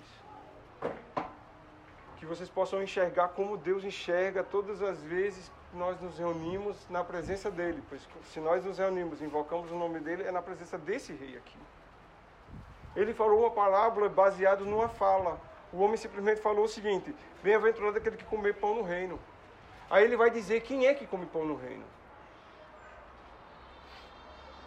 Que 2.17 2.25
vocês 2.25 2.49
possam 2.49 2.83
enxergar 2.83 3.29
como 3.29 3.57
Deus 3.57 3.83
enxerga 3.83 4.43
todas 4.43 4.81
as 4.81 5.01
vezes 5.01 5.49
que 5.69 5.77
nós 5.77 5.99
nos 6.01 6.17
reunimos 6.17 6.77
na 6.89 7.03
presença 7.03 7.49
dEle. 7.49 7.81
Pois 7.89 8.01
se 8.25 8.39
nós 8.39 8.65
nos 8.65 8.77
reunimos, 8.77 9.21
invocamos 9.21 9.71
o 9.71 9.75
nome 9.75 9.99
dEle, 9.99 10.23
é 10.23 10.31
na 10.31 10.41
presença 10.41 10.77
desse 10.77 11.13
rei 11.13 11.37
aqui. 11.37 11.57
Ele 12.95 13.13
falou 13.13 13.41
uma 13.41 13.51
parábola 13.51 14.09
baseada 14.09 14.63
numa 14.65 14.89
fala. 14.89 15.39
O 15.71 15.81
homem 15.81 15.95
simplesmente 15.95 16.41
falou 16.41 16.65
o 16.65 16.69
seguinte: 16.69 17.15
Bem-aventurado 17.41 17.97
aquele 17.97 18.17
que 18.17 18.25
comer 18.25 18.55
pão 18.55 18.75
no 18.75 18.83
reino. 18.83 19.17
Aí 19.89 20.03
ele 20.03 20.17
vai 20.17 20.29
dizer 20.29 20.61
quem 20.61 20.85
é 20.85 20.93
que 20.93 21.07
come 21.07 21.25
pão 21.25 21.45
no 21.45 21.55
reino. 21.55 21.83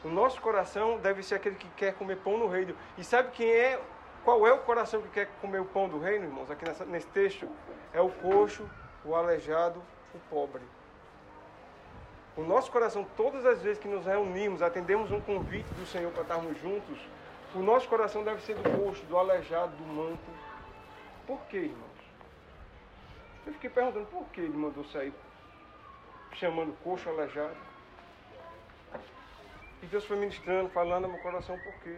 O 0.04 0.08
nosso 0.08 0.40
coração 0.40 0.98
deve 0.98 1.22
ser 1.22 1.36
aquele 1.36 1.56
que 1.56 1.68
quer 1.70 1.94
comer 1.94 2.16
pão 2.16 2.36
no 2.36 2.46
reino. 2.46 2.76
E 2.98 3.02
sabe 3.02 3.30
quem 3.30 3.50
é? 3.50 3.80
Qual 4.22 4.46
é 4.46 4.52
o 4.52 4.58
coração 4.58 5.00
que 5.00 5.08
quer 5.08 5.28
comer 5.40 5.60
o 5.60 5.64
pão 5.64 5.88
do 5.88 5.98
reino, 5.98 6.26
irmãos? 6.26 6.50
Aqui 6.50 6.64
nessa, 6.64 6.84
nesse 6.84 7.06
texto 7.08 7.48
é 7.92 8.00
o 8.00 8.10
coxo, 8.10 8.68
o 9.04 9.14
aleijado, 9.14 9.82
o 10.14 10.18
pobre. 10.30 10.62
O 12.36 12.42
nosso 12.42 12.70
coração, 12.70 13.06
todas 13.16 13.46
as 13.46 13.62
vezes 13.62 13.78
que 13.78 13.88
nos 13.88 14.04
reunimos, 14.04 14.60
atendemos 14.60 15.10
um 15.10 15.20
convite 15.20 15.68
do 15.74 15.86
Senhor 15.86 16.10
para 16.12 16.22
estarmos 16.22 16.60
juntos, 16.60 16.98
o 17.54 17.60
nosso 17.60 17.88
coração 17.88 18.24
deve 18.24 18.42
ser 18.42 18.56
do 18.56 18.68
coxo, 18.78 19.04
do 19.04 19.16
aleijado, 19.16 19.76
do 19.76 19.84
manto. 19.84 20.18
Por 21.26 21.38
quê, 21.48 21.58
irmãos? 21.58 21.84
Eu 23.46 23.52
fiquei 23.52 23.70
perguntando 23.70 24.06
por 24.06 24.24
que 24.30 24.40
ele 24.40 24.56
mandou 24.56 24.84
sair 24.84 25.14
chamando 26.32 26.76
coxo, 26.82 27.08
aleijado. 27.08 27.56
E 29.84 29.86
Deus 29.86 30.06
foi 30.06 30.16
ministrando, 30.16 30.70
falando 30.70 31.04
ao 31.04 31.10
meu 31.10 31.20
coração 31.20 31.58
por 31.58 31.74
quê. 31.82 31.94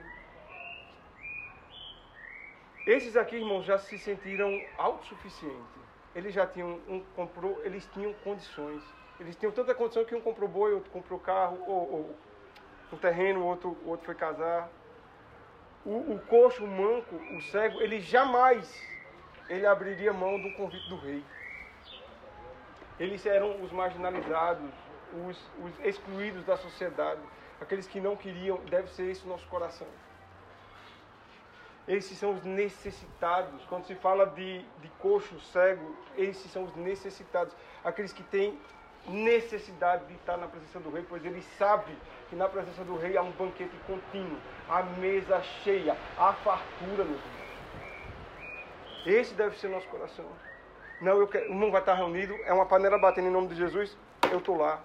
Esses 2.85 3.17
aqui, 3.17 3.37
irmãos, 3.37 3.65
já 3.65 3.79
se 3.79 3.97
sentiram 3.97 4.61
autossuficientes. 4.77 5.87
Eles 6.13 6.35
já 6.35 6.47
tinham 6.47 6.81
um 6.89 7.01
comprou, 7.15 7.61
eles 7.65 7.89
tinham 7.95 8.13
condições. 8.25 8.83
Eles 9.21 9.37
tinham 9.37 9.53
tanta 9.53 9.73
condição 9.73 10.05
que 10.05 10.17
um 10.17 10.21
comprou 10.21 10.49
boi, 10.49 10.75
outro 10.75 10.91
comprou 10.91 11.21
carro, 11.21 11.63
ou, 11.67 11.93
ou 11.93 12.17
um 12.93 12.97
terreno, 12.97 13.45
outro, 13.45 13.77
outro 13.87 14.05
foi 14.05 14.17
casar 14.17 14.69
o, 15.87 16.15
o 16.15 16.21
coxo, 16.29 16.65
o 16.65 16.67
manco, 16.67 17.15
o 17.15 17.41
cego, 17.41 17.81
ele 17.81 18.01
jamais 18.01 18.69
ele 19.49 19.65
abriria 19.65 20.13
mão 20.13 20.41
do 20.43 20.53
convite 20.55 20.89
do 20.89 20.97
rei. 20.97 21.23
Eles 22.99 23.25
eram 23.25 23.63
os 23.63 23.71
marginalizados, 23.71 24.69
os, 25.29 25.39
os 25.65 25.87
excluídos 25.87 26.45
da 26.45 26.57
sociedade, 26.57 27.21
aqueles 27.61 27.87
que 27.87 28.01
não 28.01 28.17
queriam, 28.17 28.59
deve 28.71 28.89
ser 28.91 29.11
esse 29.11 29.25
o 29.25 29.29
nosso 29.29 29.47
coração. 29.47 29.87
Esses 31.87 32.19
são 32.19 32.33
os 32.33 32.45
necessitados. 32.45 33.65
Quando 33.67 33.87
se 33.87 33.95
fala 33.95 34.27
de, 34.27 34.59
de 34.81 34.89
coxo, 34.99 35.39
cego, 35.53 35.95
esses 36.17 36.51
são 36.51 36.65
os 36.65 36.75
necessitados. 36.75 37.55
Aqueles 37.85 38.13
que 38.13 38.25
têm 38.25 38.59
necessidade 39.09 40.05
de 40.07 40.15
estar 40.15 40.37
na 40.37 40.49
presença 40.49 40.81
do 40.81 40.91
rei, 40.91 41.05
pois 41.09 41.25
ele 41.25 41.41
sabe 41.57 41.97
que 42.29 42.35
na 42.35 42.49
presença 42.49 42.83
do 42.83 42.97
rei 42.97 43.17
há 43.17 43.23
um 43.23 43.31
banquete 43.33 43.77
contínuo, 43.87 44.39
a 44.69 44.83
mesa 44.83 45.41
cheia, 45.63 45.97
a 46.19 46.33
fartura, 46.33 47.05
irmãos. 47.05 47.21
Esse 49.07 49.35
deve 49.35 49.57
ser 49.57 49.69
nosso 49.69 49.87
coração. 49.87 50.27
Não, 51.01 51.19
eu 51.19 51.29
quero, 51.29 51.55
não 51.55 51.71
vai 51.71 51.81
estar 51.81 51.95
reunido, 51.95 52.35
é 52.45 52.53
uma 52.53 52.67
panela 52.67 52.99
batendo 52.99 53.29
em 53.29 53.31
nome 53.31 53.49
de 53.49 53.55
Jesus, 53.55 53.97
eu 54.33 54.39
estou 54.39 54.57
lá. 54.57 54.83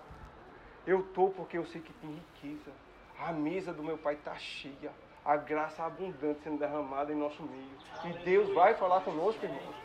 Eu 0.86 1.02
estou 1.02 1.30
porque 1.32 1.58
eu 1.58 1.66
sei 1.66 1.82
que 1.82 1.94
tem 1.94 2.12
riqueza. 2.12 2.72
A 3.20 3.32
mesa 3.32 3.72
do 3.72 3.84
meu 3.84 3.98
pai 3.98 4.16
está 4.16 4.36
cheia. 4.36 4.92
A 5.24 5.38
graça 5.38 5.84
abundante 5.84 6.42
sendo 6.44 6.58
derramada 6.58 7.14
em 7.14 7.16
nosso 7.16 7.42
meio. 7.44 7.78
E 8.06 8.24
Deus 8.24 8.52
vai 8.54 8.74
falar 8.74 9.02
conosco, 9.02 9.46
irmãos. 9.46 9.76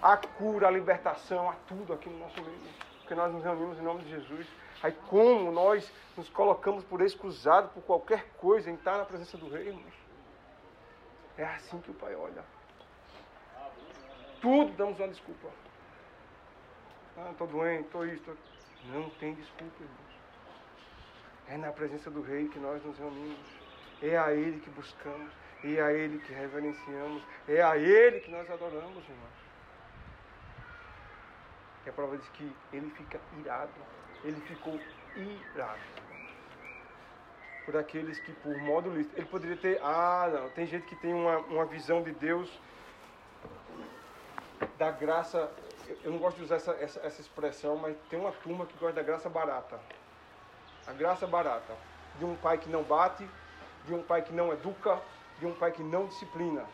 A 0.00 0.16
cura, 0.16 0.68
a 0.68 0.70
libertação, 0.70 1.50
a 1.50 1.54
tudo 1.68 1.92
aqui 1.92 2.08
no 2.08 2.18
nosso 2.18 2.40
meio. 2.40 2.58
Porque 3.00 3.14
nós 3.14 3.32
nos 3.32 3.44
reunimos 3.44 3.78
em 3.78 3.82
nome 3.82 4.02
de 4.04 4.10
Jesus. 4.10 4.46
Aí 4.82 4.92
como 5.08 5.50
nós 5.52 5.92
nos 6.16 6.28
colocamos 6.28 6.84
por 6.84 7.00
excusado 7.00 7.68
por 7.68 7.82
qualquer 7.82 8.24
coisa 8.38 8.70
em 8.70 8.74
estar 8.74 8.96
na 8.96 9.04
presença 9.04 9.36
do 9.36 9.48
rei, 9.48 9.68
irmãos. 9.68 9.94
É 11.36 11.44
assim 11.44 11.80
que 11.80 11.90
o 11.90 11.94
Pai 11.94 12.14
olha. 12.14 12.42
Tudo 14.40 14.72
damos 14.72 14.98
uma 14.98 15.08
desculpa. 15.08 15.48
Ah, 17.18 17.30
estou 17.30 17.46
doente, 17.46 17.84
estou 17.84 18.06
isso. 18.06 18.22
Tô... 18.24 18.32
Não 18.92 19.10
tem 19.10 19.34
desculpa, 19.34 19.82
irmãos. 19.82 20.05
É 21.48 21.56
na 21.56 21.72
presença 21.72 22.10
do 22.10 22.22
Rei 22.22 22.48
que 22.48 22.58
nós 22.58 22.84
nos 22.84 22.98
reunimos. 22.98 23.46
É 24.02 24.16
a 24.18 24.32
Ele 24.32 24.60
que 24.60 24.70
buscamos. 24.70 25.32
É 25.64 25.80
a 25.80 25.92
Ele 25.92 26.18
que 26.18 26.32
reverenciamos. 26.32 27.22
É 27.48 27.62
a 27.62 27.76
Ele 27.76 28.20
que 28.20 28.30
nós 28.30 28.50
adoramos, 28.50 29.04
irmãos. 29.04 29.46
É 31.86 31.90
a 31.90 31.92
prova 31.92 32.16
diz 32.16 32.28
que 32.30 32.52
Ele 32.72 32.90
fica 32.90 33.20
irado. 33.38 33.72
Ele 34.24 34.40
ficou 34.42 34.78
irado. 35.16 35.80
Por 37.64 37.76
aqueles 37.76 38.18
que, 38.20 38.32
por 38.32 38.56
modo 38.58 38.90
lícito, 38.90 39.18
ele 39.18 39.26
poderia 39.26 39.56
ter. 39.56 39.80
Ah, 39.82 40.30
não. 40.32 40.50
Tem 40.50 40.66
gente 40.66 40.86
que 40.86 40.94
tem 40.96 41.12
uma, 41.12 41.38
uma 41.38 41.64
visão 41.64 42.02
de 42.02 42.12
Deus 42.12 42.48
da 44.78 44.90
graça. 44.90 45.50
Eu 46.02 46.12
não 46.12 46.18
gosto 46.18 46.36
de 46.36 46.44
usar 46.44 46.56
essa, 46.56 46.72
essa, 46.72 47.00
essa 47.00 47.20
expressão, 47.20 47.76
mas 47.76 47.96
tem 48.08 48.18
uma 48.18 48.32
turma 48.32 48.66
que 48.66 48.76
gosta 48.78 48.94
da 48.94 49.02
graça 49.02 49.28
barata. 49.28 49.80
A 50.86 50.92
graça 50.92 51.26
barata. 51.26 51.74
De 52.18 52.24
um 52.24 52.36
pai 52.36 52.58
que 52.58 52.68
não 52.68 52.82
bate, 52.82 53.28
de 53.84 53.94
um 53.94 54.02
pai 54.02 54.22
que 54.22 54.32
não 54.32 54.52
educa, 54.52 55.00
de 55.38 55.46
um 55.46 55.54
pai 55.54 55.72
que 55.72 55.82
não 55.82 56.06
disciplina. 56.06 56.64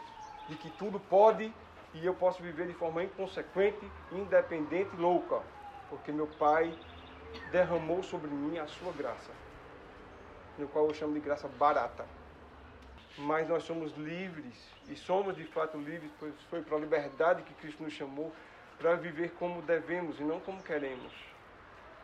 De 0.49 0.57
que 0.57 0.71
tudo 0.71 1.01
pode 1.01 1.53
e 1.95 2.07
eu 2.07 2.15
posso 2.15 2.43
viver 2.43 2.67
de 2.67 2.75
forma 2.75 3.03
inconsequente, 3.03 3.91
independente 4.13 4.91
e 4.95 5.01
louca. 5.01 5.41
Porque 5.89 6.13
meu 6.13 6.27
pai 6.27 6.77
derramou 7.51 8.03
sobre 8.03 8.31
mim 8.31 8.59
a 8.59 8.67
sua 8.67 8.93
graça. 8.93 9.31
No 10.59 10.69
qual 10.69 10.87
eu 10.87 10.95
chamo 10.95 11.15
de 11.15 11.21
graça 11.21 11.49
barata 11.49 12.05
mas 13.19 13.49
nós 13.49 13.65
somos 13.65 13.93
livres 13.97 14.55
e 14.89 14.97
somos 14.97 15.37
de 15.37 15.45
fato 15.45 15.77
livres, 15.77 16.11
pois 16.19 16.35
foi 16.49 16.63
para 16.63 16.77
a 16.77 16.81
liberdade 16.81 17.43
que 17.43 17.55
Cristo 17.55 17.83
nos 17.83 17.93
chamou 17.93 18.33
para 18.79 18.95
viver 18.97 19.33
como 19.33 19.63
devemos 19.63 20.19
e 20.19 20.25
não 20.25 20.41
como 20.41 20.63
queremos. 20.63 21.13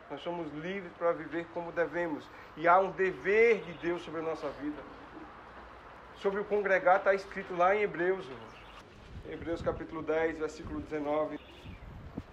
Nós 0.09 0.21
somos 0.21 0.51
livres 0.53 0.91
para 0.97 1.11
viver 1.11 1.45
como 1.53 1.71
devemos 1.71 2.25
e 2.57 2.67
há 2.67 2.79
um 2.79 2.91
dever 2.91 3.61
de 3.61 3.73
Deus 3.73 4.01
sobre 4.01 4.21
a 4.21 4.23
nossa 4.23 4.49
vida. 4.49 4.81
Sobre 6.15 6.41
o 6.41 6.45
congregar 6.45 6.97
está 6.97 7.13
escrito 7.13 7.55
lá 7.55 7.75
em 7.75 7.83
Hebreus. 7.83 8.25
Hebreus 9.29 9.61
capítulo 9.61 10.01
10, 10.01 10.39
versículo 10.39 10.81
19. 10.81 11.39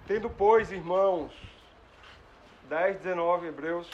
Tendo, 0.07 0.31
pois, 0.31 0.73
irmãos, 0.73 1.33
10, 2.69 2.99
19, 3.01 3.49
Hebreus. 3.49 3.91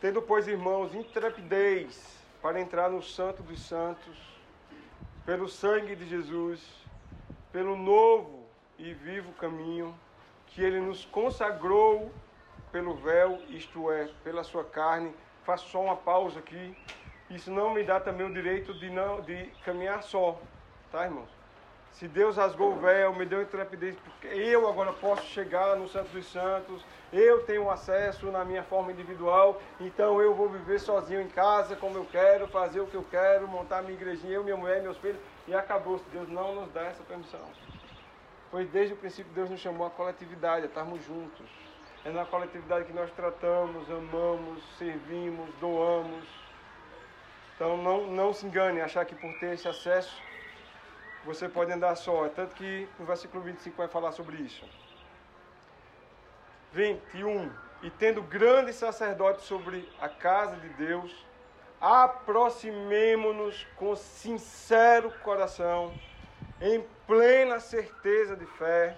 Tendo, 0.00 0.20
pois, 0.20 0.46
irmãos, 0.46 0.94
intrepidez 0.94 2.18
para 2.42 2.60
entrar 2.60 2.90
no 2.90 3.02
Santo 3.02 3.42
dos 3.42 3.66
Santos, 3.66 4.16
pelo 5.24 5.48
sangue 5.48 5.96
de 5.96 6.06
Jesus, 6.06 6.62
pelo 7.52 7.76
novo 7.76 8.46
e 8.78 8.92
vivo 8.92 9.32
caminho 9.32 9.94
que 10.46 10.62
ele 10.62 10.80
nos 10.80 11.04
consagrou 11.06 12.12
pelo 12.72 12.94
véu, 12.94 13.40
isto 13.48 13.90
é, 13.90 14.08
pela 14.24 14.42
sua 14.42 14.64
carne. 14.64 15.14
Faço 15.44 15.68
só 15.68 15.82
uma 15.82 15.96
pausa 15.96 16.38
aqui. 16.38 16.76
Isso 17.28 17.50
não 17.50 17.72
me 17.72 17.84
dá 17.84 18.00
também 18.00 18.26
o 18.26 18.32
direito 18.32 18.74
de 18.74 18.90
não 18.90 19.20
de 19.20 19.46
caminhar 19.64 20.02
só, 20.02 20.38
tá, 20.90 21.04
irmãos? 21.04 21.40
Se 21.92 22.08
Deus 22.08 22.36
rasgou 22.36 22.72
o 22.72 22.76
véu, 22.76 23.14
me 23.14 23.26
deu 23.26 23.42
intrepidez, 23.42 23.96
porque 23.96 24.28
eu 24.28 24.68
agora 24.68 24.92
posso 24.92 25.26
chegar 25.26 25.76
no 25.76 25.88
Santo 25.88 26.08
dos 26.10 26.26
Santos, 26.26 26.84
eu 27.12 27.44
tenho 27.44 27.68
acesso 27.68 28.26
na 28.30 28.44
minha 28.44 28.62
forma 28.62 28.92
individual, 28.92 29.60
então 29.80 30.20
eu 30.20 30.34
vou 30.34 30.48
viver 30.48 30.78
sozinho 30.78 31.20
em 31.20 31.28
casa, 31.28 31.76
como 31.76 31.98
eu 31.98 32.06
quero, 32.10 32.46
fazer 32.48 32.80
o 32.80 32.86
que 32.86 32.94
eu 32.94 33.04
quero, 33.10 33.46
montar 33.48 33.82
minha 33.82 33.94
igrejinha, 33.94 34.34
eu, 34.34 34.44
minha 34.44 34.56
mulher, 34.56 34.80
meus 34.82 34.96
filhos, 34.98 35.20
e 35.46 35.54
acabou. 35.54 36.00
Deus 36.12 36.28
não 36.28 36.54
nos 36.54 36.72
dá 36.72 36.82
essa 36.82 37.02
permissão. 37.02 37.40
Pois 38.50 38.68
desde 38.70 38.94
o 38.94 38.96
princípio 38.96 39.32
Deus 39.32 39.50
nos 39.50 39.60
chamou 39.60 39.86
a 39.86 39.90
coletividade, 39.90 40.62
a 40.62 40.68
estarmos 40.68 41.04
juntos. 41.04 41.46
É 42.04 42.10
na 42.10 42.24
coletividade 42.24 42.86
que 42.86 42.92
nós 42.92 43.10
tratamos, 43.12 43.90
amamos, 43.90 44.62
servimos, 44.78 45.54
doamos. 45.60 46.24
Então 47.54 47.76
não, 47.76 48.06
não 48.06 48.32
se 48.32 48.46
engane, 48.46 48.80
achar 48.80 49.04
que 49.04 49.14
por 49.14 49.32
ter 49.38 49.54
esse 49.54 49.68
acesso 49.68 50.20
você 51.24 51.48
pode 51.48 51.70
andar 51.70 51.94
só. 51.96 52.28
Tanto 52.28 52.54
que 52.54 52.88
no 52.98 53.04
versículo 53.04 53.42
25 53.42 53.76
vai 53.76 53.88
falar 53.88 54.12
sobre 54.12 54.36
isso. 54.36 54.64
21. 56.72 57.50
E 57.82 57.90
tendo 57.90 58.22
grande 58.22 58.72
sacerdote 58.72 59.42
sobre 59.42 59.86
a 60.00 60.08
casa 60.08 60.56
de 60.56 60.68
Deus, 60.70 61.26
aproximemo-nos 61.80 63.66
com 63.76 63.96
sincero 63.96 65.12
coração, 65.22 65.92
em 66.60 66.84
plena 67.06 67.58
certeza 67.58 68.36
de 68.36 68.44
fé, 68.44 68.96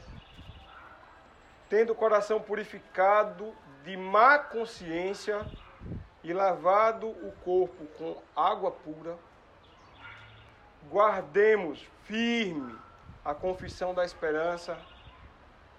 tendo 1.73 1.95
o 1.95 1.95
coração 1.95 2.39
purificado 2.39 3.55
de 3.83 3.97
má 3.97 4.39
consciência 4.39 5.41
e 6.23 6.31
lavado 6.31 7.09
o 7.09 7.33
corpo 7.43 7.87
com 7.97 8.23
água 8.37 8.71
pura, 8.71 9.17
guardemos 10.91 11.89
firme 12.03 12.79
a 13.25 13.33
confissão 13.35 13.95
da 13.95 14.05
esperança, 14.05 14.79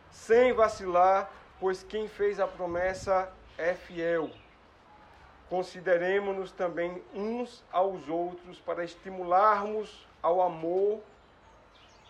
sem 0.10 0.52
vacilar, 0.52 1.30
pois 1.60 1.84
quem 1.84 2.08
fez 2.08 2.40
a 2.40 2.48
promessa 2.48 3.32
é 3.56 3.76
fiel. 3.76 4.32
Consideremos-nos 5.48 6.52
também 6.52 7.04
uns 7.14 7.64
aos 7.72 8.10
outros 8.10 8.60
para 8.60 8.84
estimularmos 8.84 10.08
ao 10.24 10.42
amor 10.42 11.04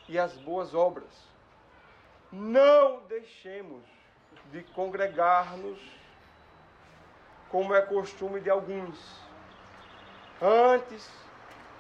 e 0.08 0.18
às 0.18 0.38
boas 0.38 0.74
obras. 0.74 1.33
Não 2.36 3.02
deixemos 3.02 3.84
de 4.52 4.64
congregar-nos 4.64 5.80
como 7.52 7.76
é 7.76 7.82
costume 7.84 8.42
de 8.42 8.50
alguns. 8.50 9.22
Antes, 10.42 11.08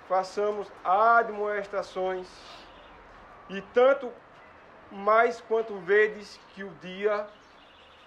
façamos 0.08 0.72
admoestações, 0.84 2.28
e 3.49 3.62
tanto 3.74 4.14
mais 4.91 5.41
quanto 5.41 5.76
vedes 5.80 6.39
que 6.54 6.64
o 6.64 6.70
dia 6.76 7.28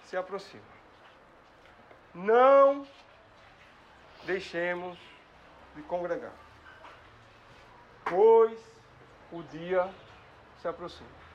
se 0.03 0.15
aproxima. 0.15 0.63
Não 2.13 2.87
deixemos 4.23 4.97
de 5.75 5.81
congregar, 5.81 6.31
pois 8.05 8.57
o 9.33 9.43
dia 9.43 9.93
se 10.61 10.67
aproxima. 10.69 11.26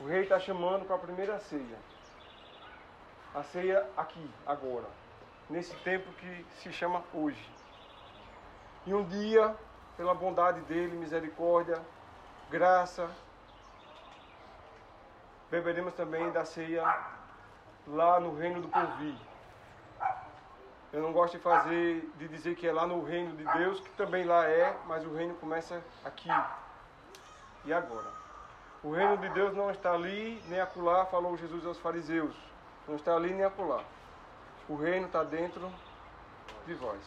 O 0.00 0.06
rei 0.06 0.22
está 0.22 0.40
chamando 0.40 0.86
para 0.86 0.96
a 0.96 0.98
primeira 0.98 1.38
ceia. 1.38 1.78
A 3.34 3.42
ceia 3.42 3.86
aqui, 3.96 4.30
agora, 4.46 4.86
nesse 5.48 5.76
tempo 5.76 6.10
que 6.14 6.46
se 6.56 6.72
chama 6.72 7.04
hoje. 7.12 7.50
E 8.86 8.94
um 8.94 9.04
dia, 9.04 9.54
pela 9.98 10.14
bondade 10.14 10.60
dele, 10.62 10.96
misericórdia, 10.96 11.80
graça, 12.50 13.10
beberemos 15.50 15.92
também 15.92 16.30
da 16.32 16.46
ceia 16.46 16.82
lá 17.86 18.18
no 18.18 18.34
reino 18.34 18.62
do 18.62 18.68
porvir. 18.68 19.14
Eu 20.94 21.02
não 21.02 21.12
gosto 21.12 21.36
de 21.36 21.42
fazer, 21.42 22.10
de 22.16 22.26
dizer 22.26 22.56
que 22.56 22.66
é 22.66 22.72
lá 22.72 22.86
no 22.86 23.04
reino 23.04 23.36
de 23.36 23.44
Deus, 23.44 23.80
que 23.80 23.90
também 23.90 24.24
lá 24.24 24.48
é, 24.48 24.76
mas 24.86 25.04
o 25.04 25.14
reino 25.14 25.34
começa 25.34 25.80
aqui 26.04 26.28
e 27.64 27.72
agora. 27.72 28.19
O 28.82 28.92
reino 28.92 29.18
de 29.18 29.28
Deus 29.30 29.54
não 29.54 29.70
está 29.70 29.92
ali 29.92 30.42
nem 30.48 30.58
acolá, 30.58 31.04
falou 31.06 31.36
Jesus 31.36 31.66
aos 31.66 31.78
fariseus. 31.78 32.34
Não 32.88 32.96
está 32.96 33.14
ali 33.14 33.32
nem 33.32 33.44
acolá. 33.44 33.84
O 34.68 34.76
reino 34.76 35.06
está 35.06 35.22
dentro 35.22 35.70
de 36.66 36.74
vós. 36.74 37.00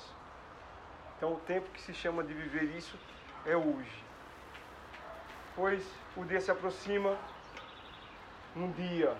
Então 1.18 1.34
o 1.34 1.40
tempo 1.42 1.70
que 1.72 1.82
se 1.82 1.94
chama 1.94 2.24
de 2.24 2.34
viver 2.34 2.76
isso 2.76 2.98
é 3.46 3.56
hoje. 3.56 4.04
Pois 5.56 5.84
o 6.16 6.24
dia 6.26 6.42
se 6.42 6.52
aproxima, 6.52 7.18
um 8.56 8.72
dia 8.72 9.16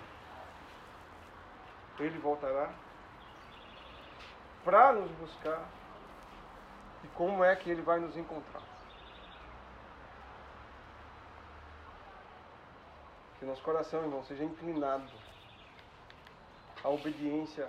ele 1.98 2.18
voltará 2.18 2.70
para 4.64 4.92
nos 4.92 5.10
buscar 5.12 5.64
e 7.02 7.08
como 7.08 7.44
é 7.44 7.54
que 7.54 7.70
ele 7.70 7.82
vai 7.82 7.98
nos 7.98 8.16
encontrar. 8.16 8.73
Que 13.44 13.50
nosso 13.50 13.62
coração, 13.62 14.00
irmão, 14.00 14.24
seja 14.24 14.42
inclinado 14.42 15.04
à 16.82 16.88
obediência 16.88 17.68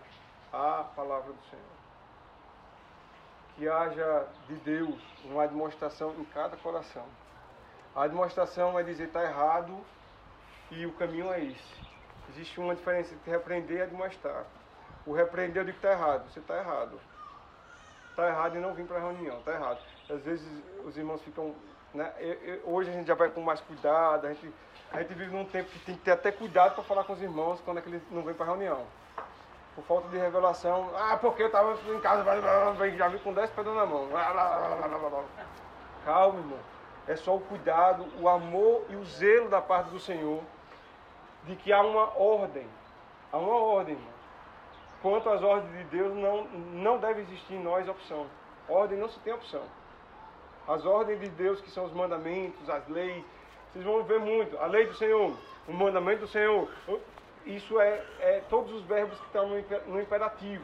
à 0.54 0.86
palavra 0.96 1.34
do 1.34 1.44
Senhor. 1.50 1.66
Que 3.58 3.68
haja 3.68 4.26
de 4.48 4.56
Deus 4.56 5.04
uma 5.26 5.46
demonstração 5.46 6.16
em 6.18 6.24
cada 6.24 6.56
coração. 6.56 7.06
A 7.94 8.08
demonstração 8.08 8.80
é 8.80 8.84
dizer 8.84 9.08
está 9.08 9.22
errado 9.22 9.78
e 10.72 10.86
o 10.86 10.94
caminho 10.94 11.30
é 11.34 11.44
esse. 11.44 11.76
Existe 12.30 12.58
uma 12.58 12.74
diferença 12.74 13.14
entre 13.14 13.30
repreender 13.30 13.80
e 13.80 13.82
admoestar. 13.82 14.46
O 15.06 15.12
repreender 15.12 15.58
eu 15.58 15.66
digo 15.66 15.78
que 15.78 15.86
está 15.86 15.92
errado, 15.92 16.32
você 16.32 16.40
está 16.40 16.58
errado. 16.58 16.98
Está 18.12 18.30
errado 18.30 18.56
e 18.56 18.60
não 18.60 18.74
vim 18.74 18.86
para 18.86 18.96
a 18.96 19.02
reunião, 19.02 19.40
está 19.40 19.52
errado. 19.52 19.80
Às 20.10 20.22
vezes 20.22 20.48
os 20.86 20.96
irmãos 20.96 21.22
ficam. 21.22 21.54
Né, 21.94 22.14
hoje 22.64 22.92
a 22.92 22.94
gente 22.94 23.08
já 23.08 23.14
vai 23.14 23.30
com 23.30 23.42
mais 23.42 23.60
cuidado, 23.60 24.26
a 24.26 24.34
gente, 24.34 24.54
a 24.96 25.02
gente 25.02 25.14
vive 25.14 25.36
num 25.36 25.44
tempo 25.44 25.70
que 25.70 25.80
tem 25.80 25.96
que 25.96 26.02
ter 26.02 26.12
até 26.12 26.32
cuidado 26.32 26.74
para 26.76 26.84
falar 26.84 27.04
com 27.04 27.12
os 27.12 27.22
irmãos 27.22 27.60
quando 27.66 27.80
é 27.80 27.82
que 27.82 27.90
eles 27.90 28.02
não 28.10 28.24
vêm 28.24 28.34
para 28.34 28.46
reunião. 28.46 28.86
Por 29.76 29.84
falta 29.84 30.08
de 30.08 30.18
revelação. 30.18 30.90
Ah, 30.96 31.18
porque 31.18 31.44
eu 31.44 31.48
estava 31.48 31.78
em 31.94 32.00
casa, 32.00 32.24
já 32.98 33.08
vi 33.10 33.20
com 33.20 33.34
10 33.34 33.50
pedras 33.50 33.76
na 33.76 33.86
mão. 33.86 34.08
Calma, 36.06 36.40
irmão. 36.40 36.60
É 37.08 37.16
só 37.18 37.36
o 37.36 37.42
cuidado, 37.42 38.06
o 38.22 38.30
amor 38.30 38.86
e 38.90 38.96
o 38.96 39.04
zelo 39.06 39.50
da 39.50 39.62
parte 39.62 39.90
do 39.90 40.00
Senhor 40.00 40.42
de 41.44 41.58
que 41.58 41.74
há 41.74 41.82
uma 41.82 42.18
ordem. 42.18 42.66
Há 43.34 43.38
uma 43.38 43.58
ordem, 43.58 43.96
irmão. 43.96 44.14
Quanto 45.02 45.30
às 45.30 45.44
ordens 45.44 45.78
de 45.78 45.84
Deus, 45.86 46.16
não, 46.16 46.46
não 46.46 46.98
deve 46.98 47.22
existir 47.22 47.56
em 47.56 47.62
nós 47.62 47.88
opção. 47.90 48.28
Ordem 48.70 48.98
não 48.98 49.10
se 49.10 49.20
tem 49.20 49.34
opção. 49.34 49.64
As 50.66 50.86
ordens 50.86 51.20
de 51.20 51.30
Deus, 51.30 51.60
que 51.60 51.70
são 51.70 51.84
os 51.84 51.94
mandamentos, 51.94 52.70
as 52.70 52.88
leis, 52.88 53.24
vocês 53.76 53.84
vão 53.84 54.04
ver 54.04 54.20
muito. 54.20 54.58
A 54.58 54.68
lei 54.68 54.86
do 54.86 54.94
Senhor, 54.96 55.34
o 55.68 55.74
mandamento 55.74 56.22
do 56.22 56.28
Senhor. 56.30 56.70
Isso 57.46 57.80
é, 57.80 58.02
é 58.22 58.42
todos 58.50 58.72
os 58.72 58.82
verbos 58.86 59.20
que 59.20 59.26
estão 59.26 59.50
no 59.88 60.02
imperativo, 60.02 60.64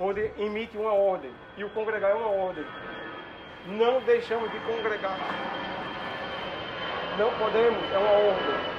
onde 0.00 0.30
emite 0.36 0.76
uma 0.76 0.92
ordem. 0.92 1.30
E 1.56 1.62
o 1.62 1.70
congregar 1.70 2.10
é 2.10 2.14
uma 2.14 2.30
ordem. 2.30 2.64
Não 3.68 4.00
deixamos 4.00 4.50
de 4.50 4.58
congregar. 4.60 5.16
Não 7.16 7.30
podemos, 7.38 7.92
é 7.92 7.98
uma 7.98 8.10
ordem. 8.10 8.74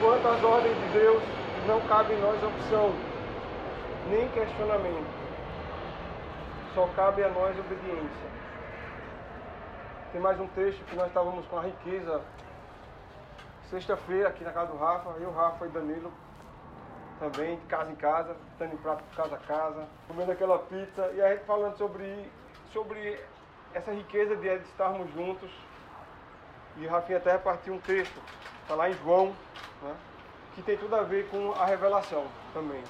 Quanto 0.00 0.28
às 0.28 0.44
ordens 0.44 0.76
de 0.76 0.88
Deus, 1.00 1.22
não 1.66 1.80
cabe 1.80 2.14
em 2.14 2.20
nós 2.20 2.40
opção, 2.40 2.94
nem 4.08 4.28
questionamento. 4.28 5.18
Só 6.74 6.88
cabe 6.94 7.24
a 7.24 7.28
nós 7.28 7.58
obediência. 7.58 8.37
Tem 10.10 10.22
mais 10.22 10.40
um 10.40 10.46
texto 10.48 10.82
que 10.86 10.96
nós 10.96 11.08
estávamos 11.08 11.44
com 11.48 11.58
a 11.58 11.62
riqueza 11.62 12.22
sexta-feira 13.68 14.30
aqui 14.30 14.42
na 14.42 14.52
casa 14.52 14.72
do 14.72 14.78
Rafa, 14.78 15.10
eu, 15.20 15.30
Rafa 15.30 15.66
e 15.66 15.68
Danilo 15.68 16.10
também, 17.20 17.58
de 17.58 17.66
casa 17.66 17.90
em 17.90 17.94
casa, 17.94 18.34
estando 18.52 18.72
em 18.72 18.76
prato 18.78 19.04
de 19.04 19.14
casa 19.14 19.34
a 19.34 19.38
casa, 19.38 19.86
comendo 20.06 20.32
aquela 20.32 20.60
pizza 20.60 21.10
e 21.14 21.20
a 21.20 21.34
gente 21.34 21.44
falando 21.44 21.76
sobre, 21.76 22.32
sobre 22.72 23.22
essa 23.74 23.92
riqueza 23.92 24.34
de 24.34 24.48
estarmos 24.48 25.12
juntos. 25.12 25.50
E 26.78 26.86
o 26.86 26.90
Rafinha 26.90 27.18
até 27.18 27.32
repartiu 27.32 27.74
um 27.74 27.80
texto, 27.80 28.18
está 28.62 28.74
lá 28.74 28.88
em 28.88 28.94
João 28.94 29.36
né? 29.82 29.94
que 30.54 30.62
tem 30.62 30.78
tudo 30.78 30.96
a 30.96 31.02
ver 31.02 31.28
com 31.28 31.52
a 31.52 31.66
revelação 31.66 32.26
também. 32.54 32.82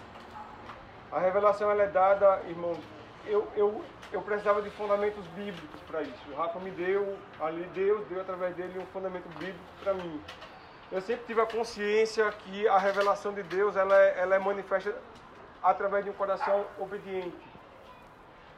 A 1.10 1.18
revelação 1.18 1.68
ela 1.68 1.82
é 1.82 1.88
dada, 1.88 2.42
irmãos, 2.46 2.78
eu, 3.28 3.48
eu, 3.54 3.84
eu 4.12 4.22
precisava 4.22 4.62
de 4.62 4.70
fundamentos 4.70 5.26
bíblicos 5.28 5.80
para 5.86 6.02
isso. 6.02 6.30
O 6.30 6.36
Rafa 6.36 6.58
me 6.58 6.70
deu, 6.70 7.16
ali 7.40 7.64
Deus 7.74 8.06
deu 8.06 8.20
através 8.20 8.54
dele 8.56 8.78
um 8.78 8.86
fundamento 8.86 9.28
bíblico 9.38 9.58
para 9.80 9.94
mim. 9.94 10.20
Eu 10.90 11.00
sempre 11.00 11.26
tive 11.26 11.40
a 11.40 11.46
consciência 11.46 12.30
que 12.32 12.66
a 12.66 12.78
revelação 12.78 13.32
de 13.32 13.42
Deus 13.42 13.76
ela 13.76 13.96
é, 13.96 14.20
ela 14.20 14.34
é 14.34 14.38
manifesta 14.38 14.94
através 15.62 16.04
de 16.04 16.10
um 16.10 16.14
coração 16.14 16.64
obediente. 16.78 17.36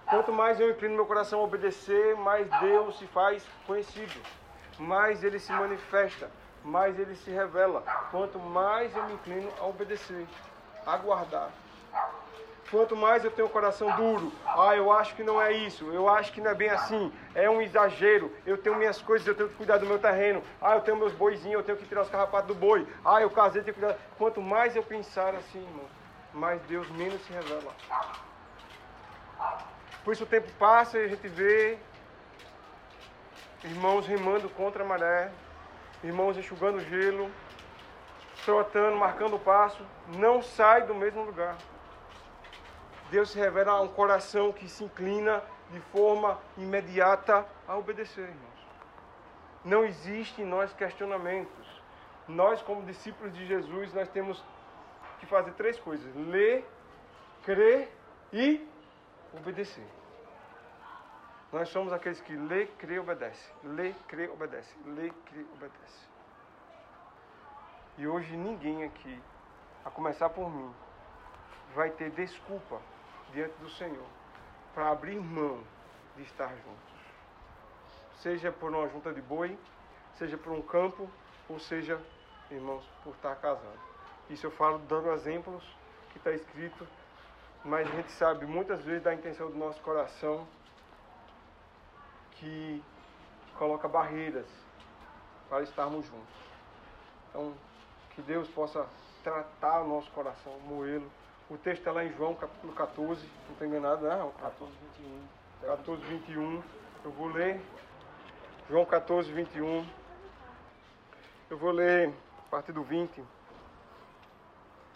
Quanto 0.09 0.33
mais 0.33 0.59
eu 0.61 0.71
inclino 0.71 0.95
meu 0.95 1.07
coração 1.07 1.41
a 1.41 1.45
obedecer, 1.45 2.17
mais 2.17 2.49
Deus 2.61 2.99
se 2.99 3.07
faz 3.09 3.47
conhecido, 3.67 4.21
mais 4.79 5.23
ele 5.23 5.39
se 5.39 5.53
manifesta 5.53 6.31
mais 6.65 6.99
ele 6.99 7.15
se 7.17 7.31
revela. 7.31 7.83
Quanto 8.11 8.39
mais 8.39 8.95
eu 8.97 9.05
me 9.05 9.15
inclino 9.15 9.51
a 9.59 9.67
obedecer, 9.67 10.27
a 10.87 10.97
guardar. 10.97 11.51
Quanto 12.71 12.95
mais 12.95 13.25
eu 13.25 13.33
tenho 13.33 13.49
o 13.49 13.51
coração 13.51 13.91
duro, 13.97 14.33
ah, 14.47 14.77
eu 14.77 14.93
acho 14.93 15.17
que 15.17 15.25
não 15.25 15.43
é 15.43 15.53
isso, 15.53 15.91
eu 15.91 16.09
acho 16.09 16.33
que 16.33 16.41
não 16.41 16.53
é 16.53 16.55
bem 16.55 16.71
assim, 16.71 17.13
é 17.35 17.51
um 17.51 17.61
exagero, 17.61 18.33
eu 18.47 18.57
tenho 18.57 18.77
minhas 18.77 19.03
coisas, 19.03 19.27
eu 19.27 19.35
tenho 19.35 19.49
que 19.49 19.57
cuidar 19.57 19.79
do 19.79 19.87
meu 19.87 19.99
terreno, 19.99 20.41
ah, 20.63 20.75
eu 20.75 20.81
tenho 20.81 20.97
meus 20.97 21.13
boizinhos, 21.13 21.55
eu 21.55 21.65
tenho 21.65 21.77
que 21.77 21.85
tirar 21.85 22.03
os 22.03 22.09
carrapatos 22.09 22.47
do 22.47 22.55
boi, 22.55 22.87
ah, 23.05 23.21
eu 23.21 23.29
casei, 23.29 23.63
tenho 23.63 23.75
que 23.75 23.81
cuidar. 23.81 23.99
Quanto 24.17 24.41
mais 24.41 24.77
eu 24.77 24.85
pensar 24.85 25.35
assim, 25.35 25.59
irmão, 25.61 25.85
mais 26.33 26.63
Deus 26.63 26.89
menos 26.91 27.21
se 27.23 27.33
revela. 27.33 27.73
Por 30.05 30.13
isso 30.13 30.23
o 30.23 30.27
tempo 30.27 30.49
passa 30.57 30.97
e 30.97 31.05
a 31.05 31.09
gente 31.09 31.27
vê 31.27 31.77
irmãos 33.65 34.07
remando 34.07 34.49
contra 34.49 34.85
a 34.85 34.87
maré, 34.87 35.33
irmãos 36.05 36.39
enxugando 36.39 36.81
gelo, 36.81 37.29
trotando, 38.45 38.97
marcando 38.97 39.35
o 39.35 39.41
passo, 39.41 39.85
não 40.17 40.41
sai 40.41 40.83
do 40.83 40.95
mesmo 40.95 41.25
lugar. 41.25 41.57
Deus 43.11 43.31
se 43.31 43.39
revela 43.39 43.73
a 43.73 43.81
um 43.81 43.89
coração 43.89 44.53
que 44.53 44.69
se 44.69 44.85
inclina 44.85 45.43
de 45.71 45.81
forma 45.93 46.39
imediata 46.57 47.47
a 47.67 47.77
obedecer, 47.77 48.23
irmãos. 48.23 48.61
Não 49.65 49.85
existe 49.85 50.43
em 50.43 50.45
nós 50.45 50.73
questionamentos. 50.73 51.83
Nós, 52.29 52.63
como 52.63 52.87
discípulos 52.87 53.35
de 53.35 53.45
Jesus, 53.47 53.93
nós 53.93 54.09
temos 54.09 54.43
que 55.19 55.27
fazer 55.27 55.53
três 55.53 55.79
coisas: 55.79 56.15
ler, 56.15 56.65
crer 57.43 57.93
e 58.33 58.67
obedecer. 59.35 59.87
Nós 61.53 61.69
somos 61.69 61.93
aqueles 61.93 62.21
que 62.21 62.37
lê, 62.37 62.67
crê 62.79 62.95
e 62.95 62.99
obedece. 63.01 63.53
Lê, 63.65 63.93
crê, 64.07 64.29
obedece. 64.29 64.73
Lê, 64.87 65.11
crê, 65.27 65.45
obedece. 65.55 66.09
E 67.99 68.07
hoje 68.07 68.37
ninguém 68.37 68.85
aqui, 68.85 69.21
a 69.85 69.91
começar 69.91 70.29
por 70.31 70.49
mim, 70.49 70.73
vai 71.75 71.91
ter 71.91 72.11
desculpa 72.11 72.81
diante 73.33 73.55
do 73.59 73.71
Senhor 73.71 74.07
para 74.75 74.91
abrir 74.91 75.19
mão 75.19 75.63
de 76.17 76.23
estar 76.23 76.49
juntos. 76.49 76.91
Seja 78.21 78.53
por 78.53 78.71
uma 78.73 78.89
junta 78.89 79.13
de 79.13 79.21
boi, 79.23 79.59
seja 80.17 80.37
por 80.37 80.53
um 80.53 80.63
campo, 80.63 81.09
ou 81.49 81.59
seja, 81.59 82.01
irmãos, 82.51 82.85
por 83.03 83.15
estar 83.15 83.35
casado. 83.37 83.79
Isso 84.29 84.47
eu 84.47 84.51
falo 84.51 84.79
dando 84.81 85.11
exemplos 85.13 85.65
que 86.11 86.19
está 86.19 86.31
escrito, 86.33 86.87
mas 87.65 87.89
a 87.89 87.97
gente 87.97 88.13
sabe 88.13 88.47
muitas 88.47 88.83
vezes 88.83 89.03
da 89.03 89.15
intenção 89.15 89.51
do 89.51 89.57
nosso 89.57 89.81
coração 89.81 90.47
que 92.33 92.83
coloca 93.59 93.89
barreiras 93.89 94.47
para 95.49 95.63
estarmos 95.63 96.07
juntos. 96.07 96.35
Então, 97.29 97.55
que 98.15 98.23
Deus 98.23 98.49
possa 98.49 98.87
tratar 99.23 99.83
o 99.83 99.89
nosso 99.89 100.11
coração, 100.13 100.59
moê-lo. 100.61 101.11
O 101.51 101.59
texto 101.59 101.81
está 101.81 101.91
lá 101.91 102.05
em 102.05 102.13
João, 102.13 102.37
capítulo 102.37 102.73
14, 102.73 103.27
não 103.27 103.53
estou 103.55 103.67
enganado, 103.67 104.07
né? 104.07 104.31
14, 104.41 104.73
21. 104.99 105.23
14, 105.67 106.03
21. 106.05 106.63
Eu 107.05 107.11
vou 107.11 107.27
ler 107.27 107.61
João 108.69 108.85
14, 108.85 109.33
21. 109.33 109.85
Eu 111.51 111.59
vou 111.59 111.73
ler 111.73 112.15
a 112.39 112.51
partir 112.53 112.71
do 112.71 112.85
20. 112.85 113.25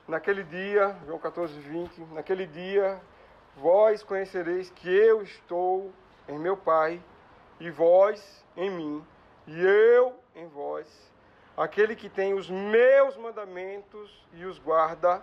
Naquele 0.07 0.45
dia, 0.45 0.97
João 1.05 1.19
14, 1.19 1.59
20, 1.59 2.01
naquele 2.13 2.47
dia 2.47 3.01
vós 3.57 4.05
conhecereis 4.05 4.71
que 4.71 4.89
eu 4.89 5.23
estou 5.23 5.93
em 6.29 6.39
meu 6.39 6.57
Pai 6.57 7.03
e 7.59 7.69
vós 7.69 8.45
em 8.57 8.71
mim, 8.71 9.05
e 9.49 9.61
eu 9.61 10.15
em 10.37 10.47
vós. 10.47 10.87
Aquele 11.57 11.97
que 11.97 12.09
tem 12.09 12.33
os 12.33 12.49
meus 12.49 13.17
mandamentos 13.17 14.25
e 14.35 14.45
os 14.45 14.57
guarda, 14.61 15.21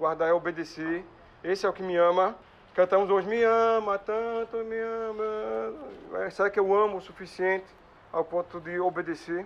guardar 0.00 0.30
é 0.30 0.32
obedecer, 0.32 1.04
esse 1.44 1.66
é 1.66 1.68
o 1.68 1.72
que 1.74 1.82
me 1.82 1.94
ama. 1.94 2.34
Cantamos 2.74 3.10
hoje, 3.10 3.28
me 3.28 3.42
ama 3.42 3.98
tanto, 3.98 4.56
me 4.64 4.78
ama. 4.78 6.30
Será 6.30 6.48
que 6.48 6.58
eu 6.58 6.74
amo 6.74 6.96
o 6.96 7.00
suficiente 7.02 7.66
ao 8.10 8.24
ponto 8.24 8.58
de 8.60 8.80
obedecer? 8.80 9.44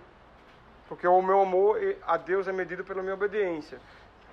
Porque 0.89 1.07
o 1.09 1.21
meu 1.21 1.41
amor 1.41 1.79
a 2.07 2.17
Deus 2.17 2.47
é 2.47 2.53
medido 2.53 2.85
pela 2.85 3.03
minha 3.03 3.15
obediência. 3.15 3.81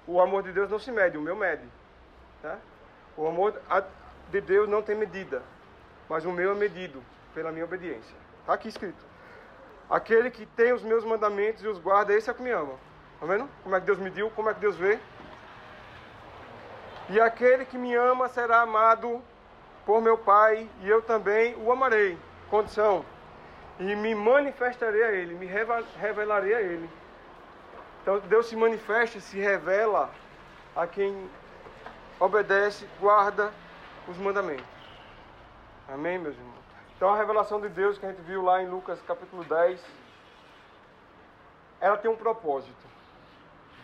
O 0.06 0.22
amor 0.22 0.44
de 0.44 0.52
Deus 0.52 0.70
não 0.70 0.78
se 0.78 0.92
mede, 0.92 1.18
o 1.18 1.22
meu 1.22 1.36
mede. 1.36 1.68
Tá? 2.42 2.58
O 3.18 3.28
amor 3.28 3.60
de 4.30 4.42
Deus 4.42 4.70
não 4.70 4.84
tem 4.84 4.96
medida, 4.96 5.42
mas 6.08 6.24
o 6.24 6.32
meu 6.32 6.52
é 6.52 6.56
medido 6.56 7.02
pela 7.34 7.52
minha 7.52 7.66
obediência. 7.66 8.16
Está 8.42 8.54
aqui 8.54 8.68
escrito. 8.68 9.04
Aquele 9.90 10.30
que 10.30 10.46
tem 10.46 10.72
os 10.72 10.84
meus 10.84 11.04
mandamentos 11.04 11.64
e 11.64 11.68
os 11.68 11.80
guarda, 11.80 12.14
esse 12.14 12.30
é 12.30 12.34
o 12.34 12.36
que 12.36 12.44
me 12.44 12.52
ama. 12.52 12.74
Tá 13.20 13.26
vendo? 13.26 13.50
Como 13.64 13.76
é 13.76 13.80
que 13.80 13.86
Deus 13.86 13.98
mediu, 13.98 14.30
como 14.32 14.50
é 14.50 14.54
que 14.54 14.60
Deus 14.60 14.76
vê. 14.76 15.00
E 17.12 17.20
aquele 17.20 17.66
que 17.66 17.78
me 17.78 17.93
ama 17.93 18.30
será 18.30 18.62
amado 18.62 19.22
por 19.86 20.01
meu 20.01 20.18
Pai, 20.18 20.70
e 20.80 20.88
eu 20.88 21.01
também 21.01 21.53
o 21.57 21.70
amarei. 21.70 22.18
Condição. 22.49 23.03
E 23.78 23.93
me 23.97 24.16
manifestarei 24.16 25.03
a 25.03 25.12
Ele, 25.12 25.34
me 25.34 25.45
revelarei 25.45 26.53
a 26.53 26.62
Ele. 26.62 26.89
Então 28.01 28.18
Deus 28.20 28.45
se 28.47 28.55
manifesta, 28.55 29.20
se 29.20 29.38
revela 29.38 30.09
a 30.74 30.88
quem 30.88 31.30
obedece, 32.18 32.88
guarda 32.97 33.51
os 34.07 34.18
mandamentos. 34.18 34.64
Amém, 35.89 36.18
meus 36.18 36.36
irmãos? 36.36 36.64
Então 36.95 37.14
a 37.14 37.18
revelação 37.18 37.59
de 37.59 37.68
Deus 37.68 37.97
que 37.97 38.05
a 38.05 38.09
gente 38.09 38.22
viu 38.22 38.41
lá 38.41 38.64
em 38.64 38.70
Lucas 38.70 39.01
capítulo 39.05 39.43
10, 39.43 39.84
ela 41.82 41.97
tem 41.97 42.09
um 42.09 42.16
propósito. 42.16 42.88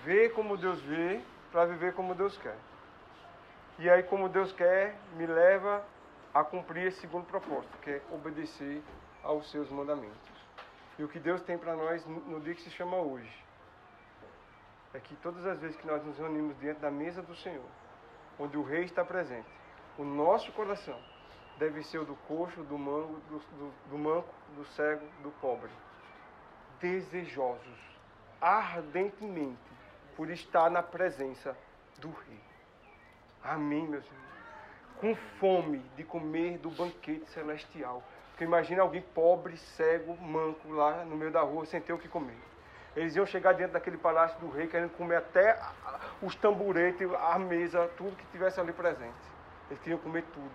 Ver 0.06 0.30
como 0.30 0.56
Deus 0.56 0.80
vê 0.80 1.20
para 1.52 1.66
viver 1.66 1.94
como 1.94 2.16
Deus 2.16 2.38
quer. 2.38 2.56
E 3.80 3.90
aí, 3.90 4.02
como 4.04 4.28
Deus 4.28 4.52
quer, 4.54 4.96
me 5.16 5.26
leva 5.26 5.86
a 6.34 6.44
cumprir 6.44 6.88
esse 6.88 7.00
segundo 7.02 7.26
propósito, 7.26 7.78
que 7.82 7.92
é 7.92 8.02
obedecer 8.12 8.82
aos 9.24 9.50
seus 9.52 9.70
mandamentos. 9.70 10.18
E 10.98 11.04
o 11.04 11.08
que 11.08 11.20
Deus 11.20 11.42
tem 11.42 11.58
para 11.58 11.76
nós 11.76 12.06
no 12.06 12.40
dia 12.42 12.56
que 12.56 12.62
se 12.62 12.72
chama 12.72 12.98
hoje 12.98 13.46
é 14.94 15.00
que 15.00 15.16
todas 15.18 15.46
as 15.46 15.60
vezes 15.60 15.78
que 15.78 15.86
nós 15.86 16.04
nos 16.04 16.18
reunimos 16.18 16.58
diante 16.60 16.80
da 16.80 16.90
mesa 16.90 17.22
do 17.22 17.36
Senhor, 17.36 17.70
onde 18.40 18.58
o 18.58 18.64
Rei 18.64 18.84
está 18.84 19.06
presente, 19.06 19.48
o 19.98 20.04
nosso 20.04 20.52
coração 20.54 21.00
deve 21.60 21.84
ser 21.84 22.00
o 22.00 22.06
do 22.06 22.16
coxo, 22.28 22.64
do 22.64 22.78
manco, 22.78 23.14
do, 23.30 23.40
do, 23.40 23.74
do 23.92 23.98
manco, 23.98 24.34
do 24.56 24.66
cego, 24.66 25.06
do 25.22 25.30
pobre. 25.40 25.70
Desejosos, 26.80 27.80
ardentemente, 28.42 29.60
por 30.16 30.30
estar 30.32 30.70
na 30.72 30.82
presença 30.82 31.56
do 32.00 32.10
Rei. 32.10 32.47
Amém, 33.48 33.88
meus 33.88 34.04
irmãos. 34.06 34.28
Com 35.00 35.16
fome 35.40 35.80
de 35.96 36.04
comer 36.04 36.58
do 36.58 36.70
banquete 36.70 37.26
celestial. 37.30 38.04
Porque 38.32 38.44
imagina 38.44 38.82
alguém 38.82 39.02
pobre, 39.02 39.56
cego, 39.56 40.18
manco 40.18 40.70
lá 40.72 41.06
no 41.06 41.16
meio 41.16 41.32
da 41.32 41.42
rua 41.42 41.66
sem 41.66 41.80
ter 41.80 41.94
o 41.94 41.98
que 41.98 42.10
comer. 42.10 42.38
Eles 42.96 43.16
iam 43.16 43.26
chegar 43.26 43.54
dentro 43.54 43.74
daquele 43.74 43.98
palácio 43.98 44.38
do 44.40 44.50
rei 44.50 44.68
querendo 44.68 44.90
comer 44.98 45.18
até 45.18 45.60
os 46.22 46.36
tamburetes, 46.36 47.08
a 47.14 47.40
mesa, 47.40 47.90
tudo 47.96 48.16
que 48.18 48.26
tivesse 48.28 48.60
ali 48.60 48.74
presente. 48.74 49.14
Eles 49.70 49.82
queriam 49.82 50.00
comer 50.00 50.24
tudo. 50.34 50.52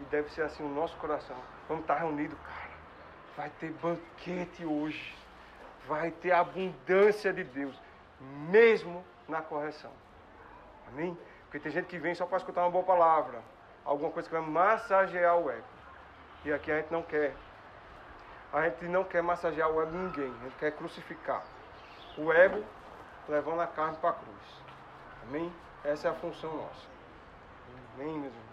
E 0.00 0.04
deve 0.04 0.30
ser 0.30 0.42
assim 0.42 0.62
o 0.62 0.68
nosso 0.68 0.96
coração. 0.98 1.36
Vamos 1.68 1.84
estar 1.84 1.94
reunidos, 1.94 2.38
cara. 2.40 2.70
Vai 3.36 3.50
ter 3.60 3.70
banquete 3.72 4.64
hoje. 4.64 5.14
Vai 5.86 6.10
ter 6.10 6.32
abundância 6.32 7.32
de 7.32 7.44
Deus, 7.44 7.74
mesmo 8.50 9.02
na 9.26 9.40
correção. 9.40 9.92
Amém? 10.88 11.16
Porque 11.50 11.58
tem 11.58 11.72
gente 11.72 11.86
que 11.86 11.98
vem 11.98 12.14
só 12.14 12.26
para 12.26 12.36
escutar 12.36 12.60
uma 12.60 12.70
boa 12.70 12.84
palavra, 12.84 13.42
alguma 13.84 14.12
coisa 14.12 14.28
que 14.28 14.32
vai 14.32 14.46
massagear 14.46 15.36
o 15.36 15.50
ego. 15.50 15.64
E 16.44 16.52
aqui 16.52 16.70
a 16.70 16.76
gente 16.76 16.92
não 16.92 17.02
quer. 17.02 17.34
A 18.52 18.68
gente 18.68 18.84
não 18.84 19.02
quer 19.02 19.20
massagear 19.20 19.68
o 19.68 19.82
ego 19.82 19.90
de 19.90 19.96
ninguém, 19.96 20.32
a 20.40 20.44
gente 20.44 20.56
quer 20.60 20.70
crucificar 20.70 21.42
o 22.16 22.32
ego 22.32 22.64
levando 23.28 23.62
a 23.62 23.66
carne 23.66 23.96
para 23.96 24.10
a 24.10 24.12
cruz. 24.12 24.62
Amém? 25.24 25.52
Essa 25.82 26.06
é 26.06 26.10
a 26.12 26.14
função 26.14 26.54
nossa. 26.54 26.86
Amém, 27.96 28.12
meus 28.12 28.32
irmãos? 28.32 28.49